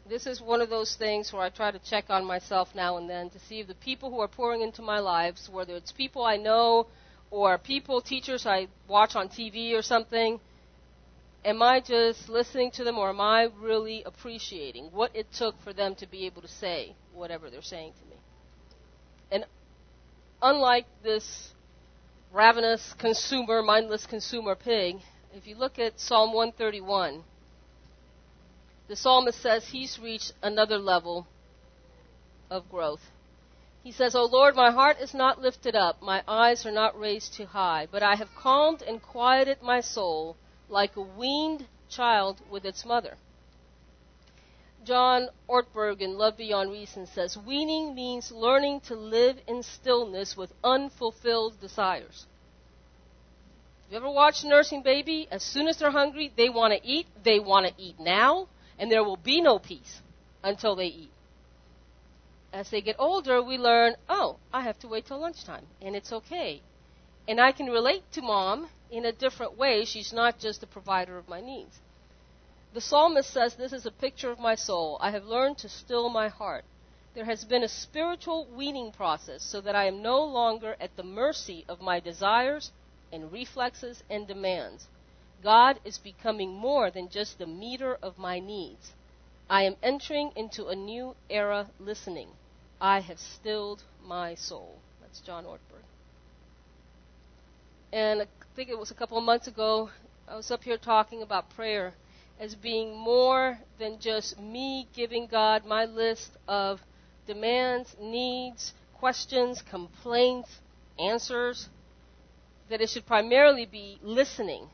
This 0.09 0.27
is 0.27 0.41
one 0.41 0.59
of 0.59 0.69
those 0.69 0.95
things 0.95 1.31
where 1.31 1.43
I 1.43 1.49
try 1.49 1.71
to 1.71 1.79
check 1.79 2.05
on 2.09 2.25
myself 2.25 2.75
now 2.75 2.97
and 2.97 3.09
then 3.09 3.29
to 3.29 3.39
see 3.39 3.61
if 3.61 3.67
the 3.67 3.75
people 3.75 4.09
who 4.09 4.19
are 4.19 4.27
pouring 4.27 4.61
into 4.61 4.81
my 4.81 4.99
lives, 4.99 5.49
whether 5.49 5.75
it's 5.75 5.91
people 5.91 6.25
I 6.25 6.35
know 6.35 6.87
or 7.31 7.57
people, 7.57 8.01
teachers 8.01 8.45
I 8.45 8.67
watch 8.87 9.15
on 9.15 9.29
TV 9.29 9.73
or 9.73 9.81
something, 9.81 10.39
am 11.45 11.61
I 11.61 11.79
just 11.79 12.29
listening 12.29 12.71
to 12.71 12.83
them 12.83 12.97
or 12.97 13.09
am 13.09 13.19
I 13.19 13.49
really 13.59 14.03
appreciating 14.03 14.89
what 14.91 15.15
it 15.15 15.31
took 15.33 15.61
for 15.63 15.73
them 15.73 15.95
to 15.95 16.07
be 16.07 16.25
able 16.25 16.41
to 16.41 16.47
say 16.47 16.95
whatever 17.13 17.49
they're 17.49 17.61
saying 17.61 17.93
to 17.99 18.09
me? 18.09 18.15
And 19.31 19.45
unlike 20.41 20.85
this 21.03 21.51
ravenous 22.31 22.93
consumer, 22.97 23.61
mindless 23.61 24.05
consumer 24.05 24.55
pig, 24.55 24.97
if 25.35 25.47
you 25.47 25.55
look 25.55 25.79
at 25.79 25.99
Psalm 25.99 26.33
131, 26.33 27.23
the 28.87 28.95
psalmist 28.95 29.41
says 29.41 29.67
he's 29.67 29.99
reached 29.99 30.33
another 30.41 30.77
level 30.77 31.27
of 32.49 32.69
growth. 32.69 33.01
He 33.83 33.91
says, 33.91 34.15
O 34.15 34.25
Lord, 34.25 34.55
my 34.55 34.71
heart 34.71 34.97
is 35.01 35.13
not 35.13 35.41
lifted 35.41 35.75
up, 35.75 36.01
my 36.01 36.23
eyes 36.27 36.65
are 36.65 36.71
not 36.71 36.97
raised 36.97 37.33
too 37.33 37.45
high, 37.45 37.87
but 37.91 38.01
I 38.03 38.15
have 38.15 38.29
calmed 38.35 38.81
and 38.81 39.01
quieted 39.01 39.61
my 39.61 39.81
soul 39.81 40.37
like 40.73 40.97
a 40.97 41.01
weaned 41.01 41.67
child 41.87 42.41
with 42.49 42.65
its 42.65 42.83
mother. 42.83 43.15
John 44.83 45.29
Ortberg 45.47 46.01
in 46.01 46.17
Love 46.17 46.35
Beyond 46.35 46.71
Reason 46.71 47.05
says, 47.05 47.37
Weaning 47.37 47.95
means 47.95 48.31
learning 48.31 48.81
to 48.87 48.95
live 48.95 49.37
in 49.47 49.63
stillness 49.63 50.35
with 50.35 50.51
unfulfilled 50.63 51.61
desires. 51.61 52.25
You 53.89 53.97
ever 53.97 54.09
watch 54.09 54.43
a 54.43 54.47
nursing 54.47 54.81
baby? 54.81 55.27
As 55.29 55.43
soon 55.43 55.67
as 55.67 55.77
they're 55.77 55.91
hungry, 55.91 56.33
they 56.35 56.49
want 56.49 56.73
to 56.73 56.85
eat. 56.85 57.05
They 57.23 57.39
want 57.39 57.67
to 57.67 57.81
eat 57.81 57.99
now, 57.99 58.47
and 58.79 58.91
there 58.91 59.03
will 59.03 59.17
be 59.17 59.39
no 59.39 59.59
peace 59.59 60.01
until 60.43 60.75
they 60.75 60.87
eat. 60.87 61.11
As 62.51 62.71
they 62.71 62.81
get 62.81 62.95
older, 62.97 63.41
we 63.41 63.57
learn, 63.57 63.95
oh, 64.09 64.37
I 64.51 64.61
have 64.61 64.79
to 64.79 64.87
wait 64.87 65.05
till 65.05 65.19
lunchtime, 65.19 65.65
and 65.81 65.95
it's 65.95 66.11
okay. 66.11 66.61
And 67.27 67.39
I 67.39 67.51
can 67.51 67.67
relate 67.67 68.03
to 68.13 68.21
mom 68.21 68.69
in 68.91 69.05
a 69.05 69.11
different 69.11 69.57
way. 69.57 69.85
She's 69.85 70.13
not 70.13 70.39
just 70.39 70.61
the 70.61 70.67
provider 70.67 71.17
of 71.17 71.27
my 71.29 71.41
needs. 71.41 71.79
The 72.73 72.81
psalmist 72.81 73.29
says, 73.29 73.55
This 73.55 73.71
is 73.71 73.85
a 73.85 73.91
picture 73.91 74.31
of 74.31 74.39
my 74.39 74.55
soul. 74.55 74.97
I 74.99 75.11
have 75.11 75.25
learned 75.25 75.57
to 75.59 75.69
still 75.69 76.09
my 76.09 76.27
heart. 76.27 76.65
There 77.13 77.25
has 77.25 77.45
been 77.45 77.63
a 77.63 77.69
spiritual 77.69 78.45
weaning 78.45 78.91
process 78.91 79.43
so 79.43 79.61
that 79.61 79.75
I 79.75 79.85
am 79.85 80.01
no 80.01 80.23
longer 80.23 80.75
at 80.79 80.95
the 80.95 81.03
mercy 81.03 81.63
of 81.69 81.81
my 81.81 81.99
desires 81.99 82.71
and 83.11 83.31
reflexes 83.31 84.03
and 84.09 84.27
demands. 84.27 84.87
God 85.43 85.79
is 85.85 85.97
becoming 85.97 86.55
more 86.55 86.89
than 86.89 87.09
just 87.09 87.37
the 87.37 87.45
meter 87.45 87.95
of 88.01 88.17
my 88.17 88.39
needs. 88.39 88.93
I 89.49 89.63
am 89.63 89.75
entering 89.83 90.31
into 90.35 90.67
a 90.67 90.75
new 90.75 91.15
era 91.29 91.69
listening. 91.79 92.29
I 92.81 93.01
have 93.01 93.19
stilled 93.19 93.83
my 94.03 94.35
soul. 94.35 94.79
That's 95.01 95.19
John 95.19 95.45
Ortberg. 95.45 95.72
And 97.93 98.23
I 98.23 98.27
think 98.55 98.69
it 98.69 98.79
was 98.79 98.89
a 98.89 98.95
couple 98.95 99.19
of 99.19 99.23
months 99.23 99.47
ago, 99.47 99.91
I 100.27 100.35
was 100.35 100.49
up 100.49 100.63
here 100.63 100.77
talking 100.77 101.21
about 101.21 101.51
prayer 101.51 101.93
as 102.39 102.55
being 102.55 102.97
more 102.97 103.59
than 103.77 103.99
just 103.99 104.39
me 104.39 104.87
giving 104.95 105.27
God 105.27 105.63
my 105.63 105.85
list 105.85 106.31
of 106.47 106.81
demands, 107.27 107.95
needs, 108.01 108.73
questions, 108.95 109.61
complaints, 109.61 110.49
answers. 110.97 111.69
that 112.69 112.81
it 112.81 112.89
should 112.89 113.05
primarily 113.05 113.67
be 113.67 113.99
listening, 114.01 114.69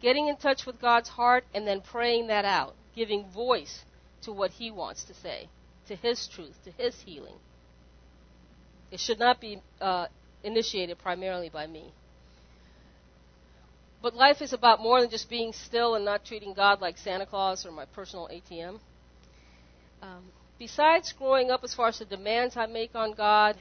getting 0.00 0.28
in 0.28 0.36
touch 0.36 0.64
with 0.64 0.80
God's 0.80 1.10
heart, 1.10 1.44
and 1.52 1.66
then 1.66 1.82
praying 1.82 2.28
that 2.28 2.46
out, 2.46 2.74
giving 2.94 3.28
voice 3.28 3.84
to 4.22 4.32
what 4.32 4.52
He 4.52 4.70
wants 4.70 5.04
to 5.04 5.12
say, 5.12 5.50
to 5.88 5.94
His 5.94 6.26
truth, 6.26 6.56
to 6.64 6.70
His 6.70 7.02
healing. 7.02 7.36
It 8.90 9.00
should 9.00 9.18
not 9.18 9.40
be 9.40 9.60
uh, 9.78 10.06
initiated 10.42 10.98
primarily 10.98 11.50
by 11.50 11.66
me. 11.66 11.92
But 14.02 14.16
life 14.16 14.42
is 14.42 14.52
about 14.52 14.80
more 14.80 15.00
than 15.00 15.10
just 15.10 15.30
being 15.30 15.52
still 15.52 15.94
and 15.94 16.04
not 16.04 16.24
treating 16.24 16.54
God 16.54 16.80
like 16.80 16.98
Santa 16.98 17.24
Claus 17.24 17.64
or 17.64 17.70
my 17.70 17.84
personal 17.84 18.28
ATM. 18.32 18.80
Um, 20.02 20.24
besides 20.58 21.12
growing 21.12 21.52
up 21.52 21.62
as 21.62 21.72
far 21.72 21.86
as 21.86 22.00
the 22.00 22.04
demands 22.04 22.56
I 22.56 22.66
make 22.66 22.96
on 22.96 23.12
God, 23.12 23.56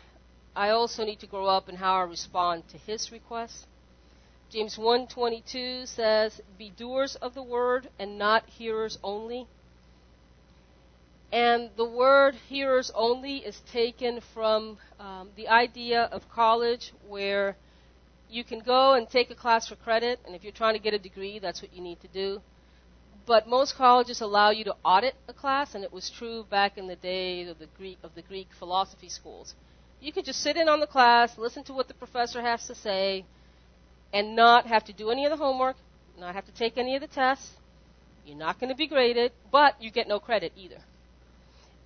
I 0.56 0.70
also 0.70 1.06
need 1.06 1.20
to 1.20 1.28
grow 1.28 1.46
up 1.46 1.70
in 1.70 1.76
how 1.76 1.94
I 1.94 2.04
respond 2.04 2.68
to 2.70 2.80
His 2.80 3.12
requests. 3.12 3.68
James 4.50 4.78
1:22 4.78 5.86
says, 5.88 6.42
"Be 6.58 6.72
doers 6.72 7.16
of 7.18 7.36
the 7.36 7.44
word 7.44 7.90
and 8.00 8.18
not 8.18 8.50
hearers 8.50 8.98
only." 9.04 9.48
And 11.32 11.70
the 11.78 11.86
word 11.86 12.36
hearers 12.50 12.92
only 12.96 13.38
is 13.38 13.62
taken 13.72 14.20
from 14.20 14.80
um, 15.00 15.32
the 15.36 15.48
idea 15.48 16.10
of 16.12 16.28
college 16.30 16.92
where 17.08 17.56
you 18.32 18.44
can 18.44 18.60
go 18.60 18.94
and 18.94 19.10
take 19.10 19.30
a 19.30 19.36
class 19.36 19.68
for 19.68 19.76
credit, 19.76 20.20
and 20.26 20.34
if 20.34 20.44
you're 20.44 20.54
trying 20.54 20.74
to 20.74 20.80
get 20.80 20.94
a 20.94 21.00
degree, 21.00 21.38
that's 21.38 21.62
what 21.62 21.74
you 21.74 21.82
need 21.82 22.00
to 22.02 22.08
do. 22.08 22.42
But 23.26 23.48
most 23.48 23.76
colleges 23.76 24.22
allow 24.22 24.50
you 24.52 24.64
to 24.64 24.76
audit 24.84 25.16
a 25.28 25.34
class, 25.34 25.76
and 25.76 25.84
it 25.84 25.92
was 25.92 26.10
true 26.10 26.46
back 26.50 26.78
in 26.78 26.88
the 26.88 26.96
days 26.96 27.50
of 27.50 27.60
the 27.60 27.68
Greek 27.78 27.98
of 28.04 28.16
the 28.16 28.22
Greek 28.22 28.48
philosophy 28.58 29.10
schools. 29.10 29.54
You 30.00 30.12
could 30.12 30.26
just 30.26 30.42
sit 30.42 30.58
in 30.58 30.70
on 30.70 30.80
the 30.80 30.88
class, 30.88 31.38
listen 31.38 31.64
to 31.66 31.74
what 31.74 31.88
the 31.88 31.94
professor 31.94 32.42
has 32.42 32.66
to 32.68 32.74
say, 32.74 33.26
and 34.14 34.36
not 34.36 34.66
have 34.66 34.86
to 34.86 34.94
do 34.94 35.12
any 35.12 35.26
of 35.26 35.32
the 35.32 35.38
homework, 35.38 35.76
not 36.18 36.34
have 36.34 36.46
to 36.46 36.54
take 36.54 36.78
any 36.78 36.96
of 36.96 37.02
the 37.02 37.08
tests. 37.08 37.52
You're 38.26 38.38
not 38.38 38.60
going 38.60 38.70
to 38.70 38.76
be 38.76 38.88
graded, 38.88 39.32
but 39.52 39.82
you 39.82 39.92
get 39.92 40.08
no 40.08 40.20
credit 40.20 40.54
either. 40.56 40.82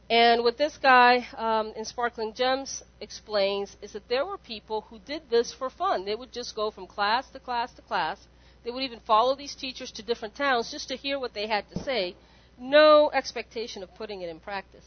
And 0.10 0.44
what 0.44 0.58
this 0.58 0.78
guy 0.78 1.26
um, 1.36 1.74
in 1.76 1.84
Sparkling 1.84 2.34
Gems 2.34 2.84
explains 3.02 3.76
is 3.82 3.94
that 3.94 4.08
there 4.08 4.26
were 4.26 4.38
people 4.38 4.82
who 4.82 5.00
did 5.00 5.30
this 5.32 5.52
for 5.52 5.70
fun. 5.70 6.06
They 6.06 6.14
would 6.14 6.32
just 6.32 6.56
go 6.56 6.70
from 6.70 6.86
class 6.86 7.28
to 7.32 7.40
class 7.40 7.74
to 7.74 7.82
class. 7.82 8.28
They 8.64 8.70
would 8.70 8.84
even 8.84 9.00
follow 9.00 9.36
these 9.36 9.56
teachers 9.56 9.92
to 9.94 10.04
different 10.04 10.36
towns 10.36 10.70
just 10.70 10.90
to 10.90 10.96
hear 10.96 11.18
what 11.18 11.34
they 11.34 11.48
had 11.48 11.68
to 11.72 11.80
say. 11.80 12.16
No 12.58 13.10
expectation 13.14 13.82
of 13.82 13.96
putting 13.96 14.22
it 14.22 14.30
in 14.30 14.40
practice. 14.40 14.86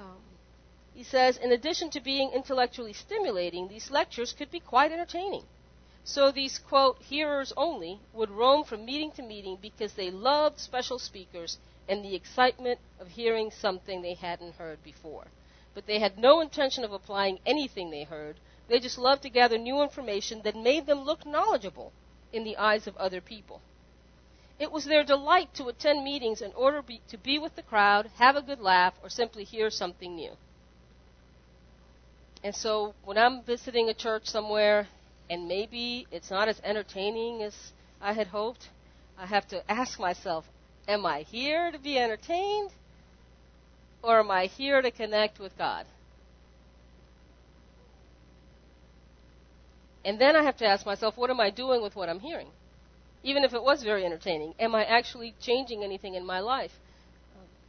Um, 0.00 0.18
he 0.92 1.04
says, 1.04 1.36
in 1.36 1.52
addition 1.52 1.90
to 1.90 2.00
being 2.00 2.32
intellectually 2.32 2.92
stimulating, 2.92 3.68
these 3.68 3.92
lectures 3.92 4.32
could 4.32 4.50
be 4.50 4.60
quite 4.60 4.90
entertaining. 4.90 5.44
So 6.02 6.32
these, 6.32 6.58
quote, 6.58 7.00
hearers 7.00 7.52
only 7.56 8.00
would 8.12 8.30
roam 8.30 8.64
from 8.64 8.84
meeting 8.84 9.12
to 9.12 9.22
meeting 9.22 9.56
because 9.60 9.92
they 9.92 10.10
loved 10.10 10.58
special 10.58 10.98
speakers 10.98 11.58
and 11.90 12.04
the 12.04 12.14
excitement 12.14 12.78
of 13.00 13.08
hearing 13.08 13.50
something 13.50 14.00
they 14.00 14.14
hadn't 14.14 14.54
heard 14.54 14.82
before. 14.84 15.26
But 15.74 15.86
they 15.86 15.98
had 15.98 16.16
no 16.16 16.40
intention 16.40 16.84
of 16.84 16.92
applying 16.92 17.40
anything 17.44 17.90
they 17.90 18.04
heard. 18.04 18.36
They 18.68 18.78
just 18.78 18.96
loved 18.96 19.22
to 19.22 19.28
gather 19.28 19.58
new 19.58 19.82
information 19.82 20.42
that 20.44 20.54
made 20.54 20.86
them 20.86 21.02
look 21.02 21.26
knowledgeable 21.26 21.92
in 22.32 22.44
the 22.44 22.56
eyes 22.56 22.86
of 22.86 22.96
other 22.96 23.20
people. 23.20 23.60
It 24.60 24.70
was 24.70 24.84
their 24.84 25.02
delight 25.02 25.52
to 25.54 25.66
attend 25.66 26.04
meetings 26.04 26.40
in 26.40 26.52
order 26.52 26.80
be, 26.80 27.00
to 27.08 27.18
be 27.18 27.38
with 27.38 27.56
the 27.56 27.62
crowd, 27.62 28.10
have 28.18 28.36
a 28.36 28.42
good 28.42 28.60
laugh, 28.60 28.94
or 29.02 29.08
simply 29.08 29.42
hear 29.42 29.70
something 29.70 30.14
new. 30.14 30.32
And 32.44 32.54
so 32.54 32.94
when 33.04 33.18
I'm 33.18 33.42
visiting 33.42 33.88
a 33.88 33.94
church 33.94 34.26
somewhere 34.26 34.86
and 35.28 35.48
maybe 35.48 36.06
it's 36.10 36.30
not 36.30 36.48
as 36.48 36.60
entertaining 36.62 37.42
as 37.42 37.72
I 38.00 38.12
had 38.12 38.28
hoped, 38.28 38.68
I 39.18 39.26
have 39.26 39.48
to 39.48 39.68
ask 39.70 39.98
myself, 39.98 40.44
Am 40.90 41.06
I 41.06 41.20
here 41.20 41.70
to 41.70 41.78
be 41.78 41.96
entertained? 41.96 42.72
Or 44.02 44.18
am 44.18 44.28
I 44.28 44.46
here 44.46 44.82
to 44.82 44.90
connect 44.90 45.38
with 45.38 45.56
God? 45.56 45.86
And 50.04 50.20
then 50.20 50.34
I 50.34 50.42
have 50.42 50.56
to 50.56 50.66
ask 50.66 50.84
myself, 50.84 51.16
what 51.16 51.30
am 51.30 51.38
I 51.38 51.50
doing 51.50 51.80
with 51.80 51.94
what 51.94 52.08
I'm 52.08 52.18
hearing? 52.18 52.48
Even 53.22 53.44
if 53.44 53.54
it 53.54 53.62
was 53.62 53.84
very 53.84 54.04
entertaining, 54.04 54.54
am 54.58 54.74
I 54.74 54.84
actually 54.84 55.32
changing 55.40 55.84
anything 55.84 56.16
in 56.16 56.26
my 56.26 56.40
life? 56.40 56.72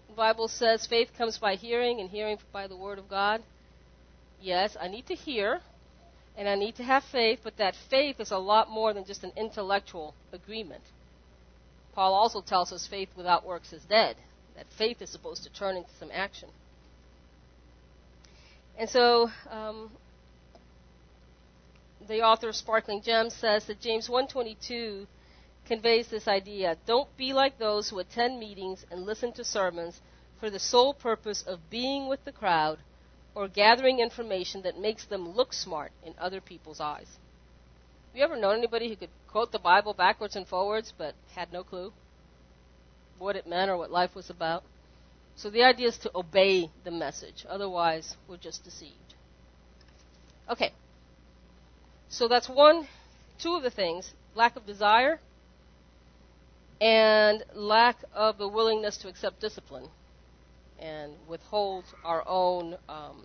The 0.08 0.16
Bible 0.16 0.48
says 0.48 0.88
faith 0.88 1.12
comes 1.16 1.38
by 1.38 1.54
hearing, 1.54 2.00
and 2.00 2.10
hearing 2.10 2.40
by 2.52 2.66
the 2.66 2.76
Word 2.76 2.98
of 2.98 3.08
God. 3.08 3.44
Yes, 4.42 4.76
I 4.82 4.88
need 4.88 5.06
to 5.08 5.14
hear, 5.14 5.62
and 6.36 6.50
I 6.50 6.56
need 6.56 6.76
to 6.78 6.84
have 6.84 7.04
faith, 7.04 7.42
but 7.44 7.58
that 7.58 7.76
faith 7.76 8.20
is 8.20 8.32
a 8.32 8.40
lot 8.40 8.68
more 8.68 8.96
than 8.96 9.06
just 9.06 9.24
an 9.24 9.34
intellectual 9.38 10.16
agreement. 10.34 10.82
Paul 11.94 12.14
also 12.14 12.42
tells 12.42 12.72
us 12.72 12.88
faith 12.88 13.10
without 13.16 13.46
works 13.46 13.74
is 13.74 13.84
dead, 13.84 14.16
that 14.56 14.66
faith 14.78 15.02
is 15.02 15.10
supposed 15.10 15.44
to 15.44 15.50
turn 15.50 15.76
into 15.76 15.90
some 16.00 16.10
action. 16.14 16.50
And 18.78 18.90
so, 18.90 19.30
um, 19.50 19.92
the 22.08 22.22
author 22.22 22.50
of 22.50 22.56
Sparkling 22.56 23.02
Gems 23.02 23.36
says 23.36 23.66
that 23.66 23.80
James 23.80 24.08
1:22 24.08 25.06
conveys 25.66 26.08
this 26.08 26.28
idea: 26.28 26.78
don't 26.86 27.16
be 27.18 27.34
like 27.34 27.58
those 27.58 27.90
who 27.90 28.00
attend 28.00 28.40
meetings 28.40 28.86
and 28.90 29.06
listen 29.06 29.32
to 29.34 29.44
sermons 29.44 30.02
for 30.40 30.50
the 30.50 30.60
sole 30.60 30.94
purpose 30.94 31.44
of 31.44 31.70
being 31.70 32.08
with 32.08 32.24
the 32.26 32.32
crowd 32.32 32.80
or 33.36 33.48
gathering 33.48 34.00
information 34.00 34.64
that 34.64 34.78
makes 34.78 35.06
them 35.06 35.30
look 35.30 35.54
smart 35.54 35.92
in 36.04 36.14
other 36.18 36.42
people's 36.42 36.80
eyes. 36.80 37.20
Have 38.12 38.18
you 38.18 38.26
ever 38.26 38.36
known 38.36 38.58
anybody 38.58 38.90
who 38.90 38.98
could 38.98 39.10
quote 39.30 39.54
the 39.54 39.60
Bible 39.60 39.94
backwards 39.94 40.36
and 40.36 40.46
forwards 40.46 40.94
but 40.98 41.16
had 41.34 41.54
no 41.54 41.64
clue 41.64 41.94
what 43.18 43.38
it 43.38 43.48
meant 43.48 43.72
or 43.72 43.78
what 43.78 43.90
life 43.90 44.16
was 44.16 44.30
about? 44.30 44.64
So 45.38 45.50
the 45.50 45.64
idea 45.64 45.88
is 45.88 45.98
to 46.00 46.12
obey 46.14 46.70
the 46.84 46.92
message. 46.92 47.46
Otherwise, 47.48 48.18
we're 48.28 48.36
just 48.36 48.66
deceived. 48.66 49.14
Okay. 50.50 50.74
So 52.10 52.28
that's 52.28 52.50
one, 52.50 52.86
two 53.40 53.56
of 53.56 53.64
the 53.64 53.70
things 53.70 54.12
lack 54.36 54.58
of 54.58 54.66
desire 54.66 55.22
and 56.82 57.46
lack 57.54 57.96
of 58.14 58.38
the 58.38 58.48
willingness 58.50 58.98
to 58.98 59.08
accept 59.08 59.40
discipline 59.40 59.88
and 60.82 61.14
withhold 61.30 61.86
our 62.04 62.28
own 62.28 62.76
um, 62.90 63.24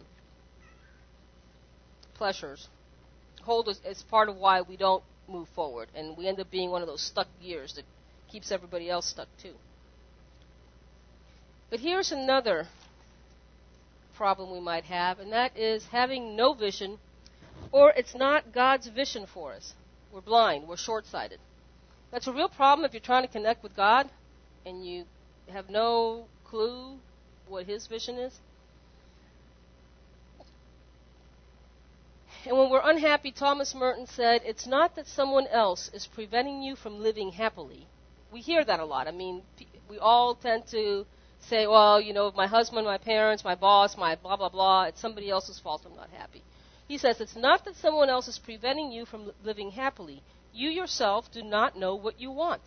pleasures 2.15 2.69
hold 3.47 3.69
part 4.11 4.29
of 4.29 4.37
why 4.37 4.61
we 4.61 4.77
don't 4.77 5.03
move 5.29 5.49
forward, 5.55 5.89
and 5.95 6.17
we 6.17 6.27
end 6.27 6.41
up 6.41 6.51
being 6.51 6.71
one 6.71 6.83
of 6.83 6.89
those 6.89 7.01
stuck 7.01 7.29
gears 7.41 7.75
that 7.75 7.85
keeps 8.31 8.51
everybody 8.51 8.91
else 8.91 9.07
stuck 9.07 9.29
too. 9.41 9.55
But 11.71 11.81
here's 11.81 12.13
another 12.13 12.67
problem 14.17 14.53
we 14.53 14.61
might 14.61 14.85
have, 14.85 15.21
and 15.21 15.33
that 15.33 15.57
is 15.57 15.87
having 15.87 16.37
no 16.37 16.55
vision, 16.55 16.99
or 17.73 17.93
it's 17.97 18.15
not 18.15 18.53
God's 18.53 18.89
vision 18.89 19.27
for 19.33 19.53
us. 19.53 19.75
We're 20.13 20.21
blind, 20.21 20.67
we're 20.69 20.77
short 20.77 21.07
sighted. 21.07 21.39
That's 22.11 22.27
a 22.27 22.33
real 22.33 22.49
problem 22.49 22.85
if 22.85 22.93
you're 22.93 23.01
trying 23.01 23.27
to 23.27 23.33
connect 23.33 23.63
with 23.63 23.77
God 23.77 24.09
and 24.65 24.85
you 24.85 25.05
have 25.49 25.71
no 25.71 26.27
clue 26.45 26.99
what 27.47 27.67
His 27.67 27.87
vision 27.87 28.17
is. 28.17 28.33
And 32.47 32.57
when 32.57 32.71
we're 32.71 32.89
unhappy, 32.89 33.33
Thomas 33.33 33.75
Merton 33.75 34.07
said, 34.07 34.43
it's 34.45 34.69
not 34.69 34.95
that 34.95 35.09
someone 35.09 35.49
else 35.49 35.91
is 35.93 36.07
preventing 36.07 36.63
you 36.63 36.77
from 36.77 37.01
living 37.01 37.33
happily. 37.33 37.89
We 38.33 38.41
hear 38.41 38.65
that 38.65 38.79
a 38.79 38.85
lot. 38.85 39.09
I 39.09 39.11
mean, 39.11 39.43
we 39.91 39.99
all 39.99 40.37
tend 40.37 40.69
to 40.69 41.07
say, 41.41 41.67
well, 41.67 42.01
you 42.01 42.13
know, 42.13 42.33
my 42.37 42.47
husband, 42.47 42.87
my 42.87 42.99
parents, 42.99 43.43
my 43.43 43.57
boss, 43.57 43.97
my 43.97 44.15
blah, 44.15 44.37
blah, 44.37 44.49
blah, 44.49 44.85
it's 44.85 45.01
somebody 45.01 45.29
else's 45.29 45.59
fault 45.59 45.83
I'm 45.85 45.97
not 45.97 46.11
happy. 46.11 46.43
He 46.87 46.99
says, 46.99 47.21
it's 47.21 47.35
not 47.35 47.65
that 47.65 47.75
someone 47.75 48.09
else 48.09 48.29
is 48.29 48.39
preventing 48.39 48.93
you 48.93 49.07
from 49.07 49.33
living 49.43 49.73
happily. 49.73 50.23
You 50.53 50.71
yourself 50.71 51.31
do 51.33 51.43
not 51.43 51.77
know 51.77 51.97
what 51.97 52.21
you 52.21 52.31
want. 52.31 52.63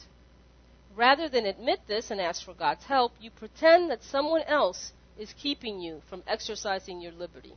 Rather 0.93 1.29
than 1.29 1.45
admit 1.45 1.79
this 1.87 2.11
and 2.11 2.19
ask 2.19 2.43
for 2.43 2.53
God's 2.53 2.83
help, 2.83 3.13
you 3.21 3.31
pretend 3.31 3.89
that 3.91 4.03
someone 4.03 4.41
else 4.41 4.91
is 5.17 5.33
keeping 5.41 5.79
you 5.79 6.01
from 6.09 6.23
exercising 6.27 6.99
your 6.99 7.13
liberty. 7.13 7.53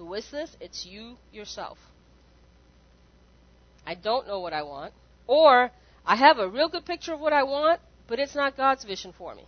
Who 0.00 0.14
is 0.14 0.30
this? 0.30 0.56
It's 0.60 0.86
you 0.86 1.18
yourself. 1.30 1.76
I 3.86 3.94
don't 3.94 4.26
know 4.26 4.40
what 4.40 4.54
I 4.54 4.62
want. 4.62 4.94
Or 5.26 5.70
I 6.06 6.16
have 6.16 6.38
a 6.38 6.48
real 6.48 6.70
good 6.70 6.86
picture 6.86 7.12
of 7.12 7.20
what 7.20 7.34
I 7.34 7.42
want, 7.42 7.82
but 8.08 8.18
it's 8.18 8.34
not 8.34 8.56
God's 8.56 8.82
vision 8.82 9.12
for 9.12 9.34
me. 9.34 9.44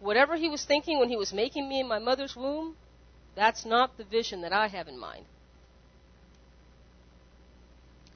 Whatever 0.00 0.34
He 0.34 0.48
was 0.48 0.64
thinking 0.64 0.98
when 0.98 1.10
He 1.10 1.16
was 1.16 1.32
making 1.32 1.68
me 1.68 1.78
in 1.78 1.86
my 1.86 2.00
mother's 2.00 2.34
womb, 2.34 2.74
that's 3.36 3.64
not 3.64 3.96
the 3.96 4.02
vision 4.02 4.40
that 4.40 4.52
I 4.52 4.66
have 4.66 4.88
in 4.88 4.98
mind. 4.98 5.26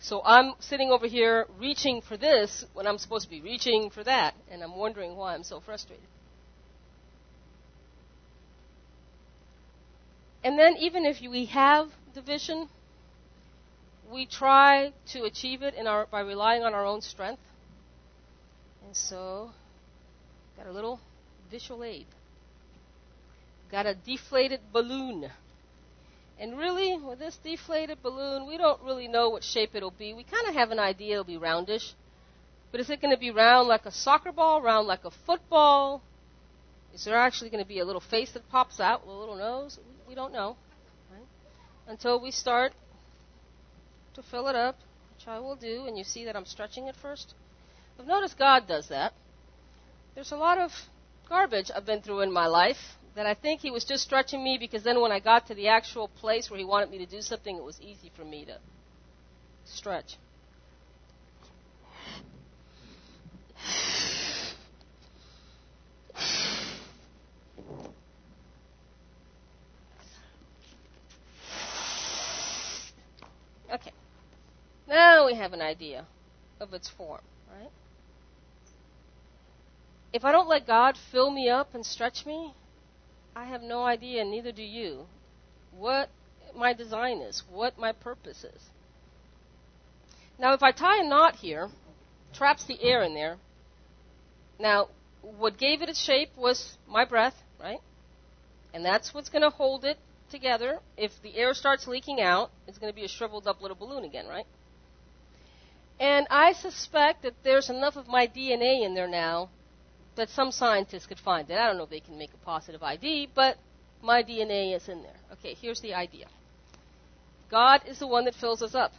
So 0.00 0.22
I'm 0.24 0.54
sitting 0.58 0.90
over 0.90 1.06
here 1.06 1.46
reaching 1.60 2.00
for 2.00 2.16
this 2.16 2.64
when 2.74 2.88
I'm 2.88 2.98
supposed 2.98 3.26
to 3.26 3.30
be 3.30 3.40
reaching 3.40 3.90
for 3.90 4.02
that, 4.02 4.34
and 4.50 4.64
I'm 4.64 4.74
wondering 4.74 5.14
why 5.14 5.34
I'm 5.34 5.44
so 5.44 5.60
frustrated. 5.60 6.08
And 10.42 10.58
then, 10.58 10.76
even 10.78 11.04
if 11.04 11.20
we 11.20 11.46
have 11.46 11.90
the 12.14 12.22
vision, 12.22 12.68
we 14.10 14.26
try 14.26 14.92
to 15.12 15.24
achieve 15.24 15.62
it 15.62 15.74
our, 15.86 16.06
by 16.06 16.20
relying 16.20 16.62
on 16.62 16.74
our 16.74 16.84
own 16.84 17.02
strength. 17.02 17.42
And 18.84 18.96
so, 18.96 19.50
got 20.56 20.66
a 20.66 20.72
little 20.72 20.98
visual 21.50 21.84
aid. 21.84 22.06
Got 23.70 23.86
a 23.86 23.94
deflated 23.94 24.60
balloon. 24.72 25.30
And 26.38 26.56
really, 26.56 26.96
with 26.96 27.18
this 27.18 27.36
deflated 27.36 28.02
balloon, 28.02 28.46
we 28.46 28.56
don't 28.56 28.82
really 28.82 29.08
know 29.08 29.28
what 29.28 29.44
shape 29.44 29.70
it'll 29.74 29.90
be. 29.90 30.14
We 30.14 30.24
kind 30.24 30.48
of 30.48 30.54
have 30.54 30.70
an 30.70 30.78
idea 30.78 31.12
it'll 31.12 31.24
be 31.24 31.36
roundish. 31.36 31.92
But 32.72 32.80
is 32.80 32.88
it 32.88 33.02
going 33.02 33.14
to 33.14 33.20
be 33.20 33.30
round 33.30 33.68
like 33.68 33.84
a 33.84 33.90
soccer 33.90 34.32
ball, 34.32 34.62
round 34.62 34.86
like 34.86 35.04
a 35.04 35.10
football? 35.10 36.02
Is 36.94 37.04
there 37.04 37.16
actually 37.16 37.50
going 37.50 37.62
to 37.62 37.68
be 37.68 37.80
a 37.80 37.84
little 37.84 38.00
face 38.00 38.32
that 38.32 38.48
pops 38.48 38.80
out 38.80 39.06
with 39.06 39.14
a 39.14 39.18
little 39.18 39.36
nose? 39.36 39.78
We 40.10 40.16
don't 40.16 40.32
know. 40.32 40.56
Right? 41.12 41.28
Until 41.86 42.20
we 42.20 42.32
start 42.32 42.72
to 44.14 44.22
fill 44.24 44.48
it 44.48 44.56
up, 44.56 44.74
which 45.14 45.28
I 45.28 45.38
will 45.38 45.54
do, 45.54 45.84
and 45.86 45.96
you 45.96 46.02
see 46.02 46.24
that 46.24 46.34
I'm 46.34 46.46
stretching 46.46 46.88
it 46.88 46.96
first. 47.00 47.34
I've 47.96 48.08
noticed 48.08 48.36
God 48.36 48.66
does 48.66 48.88
that. 48.88 49.12
There's 50.16 50.32
a 50.32 50.36
lot 50.36 50.58
of 50.58 50.72
garbage 51.28 51.70
I've 51.72 51.86
been 51.86 52.02
through 52.02 52.22
in 52.22 52.32
my 52.32 52.46
life 52.46 52.96
that 53.14 53.24
I 53.24 53.34
think 53.34 53.60
he 53.60 53.70
was 53.70 53.84
just 53.84 54.02
stretching 54.02 54.42
me 54.42 54.58
because 54.58 54.82
then 54.82 55.00
when 55.00 55.12
I 55.12 55.20
got 55.20 55.46
to 55.46 55.54
the 55.54 55.68
actual 55.68 56.08
place 56.08 56.50
where 56.50 56.58
he 56.58 56.64
wanted 56.64 56.90
me 56.90 56.98
to 56.98 57.06
do 57.06 57.22
something, 57.22 57.56
it 57.56 57.62
was 57.62 57.80
easy 57.80 58.10
for 58.16 58.24
me 58.24 58.44
to 58.46 58.58
stretch. 59.64 60.16
Okay. 73.72 73.92
Now 74.88 75.26
we 75.26 75.34
have 75.34 75.52
an 75.52 75.62
idea 75.62 76.06
of 76.60 76.74
its 76.74 76.88
form, 76.88 77.22
right? 77.48 77.70
If 80.12 80.24
I 80.24 80.32
don't 80.32 80.48
let 80.48 80.66
God 80.66 80.96
fill 81.12 81.30
me 81.30 81.48
up 81.48 81.74
and 81.74 81.86
stretch 81.86 82.26
me, 82.26 82.54
I 83.36 83.44
have 83.44 83.62
no 83.62 83.84
idea, 83.84 84.24
neither 84.24 84.50
do 84.50 84.62
you, 84.62 85.06
what 85.72 86.10
my 86.54 86.72
design 86.72 87.18
is, 87.18 87.44
what 87.48 87.78
my 87.78 87.92
purpose 87.92 88.42
is. 88.42 88.62
Now, 90.38 90.52
if 90.52 90.62
I 90.62 90.72
tie 90.72 91.00
a 91.00 91.08
knot 91.08 91.36
here, 91.36 91.68
traps 92.32 92.64
the 92.64 92.82
air 92.82 93.02
in 93.02 93.14
there, 93.14 93.36
now, 94.60 94.88
what 95.22 95.56
gave 95.56 95.80
it 95.80 95.88
its 95.88 96.02
shape 96.02 96.30
was 96.36 96.76
my 96.86 97.06
breath, 97.06 97.34
right? 97.58 97.80
And 98.74 98.84
that's 98.84 99.14
what's 99.14 99.30
going 99.30 99.42
to 99.42 99.50
hold 99.50 99.84
it 99.86 99.98
together. 100.30 100.78
If 100.96 101.10
the 101.22 101.36
air 101.36 101.54
starts 101.54 101.86
leaking 101.86 102.20
out, 102.20 102.50
it's 102.66 102.78
going 102.78 102.92
to 102.92 102.96
be 102.96 103.04
a 103.04 103.08
shriveled 103.08 103.46
up 103.46 103.60
little 103.60 103.76
balloon 103.76 104.04
again, 104.04 104.26
right? 104.26 104.46
And 105.98 106.26
I 106.30 106.52
suspect 106.52 107.22
that 107.22 107.34
there's 107.42 107.68
enough 107.68 107.96
of 107.96 108.08
my 108.08 108.26
DNA 108.26 108.84
in 108.84 108.94
there 108.94 109.08
now 109.08 109.50
that 110.16 110.30
some 110.30 110.50
scientists 110.50 111.06
could 111.06 111.18
find 111.18 111.50
it. 111.50 111.58
I 111.58 111.66
don't 111.66 111.76
know 111.76 111.84
if 111.84 111.90
they 111.90 112.00
can 112.00 112.18
make 112.18 112.32
a 112.32 112.44
positive 112.44 112.82
ID, 112.82 113.28
but 113.34 113.58
my 114.02 114.22
DNA 114.22 114.74
is 114.74 114.88
in 114.88 115.02
there. 115.02 115.16
Okay, 115.32 115.54
here's 115.54 115.80
the 115.80 115.94
idea 115.94 116.26
God 117.50 117.82
is 117.86 117.98
the 117.98 118.06
one 118.06 118.24
that 118.24 118.34
fills 118.34 118.62
us 118.62 118.74
up, 118.74 118.92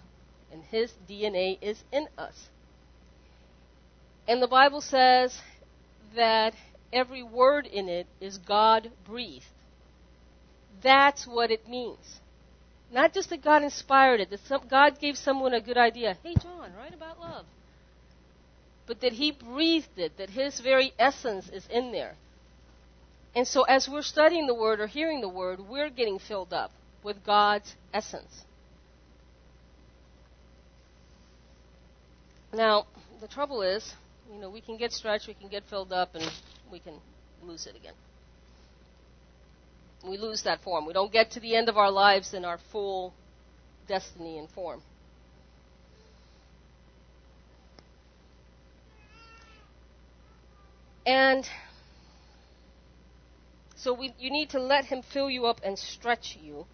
and 0.52 0.64
His 0.64 0.94
DNA 1.10 1.58
is 1.62 1.84
in 1.92 2.08
us. 2.18 2.50
And 4.28 4.42
the 4.42 4.48
Bible 4.48 4.82
says 4.82 5.40
that 6.16 6.54
every 6.94 7.24
word 7.24 7.66
in 7.66 7.90
it 7.90 8.08
is 8.20 8.38
God 8.38 8.92
breathed. 9.06 9.46
That's 10.82 11.28
what 11.28 11.52
it 11.52 11.68
means. 11.68 12.20
Not 12.92 13.14
just 13.14 13.30
that 13.30 13.44
God 13.44 13.64
inspired 13.64 14.20
it, 14.20 14.30
that 14.32 14.40
some, 14.48 14.68
God 14.70 15.00
gave 15.00 15.18
someone 15.18 15.54
a 15.54 15.62
good 15.62 15.78
idea. 15.78 16.18
Hey, 16.24 16.36
John, 16.42 16.72
write 16.78 16.94
about 16.94 17.20
love 17.20 17.46
but 18.92 19.00
that 19.00 19.14
He 19.14 19.32
breathed 19.32 19.98
it, 19.98 20.18
that 20.18 20.30
His 20.30 20.60
very 20.60 20.92
essence 21.00 21.48
is 21.48 21.66
in 21.70 21.94
there. 21.94 22.16
And 23.34 23.48
so, 23.48 23.64
as 23.64 23.88
we're 23.88 24.02
studying 24.02 24.48
the 24.48 24.54
Word 24.54 24.82
or 24.82 24.88
hearing 24.88 25.22
the 25.22 25.30
Word, 25.30 25.62
we're 25.62 25.90
getting 25.90 26.20
filled 26.20 26.52
up 26.52 26.72
with 27.02 27.24
God's 27.24 27.74
essence. 27.94 28.44
Now, 32.54 32.86
the 33.22 33.30
trouble 33.30 33.62
is, 33.62 33.94
you 34.30 34.42
know, 34.42 34.50
we 34.50 34.60
can 34.60 34.76
get 34.76 34.92
stretched, 34.92 35.28
we 35.30 35.36
can 35.36 35.48
get 35.48 35.64
filled 35.70 35.94
up, 35.94 36.14
and 36.16 36.30
we 36.70 36.80
can 36.80 36.96
lose 37.42 37.68
it 37.68 37.78
again. 37.78 37.94
We 40.08 40.18
lose 40.18 40.44
that 40.44 40.62
form. 40.62 40.86
We 40.86 40.94
don't 40.94 41.12
get 41.12 41.32
to 41.32 41.40
the 41.40 41.56
end 41.56 41.70
of 41.70 41.78
our 41.78 41.92
lives 41.92 42.34
in 42.34 42.44
our 42.44 42.58
full 42.72 43.14
destiny 43.88 44.38
and 44.38 44.50
form. 44.50 44.82
And 51.06 51.48
so 53.76 53.94
we, 53.94 54.14
you 54.20 54.32
need 54.32 54.52
to 54.52 54.60
let 54.60 54.86
Him 54.86 55.02
fill 55.02 55.30
you 55.30 55.46
up 55.46 55.60
and 55.64 55.78
stretch 55.78 56.38
you 56.42 56.66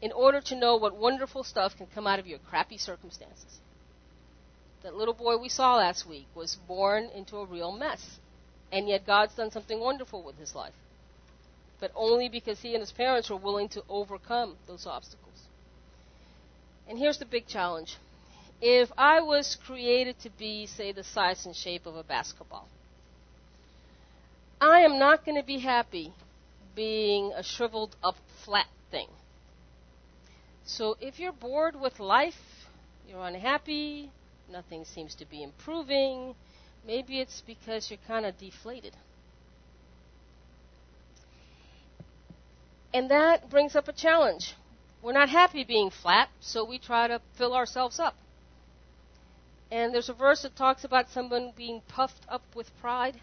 in 0.00 0.12
order 0.12 0.40
to 0.40 0.56
know 0.56 0.76
what 0.76 0.96
wonderful 0.96 1.42
stuff 1.42 1.76
can 1.76 1.86
come 1.86 2.06
out 2.06 2.18
of 2.18 2.26
your 2.26 2.38
crappy 2.38 2.78
circumstances. 2.78 3.58
That 4.82 4.94
little 4.94 5.14
boy 5.14 5.38
we 5.38 5.48
saw 5.48 5.76
last 5.76 6.06
week 6.06 6.26
was 6.34 6.56
born 6.68 7.10
into 7.14 7.36
a 7.38 7.46
real 7.46 7.72
mess. 7.72 8.18
And 8.70 8.88
yet 8.88 9.06
God's 9.06 9.34
done 9.34 9.50
something 9.50 9.80
wonderful 9.80 10.22
with 10.22 10.38
his 10.38 10.54
life. 10.54 10.74
But 11.80 11.92
only 11.94 12.28
because 12.28 12.60
he 12.60 12.74
and 12.74 12.80
his 12.80 12.92
parents 12.92 13.30
were 13.30 13.36
willing 13.36 13.68
to 13.70 13.82
overcome 13.88 14.56
those 14.66 14.86
obstacles. 14.86 15.42
And 16.88 16.98
here's 16.98 17.18
the 17.18 17.26
big 17.26 17.46
challenge. 17.46 17.96
If 18.60 18.90
I 18.98 19.20
was 19.20 19.56
created 19.64 20.18
to 20.20 20.30
be, 20.30 20.66
say, 20.66 20.90
the 20.90 21.04
size 21.04 21.46
and 21.46 21.54
shape 21.54 21.86
of 21.86 21.94
a 21.94 22.02
basketball, 22.02 22.68
I 24.60 24.80
am 24.80 24.98
not 24.98 25.24
going 25.24 25.36
to 25.36 25.46
be 25.46 25.58
happy 25.58 26.12
being 26.74 27.32
a 27.36 27.42
shriveled 27.42 27.94
up 28.02 28.16
flat 28.44 28.66
thing. 28.90 29.08
So 30.64 30.96
if 31.00 31.20
you're 31.20 31.32
bored 31.32 31.80
with 31.80 32.00
life, 32.00 32.66
you're 33.08 33.24
unhappy, 33.24 34.10
nothing 34.50 34.84
seems 34.84 35.14
to 35.16 35.24
be 35.24 35.42
improving, 35.42 36.34
maybe 36.86 37.20
it's 37.20 37.42
because 37.46 37.90
you're 37.90 38.00
kind 38.06 38.26
of 38.26 38.36
deflated. 38.38 38.94
And 42.92 43.10
that 43.10 43.50
brings 43.50 43.76
up 43.76 43.88
a 43.88 43.92
challenge. 43.92 44.54
We're 45.02 45.12
not 45.12 45.28
happy 45.28 45.64
being 45.64 45.90
flat, 45.90 46.28
so 46.40 46.64
we 46.64 46.78
try 46.78 47.06
to 47.08 47.20
fill 47.36 47.54
ourselves 47.54 48.00
up. 48.00 48.16
And 49.70 49.94
there's 49.94 50.08
a 50.08 50.14
verse 50.14 50.42
that 50.42 50.56
talks 50.56 50.84
about 50.84 51.10
someone 51.10 51.52
being 51.56 51.82
puffed 51.88 52.24
up 52.28 52.42
with 52.54 52.70
pride. 52.80 53.20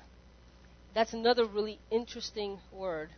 That's 0.94 1.14
another 1.14 1.46
really 1.46 1.80
interesting 1.90 2.60
word. 2.72 3.10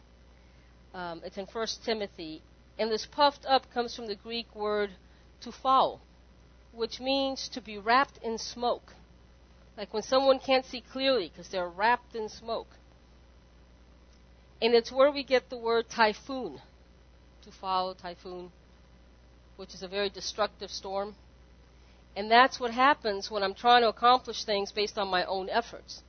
Um, 0.93 1.21
it's 1.25 1.37
in 1.37 1.45
1 1.45 1.67
Timothy. 1.83 2.41
And 2.79 2.91
this 2.91 3.05
puffed 3.05 3.45
up 3.45 3.71
comes 3.73 3.95
from 3.95 4.07
the 4.07 4.15
Greek 4.15 4.55
word 4.55 4.91
tufao, 5.43 5.99
which 6.71 6.99
means 6.99 7.49
to 7.49 7.61
be 7.61 7.77
wrapped 7.77 8.17
in 8.23 8.37
smoke. 8.37 8.93
Like 9.77 9.93
when 9.93 10.03
someone 10.03 10.39
can't 10.39 10.65
see 10.65 10.81
clearly 10.81 11.29
because 11.29 11.49
they're 11.49 11.69
wrapped 11.69 12.15
in 12.15 12.29
smoke. 12.29 12.69
And 14.61 14.73
it's 14.73 14.91
where 14.91 15.11
we 15.11 15.23
get 15.23 15.49
the 15.49 15.57
word 15.57 15.89
typhoon. 15.89 16.59
Tufao, 17.45 17.97
typhoon, 17.97 18.51
which 19.55 19.73
is 19.73 19.83
a 19.83 19.87
very 19.87 20.09
destructive 20.09 20.71
storm. 20.71 21.15
And 22.15 22.31
that's 22.31 22.59
what 22.59 22.71
happens 22.71 23.29
when 23.29 23.43
I'm 23.43 23.53
trying 23.53 23.83
to 23.83 23.89
accomplish 23.89 24.43
things 24.43 24.71
based 24.71 24.97
on 24.97 25.07
my 25.07 25.23
own 25.25 25.49
efforts 25.49 26.01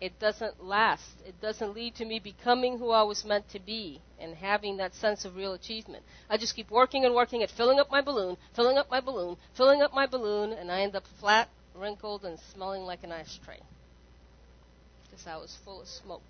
it 0.00 0.18
doesn't 0.18 0.62
last. 0.62 1.10
It 1.26 1.40
doesn't 1.40 1.74
lead 1.74 1.94
to 1.96 2.04
me 2.04 2.18
becoming 2.18 2.78
who 2.78 2.90
I 2.90 3.02
was 3.02 3.24
meant 3.24 3.48
to 3.50 3.58
be 3.58 4.00
and 4.20 4.34
having 4.34 4.76
that 4.76 4.94
sense 4.94 5.24
of 5.24 5.36
real 5.36 5.54
achievement. 5.54 6.04
I 6.28 6.36
just 6.36 6.54
keep 6.54 6.70
working 6.70 7.04
and 7.04 7.14
working 7.14 7.42
at 7.42 7.50
filling 7.50 7.78
up 7.78 7.90
my 7.90 8.02
balloon, 8.02 8.36
filling 8.54 8.76
up 8.76 8.90
my 8.90 9.00
balloon, 9.00 9.36
filling 9.54 9.82
up 9.82 9.94
my 9.94 10.06
balloon, 10.06 10.52
and 10.52 10.70
I 10.70 10.80
end 10.80 10.96
up 10.96 11.04
flat, 11.18 11.48
wrinkled, 11.74 12.24
and 12.24 12.38
smelling 12.52 12.82
like 12.82 13.04
an 13.04 13.12
ashtray 13.12 13.60
because 15.04 15.26
I 15.26 15.36
was 15.36 15.56
full 15.64 15.80
of 15.80 15.88
smoke. 15.88 16.22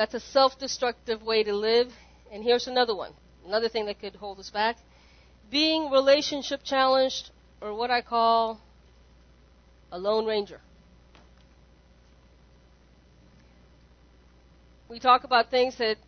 That's 0.00 0.14
a 0.14 0.20
self 0.20 0.58
destructive 0.58 1.22
way 1.22 1.42
to 1.42 1.52
live. 1.52 1.92
And 2.32 2.42
here's 2.42 2.66
another 2.66 2.94
one 2.96 3.12
another 3.46 3.68
thing 3.68 3.84
that 3.84 4.00
could 4.00 4.14
hold 4.14 4.38
us 4.38 4.48
back 4.48 4.76
being 5.50 5.90
relationship 5.90 6.60
challenged, 6.64 7.28
or 7.60 7.74
what 7.74 7.90
I 7.90 8.00
call 8.00 8.62
a 9.92 9.98
lone 9.98 10.24
ranger. 10.24 10.62
we 14.88 14.98
talk 14.98 15.24
about 15.24 15.50
things 15.50 15.76
that 15.76 15.98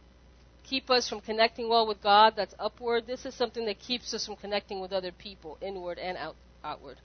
keep 0.64 0.88
us 0.88 1.06
from 1.06 1.20
connecting 1.20 1.68
well 1.68 1.86
with 1.86 2.02
God, 2.02 2.32
that's 2.34 2.54
upward. 2.58 3.06
This 3.06 3.26
is 3.26 3.34
something 3.34 3.66
that 3.66 3.78
keeps 3.78 4.14
us 4.14 4.24
from 4.24 4.36
connecting 4.36 4.80
with 4.80 4.94
other 4.94 5.12
people, 5.12 5.58
inward 5.60 5.98
and 5.98 6.16
out, 6.16 6.36
outward. 6.64 6.96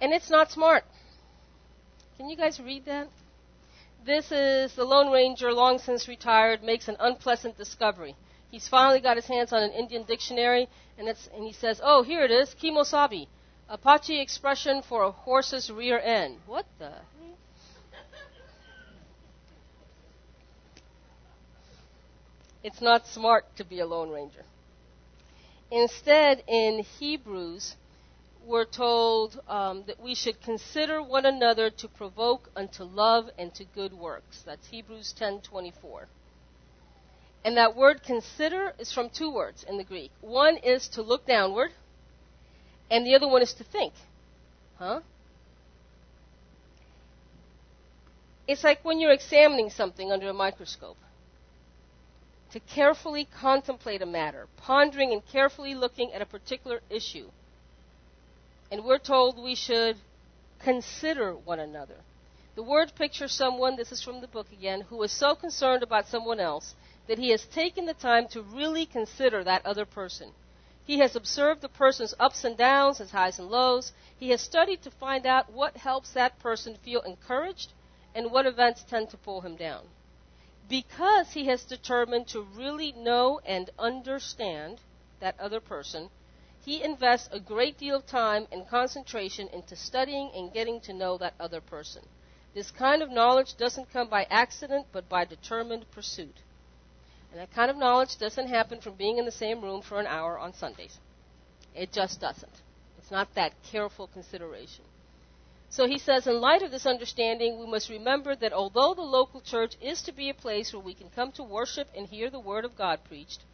And 0.00 0.12
it's 0.12 0.30
not 0.30 0.52
smart. 0.52 0.84
Can 2.16 2.30
you 2.30 2.36
guys 2.36 2.60
read 2.60 2.84
that? 2.86 3.08
This 4.06 4.30
is 4.30 4.72
the 4.76 4.84
Lone 4.84 5.10
Ranger, 5.10 5.52
long 5.52 5.80
since 5.80 6.06
retired, 6.06 6.62
makes 6.62 6.86
an 6.86 6.96
unpleasant 7.00 7.58
discovery. 7.58 8.14
He's 8.52 8.68
finally 8.68 9.00
got 9.00 9.16
his 9.16 9.26
hands 9.26 9.52
on 9.52 9.64
an 9.64 9.72
Indian 9.72 10.04
dictionary, 10.04 10.68
and, 10.96 11.08
and 11.08 11.44
he 11.44 11.52
says, 11.52 11.80
Oh, 11.82 12.04
here 12.04 12.22
it 12.22 12.30
is, 12.30 12.54
Kimosabi, 12.54 13.26
Apache 13.68 14.20
expression 14.20 14.80
for 14.82 15.02
a 15.02 15.10
horse's 15.10 15.72
rear 15.72 15.98
end. 15.98 16.36
What 16.46 16.66
the? 16.78 16.92
It's 22.62 22.80
not 22.80 23.08
smart 23.08 23.44
to 23.56 23.64
be 23.64 23.80
a 23.80 23.86
Lone 23.86 24.10
Ranger. 24.10 24.44
Instead, 25.72 26.44
in 26.46 26.84
Hebrews, 27.00 27.74
we're 28.46 28.64
told 28.64 29.40
um, 29.48 29.84
that 29.86 30.00
we 30.00 30.14
should 30.14 30.40
consider 30.40 31.02
one 31.02 31.26
another 31.26 31.68
to 31.70 31.88
provoke 31.88 32.48
unto 32.54 32.84
love 32.84 33.28
and 33.36 33.52
to 33.54 33.64
good 33.64 33.92
works. 33.92 34.42
That's 34.46 34.68
Hebrews 34.68 35.14
10:24. 35.18 36.06
And 37.44 37.56
that 37.56 37.76
word 37.76 38.02
consider 38.02 38.74
is 38.78 38.92
from 38.92 39.10
two 39.10 39.30
words 39.30 39.64
in 39.68 39.76
the 39.76 39.84
Greek. 39.84 40.10
One 40.20 40.56
is 40.56 40.88
to 40.88 41.02
look 41.02 41.26
downward, 41.26 41.72
and 42.90 43.06
the 43.06 43.14
other 43.14 43.28
one 43.28 43.42
is 43.42 43.54
to 43.54 43.64
think. 43.64 43.92
Huh? 44.78 45.00
It's 48.48 48.62
like 48.62 48.84
when 48.84 49.00
you're 49.00 49.12
examining 49.12 49.70
something 49.70 50.12
under 50.12 50.28
a 50.28 50.32
microscope. 50.32 50.98
To 52.52 52.60
carefully 52.60 53.28
contemplate 53.40 54.02
a 54.02 54.06
matter, 54.06 54.46
pondering 54.56 55.12
and 55.12 55.26
carefully 55.26 55.74
looking 55.74 56.12
at 56.12 56.22
a 56.22 56.26
particular 56.26 56.80
issue. 56.88 57.30
And 58.70 58.84
we're 58.84 58.98
told 58.98 59.38
we 59.38 59.54
should 59.54 59.96
consider 60.58 61.34
one 61.34 61.60
another. 61.60 61.96
The 62.56 62.62
word 62.62 62.92
pictures 62.96 63.32
someone, 63.32 63.76
this 63.76 63.92
is 63.92 64.02
from 64.02 64.20
the 64.20 64.28
book 64.28 64.50
again, 64.50 64.80
who 64.80 65.02
is 65.02 65.12
so 65.12 65.34
concerned 65.34 65.82
about 65.82 66.08
someone 66.08 66.40
else 66.40 66.74
that 67.06 67.18
he 67.18 67.30
has 67.30 67.44
taken 67.44 67.86
the 67.86 67.94
time 67.94 68.26
to 68.28 68.42
really 68.42 68.86
consider 68.86 69.44
that 69.44 69.64
other 69.66 69.84
person. 69.84 70.32
He 70.84 70.98
has 71.00 71.16
observed 71.16 71.60
the 71.60 71.68
person's 71.68 72.14
ups 72.18 72.44
and 72.44 72.56
downs, 72.56 72.98
his 72.98 73.10
highs 73.10 73.38
and 73.38 73.50
lows. 73.50 73.92
He 74.18 74.30
has 74.30 74.40
studied 74.40 74.82
to 74.82 74.90
find 74.90 75.26
out 75.26 75.52
what 75.52 75.76
helps 75.76 76.12
that 76.12 76.38
person 76.38 76.76
feel 76.76 77.02
encouraged 77.02 77.72
and 78.14 78.30
what 78.30 78.46
events 78.46 78.84
tend 78.88 79.10
to 79.10 79.16
pull 79.16 79.40
him 79.40 79.56
down. 79.56 79.84
Because 80.68 81.32
he 81.32 81.46
has 81.46 81.64
determined 81.64 82.28
to 82.28 82.40
really 82.40 82.92
know 82.92 83.40
and 83.44 83.68
understand 83.78 84.80
that 85.20 85.38
other 85.38 85.60
person, 85.60 86.08
he 86.66 86.82
invests 86.82 87.28
a 87.30 87.38
great 87.38 87.78
deal 87.78 87.94
of 87.94 88.06
time 88.06 88.48
and 88.50 88.68
concentration 88.68 89.46
into 89.52 89.76
studying 89.76 90.32
and 90.34 90.52
getting 90.52 90.80
to 90.80 90.92
know 90.92 91.16
that 91.16 91.34
other 91.38 91.60
person. 91.60 92.02
This 92.54 92.72
kind 92.72 93.02
of 93.02 93.10
knowledge 93.10 93.56
doesn't 93.56 93.92
come 93.92 94.08
by 94.08 94.26
accident, 94.28 94.86
but 94.90 95.08
by 95.08 95.24
determined 95.24 95.88
pursuit. 95.92 96.34
And 97.30 97.40
that 97.40 97.54
kind 97.54 97.70
of 97.70 97.76
knowledge 97.76 98.18
doesn't 98.18 98.48
happen 98.48 98.80
from 98.80 98.96
being 98.96 99.18
in 99.18 99.24
the 99.24 99.30
same 99.30 99.62
room 99.62 99.80
for 99.80 100.00
an 100.00 100.08
hour 100.08 100.40
on 100.40 100.54
Sundays. 100.54 100.98
It 101.72 101.92
just 101.92 102.20
doesn't. 102.20 102.62
It's 102.98 103.12
not 103.12 103.32
that 103.36 103.52
careful 103.70 104.08
consideration. 104.08 104.84
So 105.70 105.86
he 105.86 105.98
says, 105.98 106.26
in 106.26 106.40
light 106.40 106.62
of 106.62 106.72
this 106.72 106.86
understanding, 106.86 107.60
we 107.60 107.66
must 107.66 107.90
remember 107.90 108.34
that 108.34 108.52
although 108.52 108.92
the 108.92 109.02
local 109.02 109.40
church 109.40 109.76
is 109.80 110.02
to 110.02 110.12
be 110.12 110.30
a 110.30 110.34
place 110.34 110.72
where 110.72 110.82
we 110.82 110.94
can 110.94 111.10
come 111.10 111.30
to 111.32 111.44
worship 111.44 111.86
and 111.96 112.08
hear 112.08 112.28
the 112.28 112.40
Word 112.40 112.64
of 112.64 112.76
God 112.76 113.04
preached, 113.04 113.44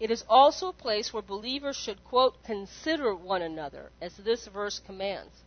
it 0.00 0.10
is 0.10 0.24
also 0.28 0.68
a 0.68 0.72
place 0.72 1.12
where 1.12 1.22
believers 1.22 1.76
should, 1.76 2.02
quote, 2.04 2.42
consider 2.42 3.14
one 3.14 3.42
another, 3.42 3.90
as 4.00 4.16
this 4.16 4.46
verse 4.46 4.78
commands. 4.78 5.42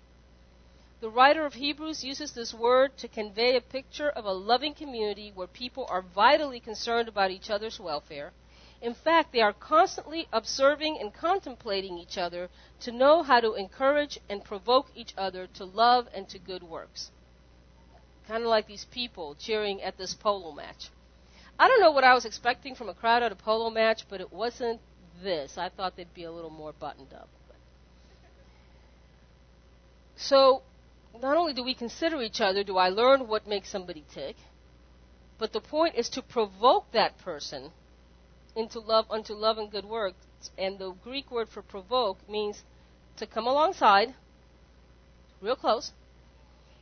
The 1.02 1.10
writer 1.10 1.46
of 1.46 1.56
Hebrews 1.56 2.04
uses 2.04 2.32
this 2.32 2.54
word 2.54 2.96
to 3.00 3.08
convey 3.08 3.58
a 3.58 3.62
picture 3.62 4.10
of 4.10 4.26
a 4.26 4.32
loving 4.32 4.76
community 4.76 5.32
where 5.34 5.48
people 5.48 5.88
are 5.90 6.04
vitally 6.04 6.60
concerned 6.60 7.10
about 7.10 7.32
each 7.32 7.50
other's 7.50 7.80
welfare. 7.80 8.32
In 8.80 8.94
fact, 8.94 9.34
they 9.34 9.42
are 9.42 9.54
constantly 9.54 10.28
observing 10.32 11.00
and 11.00 11.14
contemplating 11.14 11.98
each 11.98 12.18
other 12.18 12.50
to 12.82 12.92
know 12.92 13.24
how 13.24 13.40
to 13.40 13.54
encourage 13.56 14.20
and 14.30 14.44
provoke 14.44 14.88
each 14.94 15.14
other 15.18 15.48
to 15.56 15.66
love 15.66 16.08
and 16.14 16.30
to 16.30 16.38
good 16.38 16.64
works. 16.64 17.10
Kind 18.28 18.44
of 18.44 18.50
like 18.50 18.68
these 18.68 18.86
people 18.86 19.36
cheering 19.36 19.82
at 19.82 19.98
this 19.98 20.14
polo 20.14 20.52
match. 20.52 20.90
I 21.60 21.68
don't 21.68 21.82
know 21.82 21.92
what 21.92 22.04
I 22.04 22.14
was 22.14 22.26
expecting 22.26 22.76
from 22.76 22.90
a 22.90 22.94
crowd 22.94 23.24
at 23.24 23.32
a 23.32 23.36
polo 23.36 23.70
match, 23.70 24.06
but 24.10 24.22
it 24.22 24.32
wasn't 24.32 24.80
this. 25.22 25.58
I 25.58 25.70
thought 25.70 25.96
they'd 25.96 26.14
be 26.14 26.24
a 26.24 26.32
little 26.32 26.50
more 26.50 26.74
buttoned 26.74 27.14
up. 27.14 27.30
So, 30.16 30.62
not 31.22 31.38
only 31.38 31.54
do 31.54 31.64
we 31.64 31.74
consider 31.74 32.22
each 32.22 32.42
other, 32.42 32.64
do 32.64 32.78
I 32.78 32.90
learn 32.90 33.28
what 33.28 33.48
makes 33.48 33.70
somebody 33.70 34.04
tick, 34.14 34.36
but 35.38 35.52
the 35.52 35.62
point 35.62 35.96
is 35.96 36.10
to 36.10 36.22
provoke 36.22 36.92
that 36.92 37.18
person 37.18 37.72
into 38.56 38.80
love 38.80 39.06
unto 39.10 39.34
love 39.34 39.58
and 39.58 39.72
good 39.72 39.86
works. 39.86 40.18
And 40.58 40.78
the 40.78 40.92
Greek 40.92 41.32
word 41.32 41.50
for 41.50 41.62
provoke 41.62 42.18
means 42.30 42.64
to 43.18 43.26
come 43.26 43.48
alongside, 43.48 44.14
real 45.42 45.56
close, 45.56 45.92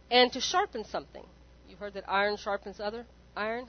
and 0.10 0.32
to 0.34 0.42
sharpen 0.42 0.84
something. 0.84 1.26
You've 1.68 1.80
heard 1.80 1.94
that 1.94 2.10
iron 2.10 2.38
sharpens 2.38 2.80
other 2.80 3.06
iron. 3.36 3.68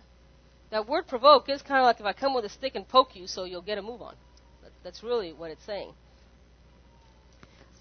That 0.73 0.89
word 0.89 1.07
provoke 1.07 1.51
is 1.51 1.61
kind 1.61 1.81
of 1.81 1.85
like 1.85 2.01
if 2.01 2.07
I 2.07 2.15
come 2.15 2.33
with 2.33 2.47
a 2.47 2.49
stick 2.49 2.75
and 2.75 2.89
poke 2.89 3.15
you, 3.15 3.27
so 3.27 3.45
you'll 3.45 3.61
get 3.61 3.77
a 3.77 3.83
move 3.83 4.01
on. 4.01 4.15
That's 4.83 5.03
really 5.03 5.35
what 5.35 5.51
it's 5.51 5.65
saying. 5.67 5.93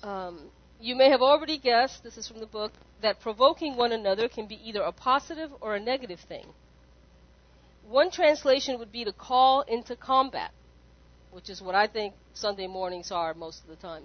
Um, 0.04 0.50
you 0.78 0.94
may 0.96 1.10
have 1.10 1.22
already 1.22 1.58
guessed, 1.58 2.04
this 2.04 2.18
is 2.18 2.28
from 2.28 2.42
the 2.42 2.46
book, 2.46 2.74
that 3.02 3.22
provoking 3.22 3.78
one 3.78 3.94
another 3.94 4.28
can 4.28 4.46
be 4.46 4.60
either 4.68 4.82
a 4.82 4.92
positive 4.92 5.52
or 5.62 5.74
a 5.74 5.80
negative 5.80 6.20
thing. 6.20 6.48
One 7.88 8.12
translation 8.12 8.78
would 8.78 8.92
be 8.92 9.06
to 9.06 9.14
call 9.14 9.62
into 9.62 9.96
combat, 9.96 10.52
which 11.32 11.50
is 11.50 11.62
what 11.62 11.76
I 11.76 11.88
think 11.88 12.14
Sunday 12.34 12.68
mornings 12.68 13.10
are 13.10 13.34
most 13.34 13.62
of 13.64 13.70
the 13.70 13.78
time. 13.78 14.04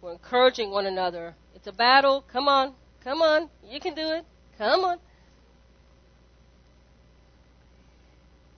We're 0.00 0.12
encouraging 0.12 0.70
one 0.70 0.86
another. 0.86 1.34
It's 1.54 1.66
a 1.66 1.72
battle. 1.72 2.24
Come 2.32 2.48
on. 2.48 2.72
Come 3.04 3.20
on. 3.20 3.50
You 3.62 3.80
can 3.80 3.94
do 3.94 4.12
it. 4.12 4.24
Come 4.56 4.80
on. 4.80 4.98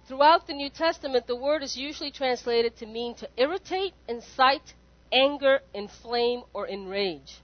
Throughout 0.06 0.46
the 0.46 0.52
New 0.52 0.68
Testament, 0.68 1.26
the 1.26 1.36
word 1.36 1.62
is 1.62 1.76
usually 1.76 2.10
translated 2.10 2.76
to 2.76 2.86
mean 2.86 3.14
to 3.16 3.28
irritate, 3.36 3.94
incite, 4.06 4.74
anger, 5.10 5.60
inflame, 5.72 6.42
or 6.52 6.68
enrage. 6.68 7.38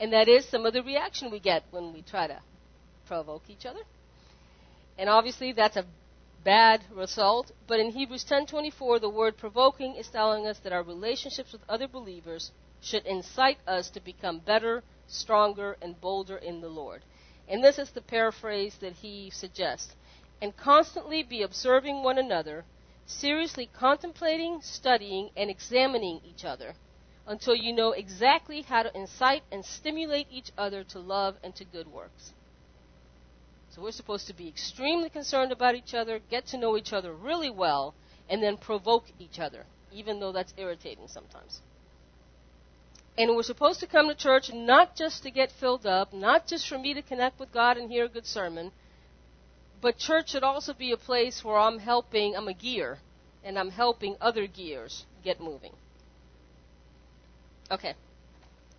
And 0.00 0.12
that 0.12 0.28
is 0.28 0.44
some 0.48 0.66
of 0.66 0.72
the 0.72 0.82
reaction 0.82 1.30
we 1.30 1.38
get 1.38 1.62
when 1.70 1.92
we 1.92 2.02
try 2.02 2.26
to 2.26 2.40
provoke 3.06 3.44
each 3.48 3.64
other. 3.64 3.80
And 4.98 5.08
obviously 5.08 5.52
that's 5.52 5.76
a 5.76 5.86
bad 6.42 6.82
result, 6.90 7.52
but 7.66 7.78
in 7.78 7.90
Hebrews 7.90 8.24
10:24 8.24 8.98
the 8.98 9.08
word 9.08 9.36
provoking 9.36 9.94
is 9.94 10.08
telling 10.08 10.46
us 10.46 10.58
that 10.60 10.72
our 10.72 10.82
relationships 10.82 11.52
with 11.52 11.62
other 11.68 11.86
believers 11.86 12.50
should 12.80 13.04
incite 13.06 13.58
us 13.66 13.90
to 13.90 14.00
become 14.00 14.38
better, 14.38 14.82
stronger, 15.06 15.76
and 15.82 16.00
bolder 16.00 16.38
in 16.38 16.60
the 16.60 16.68
Lord. 16.68 17.02
And 17.46 17.62
this 17.62 17.78
is 17.78 17.90
the 17.90 18.00
paraphrase 18.00 18.76
that 18.80 18.94
he 18.94 19.30
suggests. 19.30 19.94
And 20.42 20.56
constantly 20.56 21.22
be 21.22 21.42
observing 21.42 22.02
one 22.02 22.18
another, 22.18 22.64
seriously 23.06 23.68
contemplating, 23.72 24.60
studying, 24.62 25.30
and 25.36 25.50
examining 25.50 26.20
each 26.24 26.44
other 26.44 26.74
until 27.26 27.54
you 27.54 27.72
know 27.72 27.92
exactly 27.92 28.62
how 28.62 28.82
to 28.82 28.96
incite 28.96 29.42
and 29.52 29.64
stimulate 29.64 30.26
each 30.30 30.50
other 30.56 30.82
to 30.84 30.98
love 30.98 31.36
and 31.44 31.54
to 31.56 31.64
good 31.64 31.86
works. 31.86 32.32
So 33.70 33.82
we're 33.82 33.92
supposed 33.92 34.26
to 34.26 34.34
be 34.34 34.48
extremely 34.48 35.08
concerned 35.10 35.52
about 35.52 35.76
each 35.76 35.94
other, 35.94 36.18
get 36.30 36.46
to 36.48 36.58
know 36.58 36.76
each 36.76 36.92
other 36.92 37.12
really 37.12 37.50
well, 37.50 37.94
and 38.28 38.42
then 38.42 38.56
provoke 38.56 39.04
each 39.18 39.38
other, 39.38 39.64
even 39.92 40.18
though 40.18 40.32
that's 40.32 40.54
irritating 40.56 41.06
sometimes. 41.06 41.60
And 43.16 43.36
we're 43.36 43.42
supposed 43.42 43.80
to 43.80 43.86
come 43.86 44.08
to 44.08 44.14
church 44.14 44.50
not 44.52 44.96
just 44.96 45.22
to 45.22 45.30
get 45.30 45.52
filled 45.52 45.86
up, 45.86 46.12
not 46.12 46.46
just 46.46 46.68
for 46.68 46.78
me 46.78 46.94
to 46.94 47.02
connect 47.02 47.38
with 47.38 47.52
God 47.52 47.76
and 47.76 47.90
hear 47.90 48.06
a 48.06 48.08
good 48.08 48.26
sermon, 48.26 48.72
but 49.80 49.98
church 49.98 50.30
should 50.30 50.44
also 50.44 50.74
be 50.74 50.92
a 50.92 50.96
place 50.96 51.42
where 51.44 51.58
I'm 51.58 51.78
helping, 51.78 52.36
I'm 52.36 52.48
a 52.48 52.54
gear, 52.54 52.98
and 53.42 53.58
I'm 53.58 53.70
helping 53.70 54.16
other 54.20 54.46
gears 54.46 55.04
get 55.24 55.40
moving. 55.40 55.72
Okay. 57.70 57.94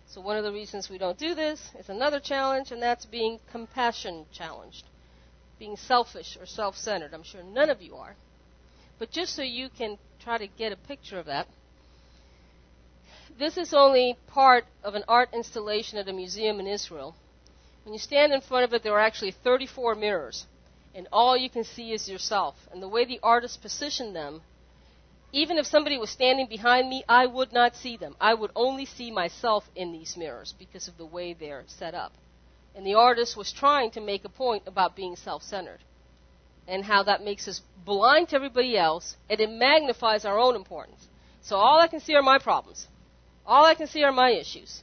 So 0.06 0.20
one 0.20 0.36
of 0.36 0.44
the 0.44 0.52
reasons 0.52 0.90
we 0.90 0.98
don't 0.98 1.18
do 1.18 1.34
this 1.34 1.70
is 1.78 1.88
another 1.88 2.20
challenge, 2.20 2.70
and 2.70 2.82
that's 2.82 3.06
being 3.06 3.40
compassion 3.50 4.26
challenged. 4.30 4.84
Being 5.58 5.76
selfish 5.76 6.36
or 6.38 6.46
self 6.46 6.76
centered. 6.76 7.14
I'm 7.14 7.22
sure 7.22 7.42
none 7.42 7.70
of 7.70 7.80
you 7.80 7.96
are. 7.96 8.14
But 8.98 9.10
just 9.10 9.34
so 9.34 9.42
you 9.42 9.68
can 9.70 9.98
try 10.22 10.38
to 10.38 10.46
get 10.46 10.70
a 10.70 10.76
picture 10.76 11.18
of 11.18 11.26
that, 11.26 11.48
this 13.38 13.56
is 13.56 13.72
only 13.72 14.18
part 14.26 14.66
of 14.84 14.94
an 14.94 15.04
art 15.08 15.30
installation 15.32 15.98
at 15.98 16.08
a 16.08 16.12
museum 16.12 16.60
in 16.60 16.66
Israel. 16.66 17.14
When 17.84 17.94
you 17.94 17.98
stand 17.98 18.32
in 18.32 18.42
front 18.42 18.64
of 18.64 18.74
it, 18.74 18.82
there 18.82 18.92
are 18.92 19.00
actually 19.00 19.32
34 19.32 19.94
mirrors, 19.94 20.46
and 20.94 21.08
all 21.12 21.36
you 21.36 21.50
can 21.50 21.64
see 21.64 21.92
is 21.92 22.08
yourself. 22.08 22.56
And 22.72 22.82
the 22.82 22.88
way 22.88 23.04
the 23.04 23.20
artist 23.22 23.62
positioned 23.62 24.14
them 24.14 24.42
even 25.32 25.56
if 25.56 25.66
somebody 25.66 25.96
was 25.96 26.10
standing 26.10 26.46
behind 26.46 26.88
me, 26.90 27.04
I 27.08 27.24
would 27.26 27.52
not 27.52 27.74
see 27.74 27.96
them. 27.96 28.14
I 28.20 28.34
would 28.34 28.50
only 28.54 28.84
see 28.84 29.10
myself 29.10 29.64
in 29.74 29.90
these 29.92 30.14
mirrors 30.16 30.54
because 30.58 30.88
of 30.88 30.98
the 30.98 31.06
way 31.06 31.32
they're 31.32 31.64
set 31.66 31.94
up. 31.94 32.12
And 32.74 32.86
the 32.86 32.94
artist 32.94 33.36
was 33.36 33.50
trying 33.52 33.90
to 33.92 34.00
make 34.00 34.24
a 34.24 34.28
point 34.28 34.64
about 34.66 34.94
being 34.94 35.16
self 35.16 35.42
centered. 35.42 35.80
and 36.68 36.84
how 36.84 37.02
that 37.02 37.24
makes 37.24 37.48
us 37.48 37.60
blind 37.84 38.28
to 38.28 38.36
everybody 38.36 38.78
else 38.78 39.16
and 39.28 39.40
it 39.40 39.50
magnifies 39.50 40.24
our 40.24 40.38
own 40.38 40.54
importance. 40.54 41.08
So 41.40 41.56
all 41.56 41.80
I 41.80 41.88
can 41.88 41.98
see 41.98 42.14
are 42.14 42.22
my 42.22 42.38
problems. 42.38 42.86
All 43.44 43.64
I 43.64 43.74
can 43.74 43.88
see 43.88 44.04
are 44.04 44.12
my 44.12 44.30
issues. 44.30 44.82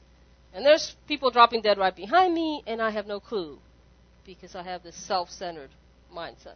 And 0.54 0.66
there's 0.66 0.96
people 1.08 1.32
dropping 1.32 1.62
dead 1.62 1.78
right 1.78 1.96
behind 1.96 2.34
me, 2.34 2.64
and 2.68 2.82
I 2.82 2.90
have 2.90 3.08
no 3.08 3.20
clue 3.22 3.60
because 4.26 4.56
I 4.56 4.64
have 4.64 4.84
this 4.84 4.96
self 4.96 5.30
centered 5.30 5.70
mindset. 6.14 6.56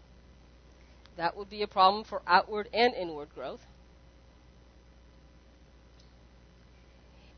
That 1.18 1.38
would 1.38 1.50
be 1.50 1.62
a 1.62 1.68
problem 1.68 2.04
for 2.04 2.22
outward 2.26 2.70
and 2.74 2.94
inward 2.94 3.30
growth. 3.36 3.62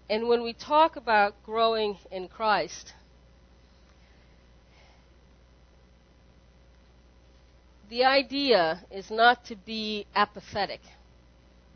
And 0.10 0.28
when 0.28 0.44
we 0.44 0.54
talk 0.54 0.96
about 0.96 1.34
growing 1.44 1.98
in 2.12 2.28
Christ, 2.28 2.94
the 7.90 8.04
idea 8.04 8.84
is 8.92 9.10
not 9.10 9.46
to 9.46 9.56
be 9.56 10.06
apathetic. 10.16 10.82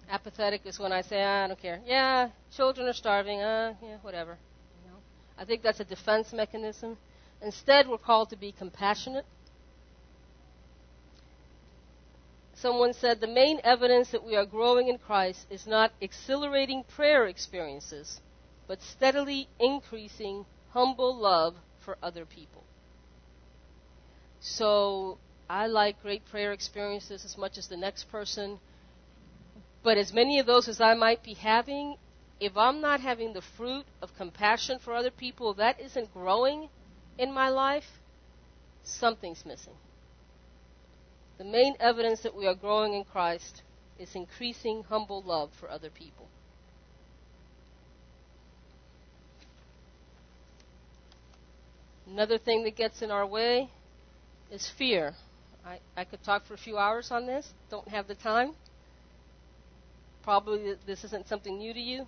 Apathetic 0.09 0.61
is 0.65 0.79
when 0.79 0.91
I 0.91 1.01
say, 1.01 1.23
ah, 1.23 1.45
I 1.45 1.47
don't 1.47 1.59
care. 1.59 1.79
Yeah, 1.85 2.29
children 2.55 2.87
are 2.87 2.93
starving. 2.93 3.41
Uh, 3.41 3.73
yeah, 3.81 3.97
whatever. 4.01 4.37
You 4.83 4.91
know? 4.91 4.97
I 5.37 5.45
think 5.45 5.61
that's 5.61 5.79
a 5.79 5.85
defense 5.85 6.33
mechanism. 6.33 6.97
Instead, 7.41 7.87
we're 7.87 7.97
called 7.97 8.29
to 8.31 8.35
be 8.35 8.51
compassionate. 8.51 9.25
Someone 12.61 12.91
said 12.91 13.21
the 13.21 13.27
main 13.27 13.61
evidence 13.63 14.11
that 14.11 14.25
we 14.25 14.35
are 14.35 14.45
growing 14.45 14.89
in 14.89 14.97
Christ 14.97 15.47
is 15.49 15.65
not 15.65 15.93
exhilarating 16.01 16.83
prayer 16.83 17.25
experiences, 17.25 18.19
but 18.67 18.81
steadily 18.81 19.47
increasing 19.61 20.45
humble 20.71 21.15
love 21.15 21.55
for 21.79 21.97
other 22.03 22.25
people. 22.25 22.65
So 24.41 25.19
I 25.49 25.67
like 25.67 26.01
great 26.01 26.25
prayer 26.25 26.51
experiences 26.51 27.23
as 27.23 27.37
much 27.37 27.57
as 27.57 27.69
the 27.69 27.77
next 27.77 28.11
person. 28.11 28.59
But 29.81 29.97
as 29.97 30.11
many 30.11 30.37
of 30.39 30.45
those 30.45 30.67
as 30.67 30.81
I 30.81 30.95
might 30.95 31.23
be 31.23 31.35
having, 31.35 31.95
if 32.41 32.57
I'm 32.57 32.81
not 32.81 32.99
having 32.99 33.31
the 33.31 33.41
fruit 33.41 33.85
of 34.01 34.17
compassion 34.17 34.79
for 34.79 34.93
other 34.93 35.11
people, 35.11 35.53
that 35.53 35.79
isn't 35.79 36.13
growing 36.13 36.67
in 37.17 37.31
my 37.31 37.47
life, 37.47 38.01
something's 38.83 39.45
missing. 39.45 39.77
The 41.39 41.45
main 41.45 41.75
evidence 41.79 42.21
that 42.21 42.35
we 42.35 42.45
are 42.45 42.53
growing 42.53 42.93
in 42.93 43.03
Christ 43.03 43.63
is 43.97 44.13
increasing 44.13 44.83
humble 44.83 45.23
love 45.23 45.49
for 45.59 45.71
other 45.71 45.89
people. 45.89 46.27
Another 52.05 52.37
thing 52.37 52.63
that 52.65 52.75
gets 52.75 53.01
in 53.01 53.09
our 53.09 53.25
way 53.25 53.71
is 54.51 54.69
fear. 54.77 55.15
I, 55.65 55.79
I 55.97 56.03
could 56.03 56.23
talk 56.23 56.45
for 56.45 56.53
a 56.53 56.57
few 56.57 56.77
hours 56.77 57.09
on 57.09 57.25
this, 57.25 57.51
don't 57.71 57.87
have 57.87 58.07
the 58.07 58.15
time 58.15 58.53
probably 60.29 60.75
this 60.85 61.03
isn't 61.03 61.27
something 61.27 61.57
new 61.57 61.73
to 61.73 61.79
you. 61.79 62.05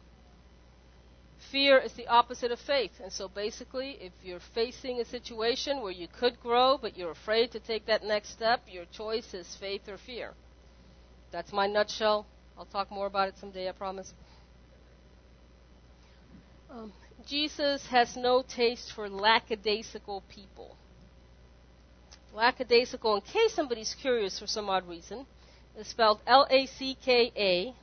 Fear 1.50 1.80
is 1.80 1.94
the 1.94 2.08
opposite 2.08 2.52
of 2.52 2.60
faith. 2.60 2.92
And 3.02 3.12
so 3.12 3.28
basically, 3.28 3.98
if 4.00 4.14
you're 4.24 4.40
facing 4.54 5.00
a 5.00 5.06
situation 5.06 5.82
where 5.82 5.92
you 5.92 6.08
could 6.08 6.40
grow, 6.40 6.78
but 6.82 6.98
you're 6.98 7.12
afraid 7.12 7.52
to 7.52 7.60
take 7.60 7.86
that 7.88 8.04
next 8.04 8.30
step, 8.30 8.62
your 8.68 8.86
choice 8.86 9.34
is 9.34 9.56
faith 9.60 9.90
or 9.90 9.98
fear. 9.98 10.34
That's 11.32 11.52
my 11.52 11.68
nutshell. 11.68 12.26
I'll 12.58 12.66
talk 12.66 12.92
more 12.92 13.08
about 13.08 13.30
it 13.30 13.38
someday, 13.40 13.68
I 13.68 13.72
promise. 13.72 14.14
Um, 16.70 16.94
Jesus 17.28 17.86
has 17.88 18.16
no 18.16 18.44
taste 18.44 18.94
for 18.94 19.10
lackadaisical 19.10 20.24
people. 20.30 20.76
Lackadaisical, 22.34 23.16
in 23.16 23.22
case 23.22 23.54
somebody's 23.54 23.96
curious 24.00 24.40
for 24.40 24.48
some 24.48 24.70
odd 24.70 24.88
reason, 24.88 25.26
is 25.78 25.88
spelled 25.88 26.20
L 26.26 26.48
A 26.50 26.66
C 26.66 26.98
K 27.04 27.32
A 27.36 27.74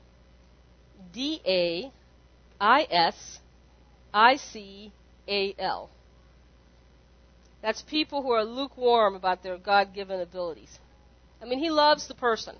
D 1.12 1.40
A 1.46 1.92
I 2.60 2.86
S 2.90 3.40
I 4.12 4.36
C 4.36 4.92
A 5.28 5.54
L. 5.58 5.90
That's 7.60 7.82
people 7.82 8.22
who 8.22 8.30
are 8.30 8.44
lukewarm 8.44 9.14
about 9.14 9.42
their 9.42 9.58
God 9.58 9.94
given 9.94 10.20
abilities. 10.20 10.78
I 11.42 11.44
mean, 11.44 11.58
he 11.58 11.70
loves 11.70 12.06
the 12.06 12.14
person. 12.14 12.56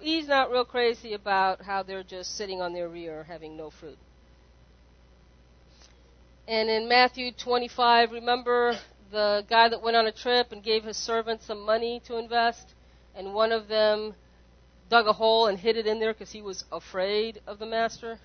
He's 0.00 0.28
not 0.28 0.50
real 0.50 0.64
crazy 0.64 1.14
about 1.14 1.62
how 1.62 1.82
they're 1.82 2.02
just 2.02 2.36
sitting 2.36 2.60
on 2.60 2.72
their 2.72 2.88
rear 2.88 3.24
having 3.24 3.56
no 3.56 3.70
fruit. 3.70 3.98
And 6.46 6.70
in 6.70 6.88
Matthew 6.88 7.32
25, 7.32 8.12
remember 8.12 8.78
the 9.10 9.44
guy 9.48 9.68
that 9.68 9.82
went 9.82 9.96
on 9.96 10.06
a 10.06 10.12
trip 10.12 10.52
and 10.52 10.62
gave 10.62 10.84
his 10.84 10.96
servants 10.96 11.46
some 11.46 11.60
money 11.64 12.00
to 12.06 12.16
invest? 12.16 12.74
And 13.14 13.34
one 13.34 13.52
of 13.52 13.68
them 13.68 14.14
dug 14.88 15.06
a 15.06 15.12
hole 15.12 15.46
and 15.46 15.58
hid 15.58 15.76
it 15.76 15.86
in 15.86 15.98
there 15.98 16.12
because 16.12 16.30
he 16.30 16.40
was 16.40 16.64
afraid 16.70 17.40
of 17.46 17.58
the 17.58 17.66
master? 17.66 18.18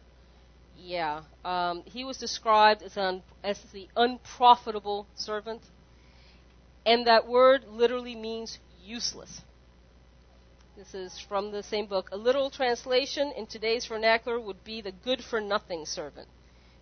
Yeah. 0.78 1.21
Um, 1.45 1.84
he 1.86 2.03
was 2.03 2.17
described 2.17 2.84
as, 2.84 2.97
un, 2.97 3.24
as 3.43 3.59
the 3.71 3.88
unprofitable 3.95 5.07
servant. 5.15 5.61
And 6.86 7.07
that 7.07 7.28
word 7.28 7.65
literally 7.67 8.15
means 8.15 8.59
useless. 8.84 9.41
This 10.76 10.93
is 10.93 11.19
from 11.19 11.51
the 11.51 11.63
same 11.63 11.86
book. 11.86 12.09
A 12.11 12.17
literal 12.17 12.49
translation 12.49 13.32
in 13.38 13.45
today's 13.45 13.86
vernacular 13.86 14.39
would 14.39 14.63
be 14.63 14.82
the 14.82 14.91
good 14.91 15.24
for 15.24 15.39
nothing 15.39 15.86
servant. 15.86 16.28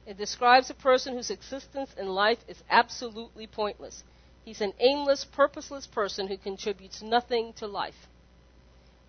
It 0.06 0.18
describes 0.18 0.70
a 0.70 0.74
person 0.74 1.14
whose 1.14 1.30
existence 1.30 1.94
in 1.98 2.08
life 2.08 2.40
is 2.48 2.64
absolutely 2.70 3.48
pointless. 3.48 4.04
He's 4.44 4.62
an 4.62 4.74
aimless, 4.80 5.26
purposeless 5.26 5.86
person 5.86 6.28
who 6.28 6.38
contributes 6.38 7.02
nothing 7.02 7.54
to 7.54 7.68
life. 7.68 8.08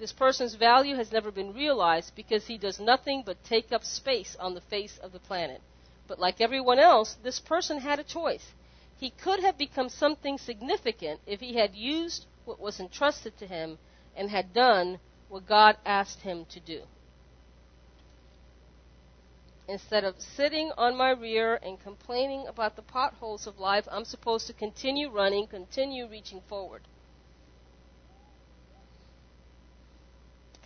This 0.02 0.10
person's 0.10 0.56
value 0.56 0.96
has 0.96 1.12
never 1.12 1.30
been 1.30 1.54
realized 1.54 2.16
because 2.16 2.48
he 2.48 2.58
does 2.58 2.80
nothing 2.80 3.22
but 3.24 3.44
take 3.44 3.70
up 3.70 3.84
space 3.84 4.34
on 4.40 4.52
the 4.52 4.60
face 4.60 4.98
of 4.98 5.12
the 5.12 5.20
planet. 5.20 5.60
But 6.08 6.18
like 6.18 6.40
everyone 6.40 6.80
else, 6.80 7.14
this 7.22 7.38
person 7.38 7.78
had 7.78 8.00
a 8.00 8.02
choice. 8.02 8.50
He 8.96 9.10
could 9.10 9.38
have 9.44 9.56
become 9.56 9.88
something 9.88 10.38
significant 10.38 11.20
if 11.24 11.38
he 11.38 11.54
had 11.54 11.76
used 11.76 12.26
what 12.44 12.58
was 12.58 12.80
entrusted 12.80 13.38
to 13.38 13.46
him 13.46 13.78
and 14.16 14.28
had 14.28 14.52
done 14.52 14.98
what 15.28 15.46
God 15.46 15.76
asked 15.86 16.22
him 16.22 16.46
to 16.46 16.58
do. 16.58 16.82
Instead 19.68 20.02
of 20.02 20.20
sitting 20.20 20.72
on 20.76 20.96
my 20.96 21.10
rear 21.10 21.60
and 21.62 21.80
complaining 21.80 22.48
about 22.48 22.74
the 22.74 22.82
potholes 22.82 23.46
of 23.46 23.60
life, 23.60 23.86
I'm 23.88 24.04
supposed 24.04 24.48
to 24.48 24.52
continue 24.52 25.08
running, 25.08 25.46
continue 25.46 26.08
reaching 26.08 26.40
forward. 26.48 26.82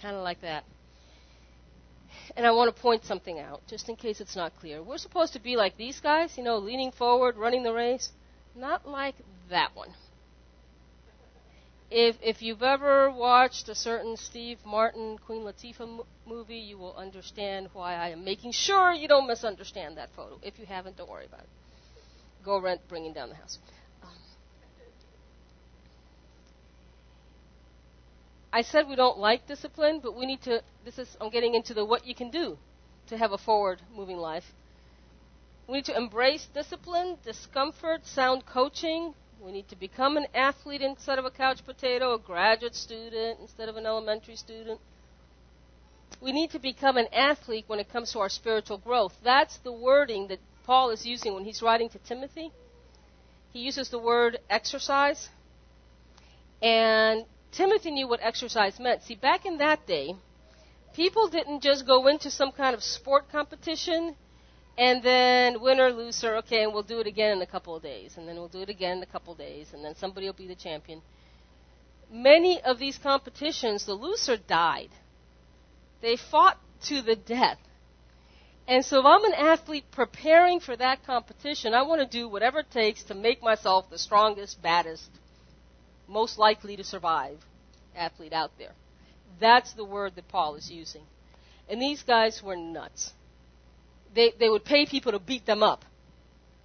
Kind 0.01 0.16
of 0.16 0.22
like 0.22 0.40
that. 0.42 0.64
And 2.36 2.47
I 2.47 2.51
want 2.51 2.74
to 2.74 2.82
point 2.82 3.05
something 3.05 3.38
out, 3.38 3.62
just 3.66 3.88
in 3.88 3.97
case 3.97 4.20
it's 4.20 4.36
not 4.36 4.57
clear. 4.57 4.82
We're 4.82 4.99
supposed 4.99 5.32
to 5.34 5.40
be 5.40 5.57
like 5.57 5.76
these 5.76 6.01
guys, 6.01 6.36
you 6.36 6.44
know, 6.44 6.59
leaning 6.59 6.92
forward, 6.92 7.36
running 7.36 7.62
the 7.62 7.72
race. 7.72 8.11
Not 8.55 8.88
like 8.88 9.14
that 9.51 9.74
one. 9.74 9.90
If 11.90 12.16
if 12.20 12.42
you've 12.42 12.62
ever 12.62 13.11
watched 13.11 13.68
a 13.68 13.74
certain 13.74 14.16
Steve 14.16 14.59
Martin 14.66 15.18
Queen 15.18 15.42
Latifah 15.42 16.05
movie, 16.26 16.59
you 16.59 16.78
will 16.78 16.97
understand 16.97 17.68
why 17.72 17.94
I 17.94 18.09
am 18.09 18.24
making 18.24 18.53
sure 18.53 18.92
you 18.92 19.07
don't 19.07 19.28
misunderstand 19.28 19.97
that 19.97 20.11
photo. 20.16 20.38
If 20.42 20.59
you 20.59 20.66
haven't, 20.66 20.97
don't 20.97 21.09
worry 21.09 21.26
about 21.26 21.40
it. 21.40 21.49
Go 22.44 22.61
rent 22.61 22.80
bringing 22.88 23.12
down 23.12 23.28
the 23.28 23.36
house. 23.36 23.59
I 28.57 28.63
said 28.63 28.89
we 28.89 28.97
don't 28.97 29.19
like 29.19 29.47
discipline, 29.47 30.01
but 30.03 30.17
we 30.17 30.25
need 30.25 30.41
to. 30.45 30.63
This 30.83 30.99
is 30.99 31.15
I'm 31.21 31.29
getting 31.29 31.55
into 31.55 31.75
the 31.75 31.85
what 31.85 32.07
you 32.07 32.15
can 32.15 32.31
do 32.31 32.57
to 33.09 33.19
have 33.19 33.33
a 33.33 33.37
forward 33.37 33.83
moving 33.95 34.17
life. 34.17 34.47
We 35.69 35.75
need 35.75 35.85
to 35.85 35.97
embrace 35.97 36.47
discipline, 36.55 37.19
discomfort, 37.23 38.07
sound 38.07 38.47
coaching. 38.47 39.13
We 39.43 39.53
need 39.53 39.69
to 39.69 39.77
become 39.77 40.17
an 40.17 40.29
athlete 40.35 40.81
instead 40.81 41.19
of 41.19 41.27
a 41.27 41.31
couch 41.31 41.67
potato, 41.67 42.15
a 42.15 42.19
graduate 42.19 42.75
student 42.75 43.41
instead 43.41 43.69
of 43.69 43.77
an 43.77 43.85
elementary 43.85 44.37
student. 44.37 44.81
We 46.23 46.33
need 46.33 46.51
to 46.53 46.59
become 46.59 46.97
an 46.97 47.09
athlete 47.13 47.65
when 47.67 47.79
it 47.79 47.93
comes 47.93 48.13
to 48.13 48.21
our 48.21 48.31
spiritual 48.31 48.79
growth. 48.79 49.13
That's 49.23 49.59
the 49.59 49.73
wording 49.73 50.29
that 50.29 50.41
Paul 50.65 50.89
is 50.93 51.05
using 51.05 51.35
when 51.35 51.45
he's 51.45 51.61
writing 51.61 51.91
to 51.91 51.99
Timothy. 51.99 52.53
He 53.53 53.59
uses 53.59 53.91
the 53.91 53.99
word 53.99 54.39
exercise. 54.49 55.29
And 56.63 57.27
Timothy 57.53 57.90
knew 57.90 58.09
what 58.09 58.20
exercise 58.22 58.78
meant. 58.78 59.03
See, 59.03 59.14
back 59.14 59.47
in 59.47 59.59
that 59.59 59.86
day, 59.86 60.14
people 60.94 61.28
didn't 61.28 61.62
just 61.62 61.86
go 61.86 62.07
into 62.07 62.30
some 62.30 62.53
kind 62.53 62.74
of 62.74 62.82
sport 62.82 63.30
competition 63.30 64.16
and 64.78 65.03
then 65.03 65.61
winner, 65.61 65.90
loser, 65.90 66.36
okay, 66.36 66.62
and 66.62 66.72
we'll 66.72 66.82
do 66.82 67.01
it 67.01 67.07
again 67.07 67.32
in 67.32 67.42
a 67.42 67.47
couple 67.47 67.74
of 67.74 67.82
days, 67.82 68.16
and 68.16 68.28
then 68.28 68.36
we'll 68.36 68.49
do 68.49 68.61
it 68.61 68.68
again 68.68 68.99
in 68.99 69.03
a 69.03 69.07
couple 69.07 69.32
of 69.32 69.38
days, 69.38 69.68
and 69.72 69.82
then 69.84 69.94
somebody 69.97 70.26
will 70.26 70.34
be 70.34 70.47
the 70.47 70.55
champion. 70.55 71.01
Many 72.11 72.61
of 72.61 72.78
these 72.78 72.99
competitions, 72.99 73.86
the 73.86 73.94
loser 73.94 74.36
died. 74.36 74.90
They 76.03 76.16
fought 76.16 76.59
to 76.84 77.01
the 77.01 77.16
death. 77.16 77.59
And 78.68 78.84
so 78.84 79.01
if 79.01 79.07
I'm 79.07 79.24
an 79.24 79.34
athlete 79.34 79.90
preparing 79.90 80.61
for 80.61 80.76
that 80.76 81.07
competition, 81.07 81.72
I 81.72 81.82
want 81.82 82.01
to 82.01 82.07
do 82.07 82.28
whatever 82.28 82.61
it 82.61 82.70
takes 82.70 83.03
to 83.05 83.14
make 83.14 83.42
myself 83.42 83.88
the 83.88 83.99
strongest, 83.99 84.61
baddest, 84.61 85.09
most 86.09 86.39
likely 86.39 86.77
to 86.77 86.85
survive 86.85 87.39
athlete 87.95 88.33
out 88.33 88.51
there. 88.59 88.73
That's 89.41 89.73
the 89.75 89.85
word 89.85 90.15
that 90.17 90.29
Paul 90.29 90.55
is 90.57 90.71
using. 90.71 91.03
And 91.69 91.81
these 91.81 92.03
guys 92.03 92.43
were 92.43 92.57
nuts. 92.57 93.13
They, 94.15 94.33
they 94.39 94.49
would 94.49 94.65
pay 94.65 94.87
people 94.87 95.13
to 95.13 95.19
beat 95.19 95.47
them 95.47 95.63
up 95.63 95.85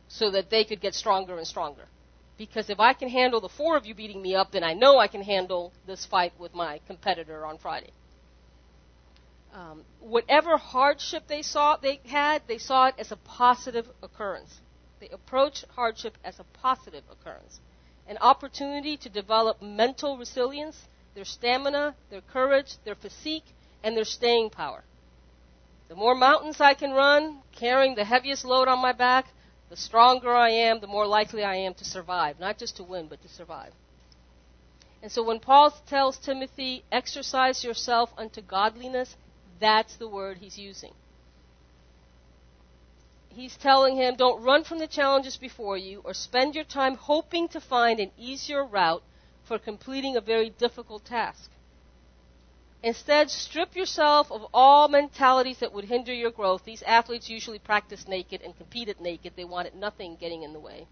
so 0.08 0.32
that 0.32 0.50
they 0.50 0.64
could 0.64 0.82
get 0.82 0.94
stronger 0.94 1.38
and 1.38 1.48
stronger. 1.48 1.88
Because 2.38 2.70
if 2.70 2.80
I 2.80 2.94
can 2.94 3.10
handle 3.10 3.42
the 3.42 3.50
four 3.50 3.78
of 3.78 3.86
you 3.86 3.94
beating 3.94 4.22
me 4.22 4.36
up, 4.36 4.52
then 4.52 4.64
I 4.64 4.74
know 4.74 4.98
I 4.98 5.08
can 5.08 5.22
handle 5.22 5.74
this 5.86 6.06
fight 6.06 6.34
with 6.40 6.54
my 6.54 6.80
competitor 6.88 7.46
on 7.46 7.58
Friday. 7.58 7.92
Um, 9.54 9.84
whatever 10.00 10.58
hardship 10.58 11.28
they 11.28 11.42
saw 11.42 11.76
they 11.76 12.00
had, 12.06 12.42
they 12.48 12.58
saw 12.58 12.88
it 12.88 12.96
as 12.98 13.12
a 13.12 13.18
positive 13.18 13.86
occurrence. 14.02 14.60
They 15.00 15.10
approached 15.10 15.66
hardship 15.76 16.18
as 16.24 16.40
a 16.40 16.46
positive 16.62 17.04
occurrence, 17.12 17.60
an 18.12 18.18
opportunity 18.20 18.98
to 18.98 19.08
develop 19.08 19.62
mental 19.62 20.18
resilience, 20.18 20.82
their 21.16 21.24
stamina, 21.24 21.96
their 22.10 22.20
courage, 22.20 22.74
their 22.84 22.94
physique, 22.94 23.46
and 23.86 23.96
their 23.96 24.04
staying 24.04 24.50
power. 24.50 24.84
The 25.88 25.96
more 25.96 26.14
mountains 26.14 26.60
I 26.60 26.74
can 26.74 26.92
run, 26.92 27.38
carrying 27.54 27.96
the 27.96 28.04
heaviest 28.04 28.44
load 28.44 28.68
on 28.68 28.80
my 28.80 28.92
back, 28.92 29.28
the 29.70 29.78
stronger 29.78 30.36
I 30.36 30.50
am, 30.50 30.82
the 30.82 30.88
more 30.88 31.08
likely 31.08 31.46
I 31.46 31.56
am 31.56 31.74
to 31.76 31.86
survive. 31.86 32.38
Not 32.38 32.58
just 32.58 32.76
to 32.76 32.84
win, 32.84 33.08
but 33.08 33.22
to 33.22 33.30
survive. 33.30 33.72
And 35.02 35.10
so 35.10 35.24
when 35.24 35.40
Paul 35.40 35.72
tells 35.88 36.18
Timothy, 36.18 36.84
exercise 36.92 37.64
yourself 37.64 38.10
unto 38.18 38.42
godliness, 38.42 39.16
that's 39.62 39.96
the 39.96 40.10
word 40.10 40.40
he's 40.40 40.58
using. 40.58 40.92
He's 43.34 43.56
telling 43.56 43.96
him, 43.96 44.16
don't 44.16 44.44
run 44.44 44.66
from 44.66 44.80
the 44.80 44.88
challenges 44.88 45.38
before 45.38 45.78
you 45.78 46.02
or 46.04 46.14
spend 46.14 46.54
your 46.54 46.66
time 46.66 46.96
hoping 46.96 47.48
to 47.50 47.62
find 47.62 48.00
an 48.00 48.12
easier 48.18 48.66
route 48.66 49.04
for 49.44 49.58
completing 49.58 50.18
a 50.18 50.22
very 50.22 50.50
difficult 50.50 51.06
task. 51.06 51.50
Instead, 52.84 53.30
strip 53.30 53.76
yourself 53.76 54.32
of 54.32 54.48
all 54.54 54.90
mentalities 54.90 55.60
that 55.60 55.72
would 55.72 55.86
hinder 55.86 56.14
your 56.14 56.32
growth. 56.32 56.66
These 56.66 56.84
athletes 56.84 57.30
usually 57.30 57.60
practice 57.60 58.08
naked 58.08 58.42
and 58.42 58.58
competed 58.58 59.00
naked. 59.00 59.34
They 59.36 59.46
wanted 59.46 59.76
nothing 59.76 60.18
getting 60.18 60.44
in 60.44 60.52
the 60.52 60.60
way. 60.60 60.88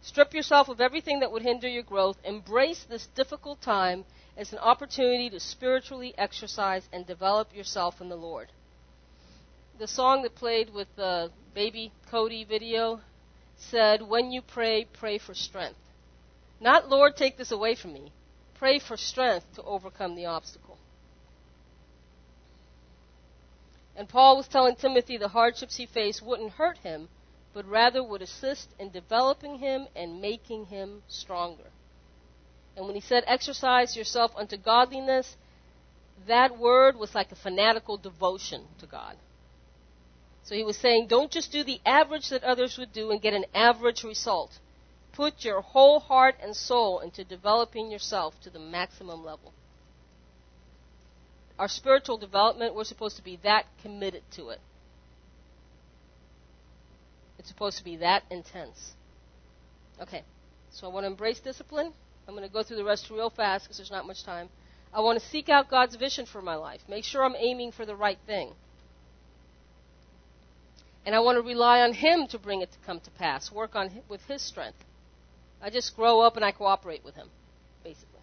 Strip 0.00 0.34
yourself 0.34 0.68
of 0.68 0.80
everything 0.80 1.20
that 1.20 1.30
would 1.30 1.42
hinder 1.42 1.68
your 1.68 1.82
growth. 1.82 2.18
Embrace 2.24 2.84
this 2.84 3.06
difficult 3.08 3.60
time 3.60 4.04
as 4.36 4.52
an 4.52 4.58
opportunity 4.58 5.30
to 5.30 5.38
spiritually 5.38 6.12
exercise 6.18 6.88
and 6.92 7.06
develop 7.06 7.54
yourself 7.54 8.00
in 8.00 8.08
the 8.08 8.16
Lord. 8.16 8.50
The 9.78 9.86
song 9.86 10.22
that 10.22 10.34
played 10.34 10.72
with 10.72 10.88
the 10.96 11.30
baby 11.52 11.92
Cody 12.10 12.44
video 12.44 13.00
said, 13.56 14.00
When 14.00 14.32
you 14.32 14.40
pray, 14.40 14.86
pray 14.90 15.18
for 15.18 15.34
strength. 15.34 15.78
Not, 16.60 16.88
Lord, 16.88 17.14
take 17.14 17.36
this 17.36 17.52
away 17.52 17.74
from 17.74 17.92
me. 17.92 18.10
Pray 18.54 18.78
for 18.78 18.96
strength 18.96 19.54
to 19.56 19.62
overcome 19.62 20.14
the 20.14 20.24
obstacle. 20.24 20.78
And 23.94 24.08
Paul 24.08 24.38
was 24.38 24.48
telling 24.48 24.76
Timothy 24.76 25.18
the 25.18 25.28
hardships 25.28 25.76
he 25.76 25.84
faced 25.84 26.22
wouldn't 26.22 26.52
hurt 26.52 26.78
him, 26.78 27.08
but 27.52 27.66
rather 27.66 28.02
would 28.02 28.22
assist 28.22 28.70
in 28.78 28.90
developing 28.90 29.58
him 29.58 29.88
and 29.94 30.22
making 30.22 30.66
him 30.66 31.02
stronger. 31.06 31.70
And 32.76 32.86
when 32.86 32.94
he 32.94 33.00
said, 33.02 33.24
exercise 33.26 33.94
yourself 33.94 34.32
unto 34.36 34.56
godliness, 34.56 35.36
that 36.26 36.58
word 36.58 36.96
was 36.96 37.14
like 37.14 37.30
a 37.30 37.36
fanatical 37.36 37.98
devotion 37.98 38.64
to 38.78 38.86
God. 38.86 39.16
So 40.46 40.54
he 40.54 40.64
was 40.64 40.78
saying, 40.78 41.08
don't 41.08 41.30
just 41.30 41.52
do 41.52 41.62
the 41.62 41.80
average 41.84 42.30
that 42.30 42.44
others 42.44 42.78
would 42.78 42.92
do 42.92 43.10
and 43.10 43.20
get 43.20 43.34
an 43.34 43.44
average 43.54 44.02
result. 44.04 44.58
Put 45.12 45.44
your 45.44 45.60
whole 45.60 46.00
heart 46.00 46.36
and 46.42 46.56
soul 46.56 47.00
into 47.00 47.24
developing 47.24 47.90
yourself 47.90 48.40
to 48.42 48.50
the 48.50 48.58
maximum 48.58 49.24
level 49.24 49.52
our 51.58 51.68
spiritual 51.68 52.18
development, 52.18 52.74
we're 52.74 52.84
supposed 52.84 53.16
to 53.16 53.24
be 53.24 53.38
that 53.42 53.64
committed 53.82 54.22
to 54.32 54.50
it. 54.50 54.60
It's 57.38 57.48
supposed 57.48 57.78
to 57.78 57.84
be 57.84 57.96
that 57.96 58.24
intense. 58.30 58.92
Okay, 60.00 60.22
so 60.70 60.86
I 60.86 60.92
want 60.92 61.04
to 61.04 61.08
embrace 61.08 61.40
discipline. 61.40 61.92
I'm 62.28 62.34
going 62.34 62.46
to 62.46 62.52
go 62.52 62.62
through 62.62 62.76
the 62.76 62.84
rest 62.84 63.08
real 63.10 63.30
fast 63.30 63.64
because 63.64 63.78
there's 63.78 63.90
not 63.90 64.06
much 64.06 64.24
time. 64.24 64.48
I 64.92 65.00
want 65.00 65.20
to 65.20 65.26
seek 65.28 65.48
out 65.48 65.70
God's 65.70 65.96
vision 65.96 66.26
for 66.26 66.42
my 66.42 66.56
life. 66.56 66.80
Make 66.88 67.04
sure 67.04 67.24
I'm 67.24 67.36
aiming 67.36 67.72
for 67.72 67.86
the 67.86 67.96
right 67.96 68.18
thing. 68.26 68.52
And 71.06 71.14
I 71.14 71.20
want 71.20 71.36
to 71.36 71.42
rely 71.42 71.80
on 71.80 71.94
Him 71.94 72.26
to 72.28 72.38
bring 72.38 72.60
it 72.60 72.72
to 72.72 72.78
come 72.84 73.00
to 73.00 73.10
pass. 73.12 73.50
Work 73.50 73.76
on 73.76 73.90
with 74.08 74.20
His 74.24 74.42
strength. 74.42 74.84
I 75.62 75.70
just 75.70 75.96
grow 75.96 76.20
up 76.20 76.36
and 76.36 76.44
I 76.44 76.52
cooperate 76.52 77.04
with 77.04 77.14
Him, 77.14 77.28
basically. 77.82 78.20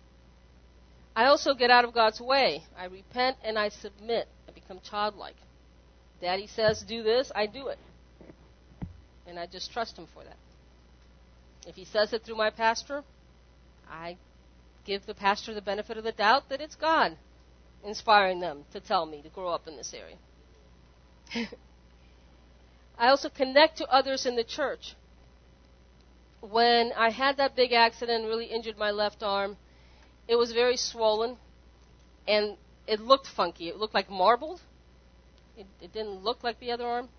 I 1.16 1.26
also 1.26 1.54
get 1.54 1.70
out 1.70 1.86
of 1.86 1.94
God's 1.94 2.20
way. 2.20 2.64
I 2.78 2.86
repent 2.86 3.38
and 3.44 3.58
I 3.58 3.70
submit. 3.70 4.28
I 4.48 4.52
become 4.52 4.80
childlike. 4.88 5.36
Daddy 6.22 6.48
says, 6.48 6.84
do 6.88 7.04
this, 7.04 7.32
I 7.36 7.46
do 7.46 7.68
it. 7.68 7.78
And 9.28 9.38
I 9.38 9.46
just 9.46 9.72
trust 9.72 9.98
him 9.98 10.08
for 10.14 10.24
that. 10.24 10.38
If 11.68 11.76
he 11.76 11.86
says 11.86 12.14
it 12.14 12.24
through 12.24 12.36
my 12.36 12.50
pastor, 12.50 13.04
I 13.90 14.18
give 14.86 15.06
the 15.06 15.14
pastor 15.14 15.54
the 15.54 15.62
benefit 15.62 15.98
of 15.98 16.04
the 16.04 16.12
doubt 16.12 16.50
that 16.50 16.62
it's 16.62 16.76
God 16.76 17.18
inspiring 17.86 18.40
them 18.40 18.64
to 18.72 18.80
tell 18.80 19.06
me 19.06 19.22
to 19.22 19.30
grow 19.30 19.50
up 19.50 19.68
in 19.68 19.76
this 19.76 19.94
area. 19.94 20.16
I 22.98 23.10
also 23.10 23.30
connect 23.30 23.78
to 23.78 23.88
others 23.90 24.26
in 24.26 24.36
the 24.36 24.44
church. 24.44 24.96
When 26.42 26.92
I 26.94 27.10
had 27.10 27.38
that 27.38 27.56
big 27.56 27.72
accident 27.72 28.26
really 28.26 28.46
injured 28.46 28.78
my 28.78 28.92
left 28.92 29.24
arm, 29.24 29.58
it 30.28 30.36
was 30.36 30.52
very 30.52 30.78
swollen, 30.78 31.38
and 32.28 32.58
it 32.88 33.00
looked 33.00 33.28
funky. 33.28 33.70
It 33.70 33.78
looked 33.78 33.94
like 33.94 34.10
marbled. 34.10 34.62
It, 35.58 35.66
it 35.82 35.94
didn't 35.94 36.24
look 36.24 36.44
like 36.44 36.60
the 36.60 36.72
other 36.72 36.86
arm. 36.86 37.10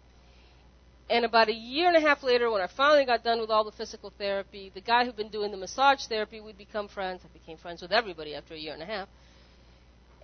And 1.08 1.24
about 1.24 1.48
a 1.48 1.54
year 1.54 1.88
and 1.88 1.96
a 1.96 2.00
half 2.00 2.22
later, 2.22 2.50
when 2.50 2.62
I 2.62 2.66
finally 2.66 3.04
got 3.04 3.22
done 3.22 3.40
with 3.40 3.50
all 3.50 3.64
the 3.64 3.72
physical 3.72 4.12
therapy, 4.16 4.70
the 4.74 4.80
guy 4.80 5.04
who'd 5.04 5.16
been 5.16 5.28
doing 5.28 5.50
the 5.50 5.56
massage 5.56 6.06
therapy, 6.06 6.40
we'd 6.40 6.56
become 6.56 6.88
friends. 6.88 7.20
I 7.24 7.28
became 7.32 7.58
friends 7.58 7.82
with 7.82 7.92
everybody 7.92 8.34
after 8.34 8.54
a 8.54 8.58
year 8.58 8.72
and 8.72 8.82
a 8.82 8.86
half. 8.86 9.08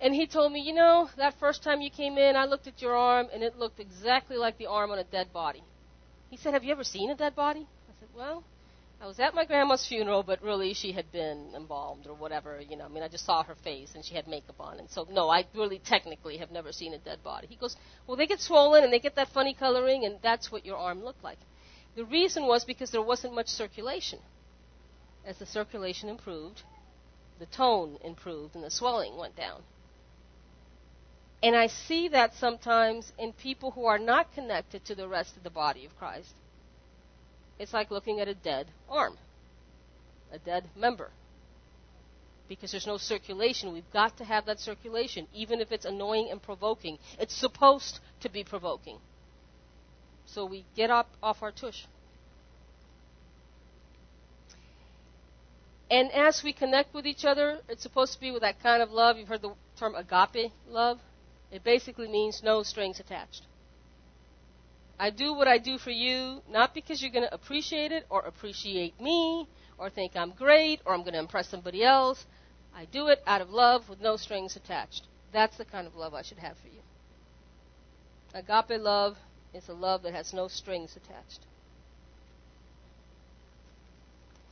And 0.01 0.15
he 0.15 0.25
told 0.25 0.51
me, 0.51 0.61
you 0.61 0.73
know, 0.73 1.09
that 1.17 1.39
first 1.39 1.63
time 1.63 1.79
you 1.79 1.91
came 1.91 2.17
in, 2.17 2.35
I 2.35 2.45
looked 2.45 2.65
at 2.65 2.81
your 2.81 2.95
arm, 2.95 3.27
and 3.31 3.43
it 3.43 3.59
looked 3.59 3.79
exactly 3.79 4.35
like 4.35 4.57
the 4.57 4.65
arm 4.65 4.89
on 4.89 4.97
a 4.97 5.03
dead 5.03 5.31
body. 5.31 5.63
He 6.31 6.37
said, 6.37 6.53
have 6.53 6.63
you 6.63 6.71
ever 6.71 6.83
seen 6.83 7.11
a 7.11 7.15
dead 7.15 7.35
body? 7.35 7.67
I 7.87 7.93
said, 7.99 8.09
well, 8.15 8.43
I 8.99 9.05
was 9.05 9.19
at 9.19 9.35
my 9.35 9.45
grandma's 9.45 9.87
funeral, 9.87 10.23
but 10.23 10.41
really 10.41 10.73
she 10.73 10.91
had 10.91 11.11
been 11.11 11.53
embalmed 11.55 12.07
or 12.07 12.15
whatever. 12.15 12.59
You 12.61 12.77
know, 12.77 12.85
I 12.85 12.87
mean, 12.87 13.03
I 13.03 13.09
just 13.09 13.25
saw 13.25 13.43
her 13.43 13.55
face 13.63 13.91
and 13.93 14.03
she 14.03 14.15
had 14.15 14.27
makeup 14.27 14.59
on, 14.59 14.79
and 14.79 14.89
so 14.89 15.07
no, 15.11 15.29
I 15.29 15.45
really 15.55 15.79
technically 15.79 16.37
have 16.37 16.51
never 16.51 16.71
seen 16.71 16.93
a 16.93 16.99
dead 16.99 17.23
body. 17.23 17.47
He 17.47 17.55
goes, 17.55 17.75
well, 18.07 18.17
they 18.17 18.27
get 18.27 18.39
swollen 18.39 18.83
and 18.83 18.91
they 18.91 18.99
get 18.99 19.15
that 19.15 19.29
funny 19.29 19.53
coloring, 19.53 20.05
and 20.05 20.17
that's 20.23 20.51
what 20.51 20.65
your 20.65 20.77
arm 20.77 21.03
looked 21.03 21.23
like. 21.23 21.37
The 21.95 22.05
reason 22.05 22.47
was 22.47 22.63
because 22.63 22.91
there 22.91 23.01
wasn't 23.01 23.35
much 23.35 23.49
circulation. 23.49 24.19
As 25.25 25.37
the 25.37 25.45
circulation 25.45 26.09
improved, 26.09 26.61
the 27.39 27.45
tone 27.47 27.97
improved 28.03 28.55
and 28.55 28.63
the 28.63 28.71
swelling 28.71 29.17
went 29.17 29.35
down. 29.35 29.61
And 31.43 31.55
I 31.55 31.67
see 31.67 32.07
that 32.09 32.35
sometimes 32.35 33.11
in 33.17 33.33
people 33.33 33.71
who 33.71 33.85
are 33.85 33.97
not 33.97 34.33
connected 34.33 34.85
to 34.85 34.95
the 34.95 35.07
rest 35.07 35.35
of 35.37 35.43
the 35.43 35.49
body 35.49 35.85
of 35.85 35.97
Christ 35.97 36.33
it's 37.61 37.73
like 37.73 37.91
looking 37.91 38.19
at 38.19 38.27
a 38.27 38.33
dead 38.33 38.65
arm, 38.89 39.17
a 40.33 40.39
dead 40.39 40.67
member. 40.75 41.11
Because 42.49 42.71
there's 42.71 42.87
no 42.87 42.97
circulation. 42.97 43.71
We've 43.71 43.93
got 43.93 44.17
to 44.17 44.23
have 44.25 44.47
that 44.47 44.59
circulation, 44.59 45.27
even 45.31 45.61
if 45.61 45.71
it's 45.71 45.85
annoying 45.85 46.29
and 46.31 46.41
provoking. 46.41 46.97
It's 47.19 47.35
supposed 47.35 47.99
to 48.21 48.29
be 48.29 48.43
provoking. 48.43 48.97
So 50.25 50.43
we 50.43 50.65
get 50.75 50.89
up 50.89 51.07
off 51.21 51.43
our 51.43 51.51
tush. 51.51 51.85
And 55.91 56.11
as 56.13 56.41
we 56.43 56.53
connect 56.53 56.95
with 56.95 57.05
each 57.05 57.25
other, 57.25 57.59
it's 57.69 57.83
supposed 57.83 58.13
to 58.13 58.19
be 58.19 58.31
with 58.31 58.41
that 58.41 58.59
kind 58.63 58.81
of 58.81 58.89
love. 58.89 59.17
You've 59.17 59.27
heard 59.27 59.43
the 59.43 59.53
term 59.77 59.93
agape 59.93 60.51
love. 60.67 60.99
It 61.51 61.63
basically 61.63 62.07
means 62.07 62.41
no 62.43 62.63
strings 62.63 62.99
attached. 62.99 63.43
I 64.97 65.09
do 65.09 65.33
what 65.33 65.47
I 65.47 65.57
do 65.57 65.77
for 65.77 65.89
you, 65.89 66.41
not 66.49 66.73
because 66.73 67.01
you're 67.01 67.11
going 67.11 67.27
to 67.27 67.33
appreciate 67.33 67.91
it 67.91 68.05
or 68.09 68.21
appreciate 68.21 69.01
me 69.01 69.47
or 69.77 69.89
think 69.89 70.15
I'm 70.15 70.31
great 70.31 70.79
or 70.85 70.93
I'm 70.93 71.01
going 71.01 71.13
to 71.13 71.19
impress 71.19 71.49
somebody 71.49 71.83
else. 71.83 72.25
I 72.75 72.85
do 72.85 73.07
it 73.07 73.21
out 73.25 73.41
of 73.41 73.49
love 73.49 73.89
with 73.89 73.99
no 73.99 74.15
strings 74.15 74.55
attached. 74.55 75.07
That's 75.33 75.57
the 75.57 75.65
kind 75.65 75.87
of 75.87 75.95
love 75.95 76.13
I 76.13 76.21
should 76.21 76.37
have 76.37 76.55
for 76.57 76.67
you. 76.67 76.81
Agape 78.33 78.79
love 78.79 79.17
is 79.53 79.67
a 79.67 79.73
love 79.73 80.03
that 80.03 80.13
has 80.13 80.33
no 80.33 80.47
strings 80.47 80.95
attached. 80.95 81.39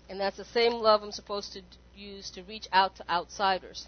And 0.10 0.20
that's 0.20 0.38
the 0.38 0.45
same 0.45 0.74
love 0.74 1.04
I'm 1.04 1.12
supposed 1.12 1.54
to 1.54 1.62
use 1.95 2.32
to 2.32 2.41
reach 2.43 2.68
out 2.74 2.95
to 2.95 3.10
outsiders, 3.10 3.88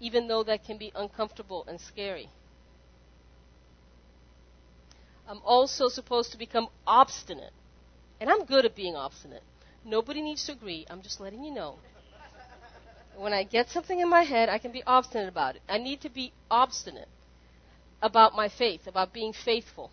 even 0.00 0.26
though 0.26 0.42
that 0.42 0.64
can 0.64 0.76
be 0.76 0.90
uncomfortable 0.96 1.64
and 1.68 1.80
scary. 1.80 2.28
I'm 5.28 5.40
also 5.44 5.88
supposed 5.88 6.32
to 6.32 6.38
become 6.38 6.68
obstinate. 6.86 7.52
And 8.20 8.30
I'm 8.30 8.44
good 8.44 8.64
at 8.64 8.74
being 8.74 8.96
obstinate. 8.96 9.42
Nobody 9.84 10.22
needs 10.22 10.44
to 10.46 10.52
agree. 10.52 10.86
I'm 10.88 11.02
just 11.02 11.20
letting 11.20 11.44
you 11.44 11.52
know. 11.52 11.78
When 13.16 13.32
I 13.32 13.42
get 13.42 13.68
something 13.68 14.00
in 14.00 14.08
my 14.08 14.22
head, 14.22 14.48
I 14.48 14.58
can 14.58 14.72
be 14.72 14.82
obstinate 14.86 15.28
about 15.28 15.56
it. 15.56 15.62
I 15.68 15.78
need 15.78 16.00
to 16.02 16.08
be 16.08 16.32
obstinate 16.50 17.08
about 18.00 18.34
my 18.34 18.48
faith, 18.48 18.86
about 18.86 19.12
being 19.12 19.32
faithful. 19.32 19.90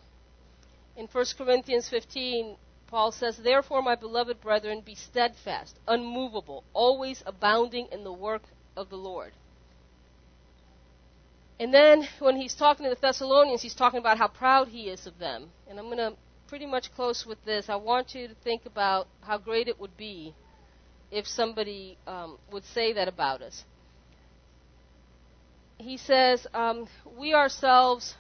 In 0.96 1.08
1 1.08 1.26
Corinthians 1.38 1.90
15, 1.90 2.56
Paul 2.88 3.12
says, 3.12 3.38
Therefore, 3.38 3.82
my 3.82 3.96
beloved 3.96 4.42
brethren, 4.42 4.82
be 4.82 4.96
steadfast, 4.96 5.78
unmovable, 5.88 6.64
always 6.74 7.22
abounding 7.26 7.88
in 7.92 8.04
the 8.04 8.12
work 8.12 8.42
of 8.76 8.90
the 8.90 8.98
Lord. 8.98 9.34
And 11.60 11.74
then 11.74 12.08
when 12.20 12.38
he's 12.38 12.56
talking 12.56 12.86
to 12.86 12.90
the 12.90 13.02
Thessalonians, 13.02 13.62
he's 13.62 13.76
talking 13.76 14.00
about 14.00 14.18
how 14.18 14.30
proud 14.30 14.70
he 14.70 14.90
is 14.90 15.06
of 15.06 15.20
them. 15.20 15.50
And 15.70 15.78
I'm 15.78 15.86
going 15.86 15.98
to 15.98 16.14
pretty 16.48 16.66
much 16.66 16.94
close 16.94 17.26
with 17.26 17.44
this. 17.44 17.68
I 17.68 17.76
want 17.76 18.16
you 18.16 18.28
to 18.30 18.36
think 18.44 18.66
about 18.66 19.08
how 19.22 19.38
great 19.38 19.68
it 19.68 19.80
would 19.80 19.98
be 19.98 20.34
if 21.12 21.28
somebody 21.28 21.98
um, 22.08 22.38
would 22.52 22.64
say 22.64 22.94
that 22.94 23.08
about 23.08 23.42
us. 23.42 23.66
He 25.78 25.98
says, 25.98 26.48
um, 26.54 26.88
We 27.18 27.34
ourselves 27.34 28.16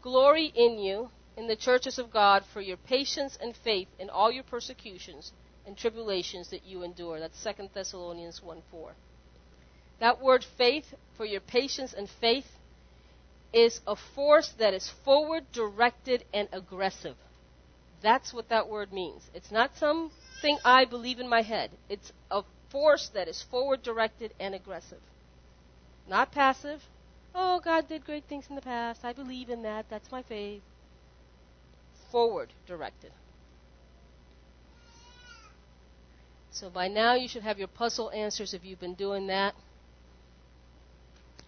glory 0.00 0.52
in 0.54 0.78
you, 0.78 1.10
in 1.36 1.48
the 1.48 1.56
churches 1.56 1.98
of 1.98 2.12
God, 2.12 2.44
for 2.52 2.60
your 2.60 2.76
patience 2.76 3.36
and 3.40 3.56
faith 3.56 3.88
in 3.98 4.08
all 4.08 4.30
your 4.30 4.44
persecutions 4.44 5.32
and 5.66 5.76
tribulations 5.76 6.50
that 6.50 6.64
you 6.64 6.82
endure. 6.82 7.18
That's 7.18 7.42
2 7.42 7.70
Thessalonians 7.74 8.42
1 8.42 8.62
4. 8.70 8.94
That 10.00 10.20
word 10.20 10.44
faith, 10.58 10.94
for 11.16 11.24
your 11.24 11.40
patience 11.40 11.94
and 11.96 12.08
faith, 12.20 12.46
is 13.54 13.80
a 13.86 13.94
force 14.14 14.52
that 14.58 14.74
is 14.74 14.90
forward 15.04 15.44
directed 15.52 16.24
and 16.34 16.48
aggressive. 16.52 17.14
That's 18.02 18.34
what 18.34 18.48
that 18.48 18.68
word 18.68 18.92
means. 18.92 19.22
It's 19.32 19.52
not 19.52 19.76
something 19.78 20.58
I 20.64 20.84
believe 20.84 21.20
in 21.20 21.28
my 21.28 21.42
head. 21.42 21.70
It's 21.88 22.12
a 22.30 22.42
force 22.70 23.10
that 23.14 23.28
is 23.28 23.42
forward 23.50 23.82
directed 23.82 24.34
and 24.40 24.54
aggressive. 24.54 25.00
Not 26.08 26.32
passive. 26.32 26.82
Oh, 27.34 27.60
God 27.60 27.88
did 27.88 28.04
great 28.04 28.24
things 28.24 28.44
in 28.50 28.56
the 28.56 28.60
past. 28.60 29.04
I 29.04 29.12
believe 29.12 29.48
in 29.48 29.62
that. 29.62 29.86
That's 29.88 30.10
my 30.10 30.22
faith. 30.22 30.62
Forward 32.10 32.52
directed. 32.66 33.12
So 36.50 36.70
by 36.70 36.88
now 36.88 37.14
you 37.14 37.28
should 37.28 37.42
have 37.42 37.58
your 37.58 37.68
puzzle 37.68 38.10
answers 38.10 38.52
if 38.52 38.64
you've 38.64 38.80
been 38.80 38.94
doing 38.94 39.28
that. 39.28 39.54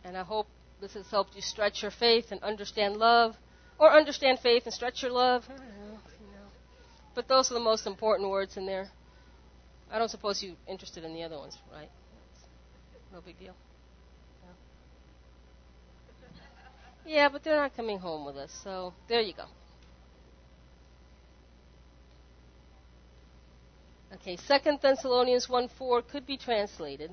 And 0.05 0.17
I 0.17 0.23
hope 0.23 0.47
this 0.81 0.95
has 0.95 1.11
helped 1.11 1.35
you 1.35 1.43
stretch 1.43 1.83
your 1.83 1.91
faith 1.91 2.27
and 2.31 2.43
understand 2.43 2.97
love, 2.97 3.37
or 3.79 3.91
understand 3.91 4.39
faith 4.41 4.65
and 4.65 4.75
stretch 4.75 5.03
your 5.03 5.13
love. 5.13 5.45
I 5.49 5.57
don't 5.57 5.59
know, 5.59 5.99
you 6.21 6.27
know. 6.33 6.49
But 7.15 7.29
those 7.29 7.51
are 7.51 7.55
the 7.55 7.61
most 7.61 7.87
important 7.87 8.31
words 8.31 8.57
in 8.57 8.67
there. 8.67 8.89
I 9.91 9.99
don't 9.99 10.11
suppose 10.11 10.43
you're 10.43 10.57
interested 10.69 11.05
in 11.05 11.15
the 11.15 11.23
other 11.23 11.39
ones, 11.39 11.57
right? 11.73 11.91
No 13.13 13.21
big 13.21 13.39
deal. 13.39 13.55
No. 14.43 14.53
Yeah, 17.07 17.29
but 17.29 17.45
they're 17.45 17.57
not 17.57 17.77
coming 17.77 17.99
home 17.99 18.27
with 18.27 18.37
us, 18.37 18.53
so 18.65 18.93
there 19.09 19.21
you 19.21 19.33
go. 19.33 19.45
Okay, 24.15 24.37
Second 24.37 24.81
Thessalonians 24.83 25.49
1 25.49 25.69
4 25.79 26.03
could 26.03 26.27
be 26.27 26.37
translated 26.37 27.11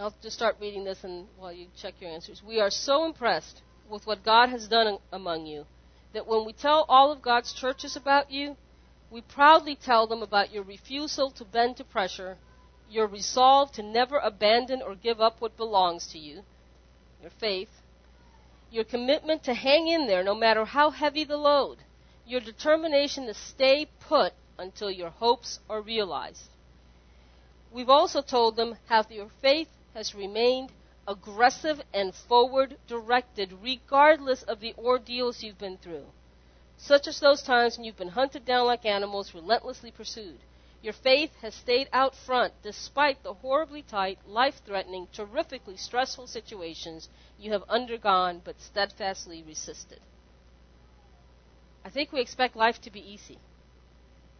I'll 0.00 0.14
just 0.22 0.36
start 0.36 0.58
reading 0.60 0.84
this 0.84 1.02
and 1.02 1.26
while 1.36 1.52
you 1.52 1.66
check 1.76 1.94
your 2.00 2.10
answers. 2.10 2.40
We 2.40 2.60
are 2.60 2.70
so 2.70 3.04
impressed 3.04 3.62
with 3.90 4.06
what 4.06 4.24
God 4.24 4.48
has 4.48 4.68
done 4.68 4.98
among 5.10 5.46
you 5.46 5.64
that 6.12 6.28
when 6.28 6.46
we 6.46 6.52
tell 6.52 6.86
all 6.88 7.10
of 7.10 7.20
God's 7.20 7.52
churches 7.52 7.96
about 7.96 8.30
you, 8.30 8.56
we 9.10 9.22
proudly 9.22 9.74
tell 9.74 10.06
them 10.06 10.22
about 10.22 10.52
your 10.52 10.62
refusal 10.62 11.32
to 11.32 11.44
bend 11.44 11.78
to 11.78 11.84
pressure, 11.84 12.36
your 12.88 13.08
resolve 13.08 13.72
to 13.72 13.82
never 13.82 14.18
abandon 14.18 14.82
or 14.82 14.94
give 14.94 15.20
up 15.20 15.40
what 15.40 15.56
belongs 15.56 16.06
to 16.12 16.18
you, 16.18 16.42
your 17.20 17.32
faith, 17.40 17.70
your 18.70 18.84
commitment 18.84 19.42
to 19.44 19.54
hang 19.54 19.88
in 19.88 20.06
there 20.06 20.22
no 20.22 20.34
matter 20.34 20.64
how 20.64 20.90
heavy 20.90 21.24
the 21.24 21.36
load, 21.36 21.78
your 22.24 22.40
determination 22.40 23.26
to 23.26 23.34
stay 23.34 23.88
put 24.08 24.32
until 24.58 24.92
your 24.92 25.10
hopes 25.10 25.58
are 25.68 25.82
realized. 25.82 26.50
We've 27.72 27.88
also 27.88 28.22
told 28.22 28.54
them 28.54 28.76
how 28.86 29.04
your 29.10 29.28
faith 29.42 29.68
has 29.94 30.14
remained 30.14 30.72
aggressive 31.06 31.80
and 31.94 32.14
forward 32.14 32.76
directed 32.86 33.52
regardless 33.62 34.42
of 34.42 34.60
the 34.60 34.74
ordeals 34.76 35.42
you've 35.42 35.58
been 35.58 35.78
through, 35.78 36.04
such 36.76 37.06
as 37.06 37.18
those 37.20 37.42
times 37.42 37.76
when 37.76 37.84
you've 37.84 37.96
been 37.96 38.08
hunted 38.08 38.44
down 38.44 38.66
like 38.66 38.84
animals, 38.84 39.34
relentlessly 39.34 39.90
pursued. 39.90 40.38
Your 40.80 40.92
faith 40.92 41.34
has 41.42 41.54
stayed 41.54 41.88
out 41.92 42.14
front 42.14 42.52
despite 42.62 43.22
the 43.22 43.34
horribly 43.34 43.82
tight, 43.82 44.18
life 44.28 44.60
threatening, 44.64 45.08
terrifically 45.12 45.76
stressful 45.76 46.28
situations 46.28 47.08
you 47.38 47.52
have 47.52 47.64
undergone 47.68 48.42
but 48.44 48.60
steadfastly 48.60 49.42
resisted. 49.42 50.00
I 51.84 51.90
think 51.90 52.12
we 52.12 52.20
expect 52.20 52.54
life 52.54 52.80
to 52.82 52.90
be 52.90 53.00
easy, 53.00 53.38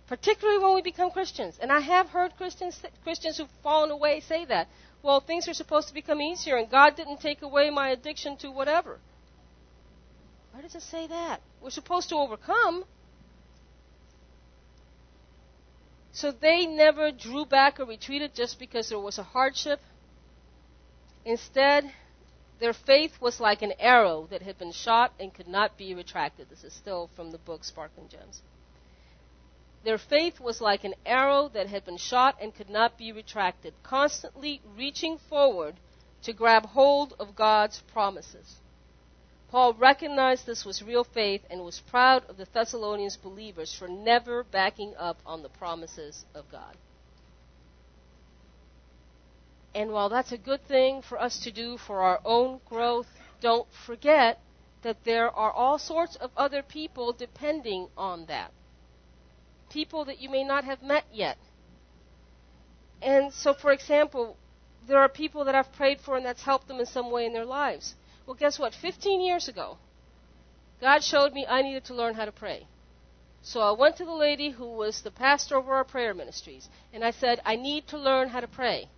particularly 0.06 0.62
when 0.62 0.74
we 0.74 0.82
become 0.82 1.10
Christians. 1.10 1.58
And 1.60 1.72
I 1.72 1.80
have 1.80 2.10
heard 2.10 2.36
Christians, 2.36 2.80
Christians 3.02 3.38
who've 3.38 3.48
fallen 3.62 3.90
away 3.90 4.20
say 4.20 4.44
that 4.44 4.68
well, 5.08 5.20
things 5.20 5.48
are 5.48 5.54
supposed 5.54 5.88
to 5.88 5.94
become 5.94 6.20
easier, 6.20 6.58
and 6.58 6.70
God 6.70 6.94
didn't 6.94 7.22
take 7.22 7.40
away 7.40 7.70
my 7.70 7.88
addiction 7.88 8.36
to 8.36 8.50
whatever. 8.50 8.98
Why 10.52 10.60
does 10.60 10.74
it 10.74 10.82
say 10.82 11.06
that? 11.06 11.40
We're 11.62 11.70
supposed 11.70 12.10
to 12.10 12.16
overcome. 12.16 12.84
So 16.12 16.30
they 16.30 16.66
never 16.66 17.10
drew 17.10 17.46
back 17.46 17.80
or 17.80 17.86
retreated 17.86 18.34
just 18.34 18.58
because 18.58 18.90
there 18.90 18.98
was 18.98 19.16
a 19.16 19.22
hardship. 19.22 19.80
Instead, 21.24 21.90
their 22.58 22.74
faith 22.74 23.18
was 23.18 23.40
like 23.40 23.62
an 23.62 23.72
arrow 23.78 24.28
that 24.30 24.42
had 24.42 24.58
been 24.58 24.72
shot 24.72 25.14
and 25.18 25.32
could 25.32 25.48
not 25.48 25.78
be 25.78 25.94
retracted. 25.94 26.50
This 26.50 26.64
is 26.64 26.74
still 26.74 27.08
from 27.16 27.30
the 27.30 27.38
book 27.38 27.64
Sparkling 27.64 28.08
Gems. 28.08 28.42
Their 29.84 29.98
faith 29.98 30.40
was 30.40 30.60
like 30.60 30.84
an 30.84 30.94
arrow 31.06 31.48
that 31.48 31.68
had 31.68 31.84
been 31.84 31.96
shot 31.96 32.36
and 32.40 32.54
could 32.54 32.68
not 32.68 32.98
be 32.98 33.12
retracted, 33.12 33.74
constantly 33.82 34.60
reaching 34.76 35.18
forward 35.18 35.76
to 36.22 36.32
grab 36.32 36.66
hold 36.66 37.14
of 37.18 37.36
God's 37.36 37.80
promises. 37.92 38.56
Paul 39.50 39.72
recognized 39.74 40.44
this 40.44 40.64
was 40.64 40.82
real 40.82 41.04
faith 41.04 41.42
and 41.48 41.64
was 41.64 41.80
proud 41.80 42.28
of 42.28 42.36
the 42.36 42.44
Thessalonians 42.44 43.16
believers 43.16 43.72
for 43.72 43.88
never 43.88 44.44
backing 44.44 44.94
up 44.96 45.18
on 45.24 45.42
the 45.42 45.48
promises 45.48 46.24
of 46.34 46.50
God. 46.50 46.76
And 49.74 49.92
while 49.92 50.08
that's 50.08 50.32
a 50.32 50.38
good 50.38 50.64
thing 50.66 51.02
for 51.02 51.20
us 51.20 51.38
to 51.40 51.52
do 51.52 51.78
for 51.78 52.02
our 52.02 52.20
own 52.24 52.60
growth, 52.68 53.06
don't 53.40 53.68
forget 53.86 54.40
that 54.82 55.04
there 55.04 55.30
are 55.30 55.52
all 55.52 55.78
sorts 55.78 56.16
of 56.16 56.30
other 56.36 56.62
people 56.62 57.12
depending 57.12 57.88
on 57.96 58.26
that 58.26 58.52
people 59.70 60.04
that 60.06 60.20
you 60.20 60.28
may 60.30 60.44
not 60.44 60.64
have 60.64 60.82
met 60.82 61.04
yet. 61.12 61.38
And 63.00 63.32
so, 63.32 63.54
for 63.54 63.72
example, 63.72 64.36
there 64.86 64.98
are 64.98 65.08
people 65.08 65.44
that 65.44 65.54
I've 65.54 65.72
prayed 65.72 66.00
for 66.00 66.16
and 66.16 66.26
that's 66.26 66.42
helped 66.42 66.68
them 66.68 66.80
in 66.80 66.86
some 66.86 67.10
way 67.10 67.26
in 67.26 67.32
their 67.32 67.44
lives. 67.44 67.94
Well, 68.26 68.34
guess 68.34 68.58
what? 68.58 68.74
15 68.74 69.20
years 69.20 69.48
ago, 69.48 69.78
God 70.80 71.02
showed 71.02 71.32
me 71.32 71.46
I 71.46 71.62
needed 71.62 71.84
to 71.86 71.94
learn 71.94 72.14
how 72.14 72.24
to 72.24 72.32
pray. 72.32 72.66
So 73.42 73.60
I 73.60 73.72
went 73.72 73.96
to 73.96 74.04
the 74.04 74.12
lady 74.12 74.50
who 74.50 74.66
was 74.66 75.02
the 75.02 75.10
pastor 75.10 75.56
over 75.56 75.74
our 75.74 75.84
prayer 75.84 76.12
ministries, 76.12 76.68
and 76.92 77.04
I 77.04 77.12
said, 77.12 77.40
I 77.44 77.56
need 77.56 77.86
to 77.88 77.98
learn 77.98 78.28
how 78.28 78.40
to 78.40 78.48
pray. 78.48 78.88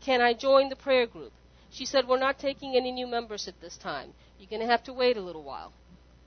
Can 0.00 0.20
I 0.20 0.32
join 0.32 0.68
the 0.68 0.76
prayer 0.76 1.06
group? 1.06 1.32
She 1.70 1.84
said, 1.84 2.08
We're 2.08 2.18
not 2.18 2.38
taking 2.38 2.74
any 2.74 2.90
new 2.90 3.06
members 3.06 3.46
at 3.46 3.60
this 3.60 3.76
time. 3.76 4.12
You're 4.38 4.50
going 4.50 4.62
to 4.62 4.66
have 4.66 4.82
to 4.84 4.92
wait 4.92 5.16
a 5.16 5.20
little 5.20 5.44
while. 5.44 5.72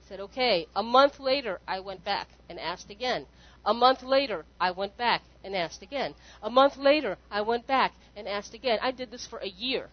I 0.05 0.09
said, 0.09 0.19
Okay. 0.19 0.67
A 0.75 0.84
month 0.84 1.19
later, 1.19 1.59
I 1.67 1.80
went 1.80 2.03
back 2.05 2.30
and 2.47 2.59
asked 2.59 2.89
again. 2.89 3.25
A 3.65 3.73
month 3.73 4.03
later, 4.03 4.45
I 4.60 4.72
went 4.72 4.98
back 4.98 5.23
and 5.44 5.56
asked 5.56 5.81
again. 5.81 6.15
A 6.41 6.49
month 6.49 6.77
later, 6.77 7.18
I 7.31 7.41
went 7.41 7.65
back 7.65 7.94
and 8.15 8.27
asked 8.27 8.53
again. 8.53 8.80
I 8.81 8.91
did 8.91 9.10
this 9.10 9.26
for 9.26 9.40
a 9.40 9.48
year 9.48 9.90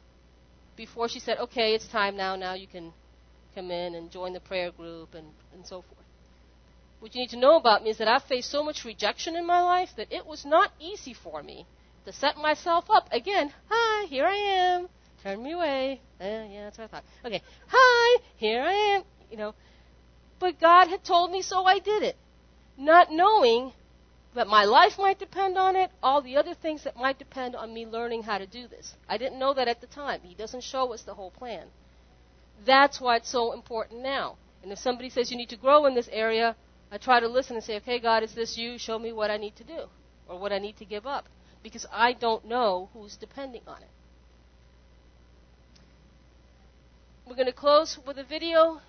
before 0.77 1.09
she 1.09 1.21
said, 1.21 1.39
okay, 1.39 1.75
it's 1.75 1.87
time 1.87 2.17
now. 2.17 2.35
Now 2.37 2.55
you 2.55 2.67
can 2.67 2.93
come 3.55 3.71
in 3.71 3.95
and 3.95 4.11
join 4.11 4.33
the 4.33 4.41
prayer 4.41 4.73
group 4.73 5.15
and, 5.15 5.29
and 5.55 5.65
so 5.65 5.83
forth. 5.83 6.05
What 6.99 7.15
you 7.15 7.21
need 7.21 7.31
to 7.31 7.39
know 7.39 7.57
about 7.57 7.85
me 7.85 7.91
is 7.91 7.99
that 7.99 8.09
I've 8.09 8.25
faced 8.25 8.51
so 8.51 8.63
much 8.63 8.85
rejection 8.85 9.37
in 9.37 9.47
my 9.47 9.63
life 9.63 9.91
that 9.97 10.13
it 10.13 10.27
was 10.27 10.45
not 10.45 10.73
easy 10.81 11.15
for 11.15 11.43
me 11.43 11.67
to 12.05 12.13
set 12.13 12.37
myself 12.37 12.87
up 12.91 13.09
again. 13.13 13.53
Hi, 13.71 14.07
here 14.07 14.27
I 14.27 14.35
am. 14.35 14.89
Turn 15.23 15.43
me 15.43 15.53
away. 15.53 16.01
Uh, 16.21 16.25
yeah, 16.25 16.65
that's 16.65 16.79
what 16.79 16.85
I 16.85 16.89
thought. 16.89 17.05
Okay. 17.25 17.43
Hi, 17.69 18.23
here 18.37 18.63
I 18.63 18.73
am. 18.73 19.03
You 19.31 19.37
know, 19.37 19.55
but 20.41 20.61
God 20.61 20.89
had 20.89 21.05
told 21.05 21.31
me, 21.31 21.41
so 21.43 21.65
I 21.65 21.79
did 21.79 22.03
it 22.03 22.17
not 22.81 23.13
knowing 23.13 23.73
that 24.35 24.47
my 24.47 24.65
life 24.65 24.99
might 24.99 25.19
depend 25.19 25.59
on 25.59 25.77
it, 25.77 25.91
all 26.03 26.23
the 26.23 26.37
other 26.37 26.55
things 26.55 26.85
that 26.85 26.97
might 26.97 27.19
depend 27.19 27.55
on 27.55 27.75
me 27.75 27.85
learning 27.85 28.23
how 28.23 28.39
to 28.39 28.47
do 28.47 28.67
this. 28.69 28.95
I 29.09 29.19
didn't 29.19 29.39
know 29.39 29.53
that 29.55 29.69
at 29.69 29.81
the 29.81 29.87
time. 29.87 30.21
He 30.23 30.35
doesn't 30.35 30.63
show 30.63 30.93
us 30.95 31.03
the 31.03 31.15
whole 31.15 31.31
plan. 31.31 31.67
That's 32.65 33.01
why 33.01 33.17
it's 33.17 33.31
so 33.31 33.53
important 33.53 34.03
now. 34.03 34.37
And 34.63 34.73
if 34.73 34.79
somebody 34.79 35.11
says 35.11 35.31
you 35.31 35.37
need 35.37 35.49
to 35.51 35.57
grow 35.57 35.87
in 35.87 35.95
this 35.95 36.09
area, 36.13 36.57
I 36.91 36.99
try 36.99 37.21
to 37.21 37.29
listen 37.29 37.57
and 37.57 37.65
say, 37.65 37.77
okay, 37.77 37.99
God, 37.99 38.23
is 38.23 38.35
this 38.35 38.57
you? 38.57 38.79
Show 38.79 38.99
me 38.99 39.13
what 39.13 39.31
I 39.31 39.37
need 39.37 39.57
to 39.57 39.65
do 39.65 39.85
or 40.29 40.39
what 40.39 40.53
I 40.53 40.59
need 40.59 40.77
to 40.79 40.85
give 40.85 41.07
up. 41.07 41.27
because 41.63 41.87
I 41.93 42.13
don't 42.13 42.47
know 42.47 42.89
who's 42.93 43.17
depending 43.17 43.63
on 43.67 43.83
it. 43.83 43.89
We're 47.27 47.37
going 47.37 47.47
to 47.47 47.53
close 47.53 47.99
with 48.07 48.19
a 48.19 48.25
video. 48.25 48.81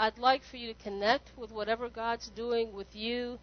I'd 0.00 0.16
like 0.16 0.44
for 0.44 0.58
you 0.58 0.72
to 0.72 0.80
connect 0.80 1.32
with 1.36 1.50
whatever 1.50 1.88
God's 1.88 2.28
doing 2.28 2.72
with 2.72 2.94
you 2.94 3.40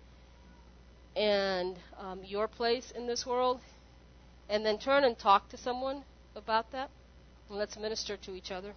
and 1.13 1.77
um, 1.99 2.21
your 2.23 2.47
place 2.47 2.91
in 2.91 3.07
this 3.07 3.25
world, 3.25 3.59
and 4.47 4.65
then 4.65 4.77
turn 4.77 5.03
and 5.03 5.19
talk 5.19 5.49
to 5.49 5.57
someone 5.57 6.03
about 6.33 6.71
that. 6.71 6.89
And 7.49 7.57
let's 7.57 7.77
minister 7.77 8.15
to 8.15 8.35
each 8.35 8.51
other. 8.51 8.73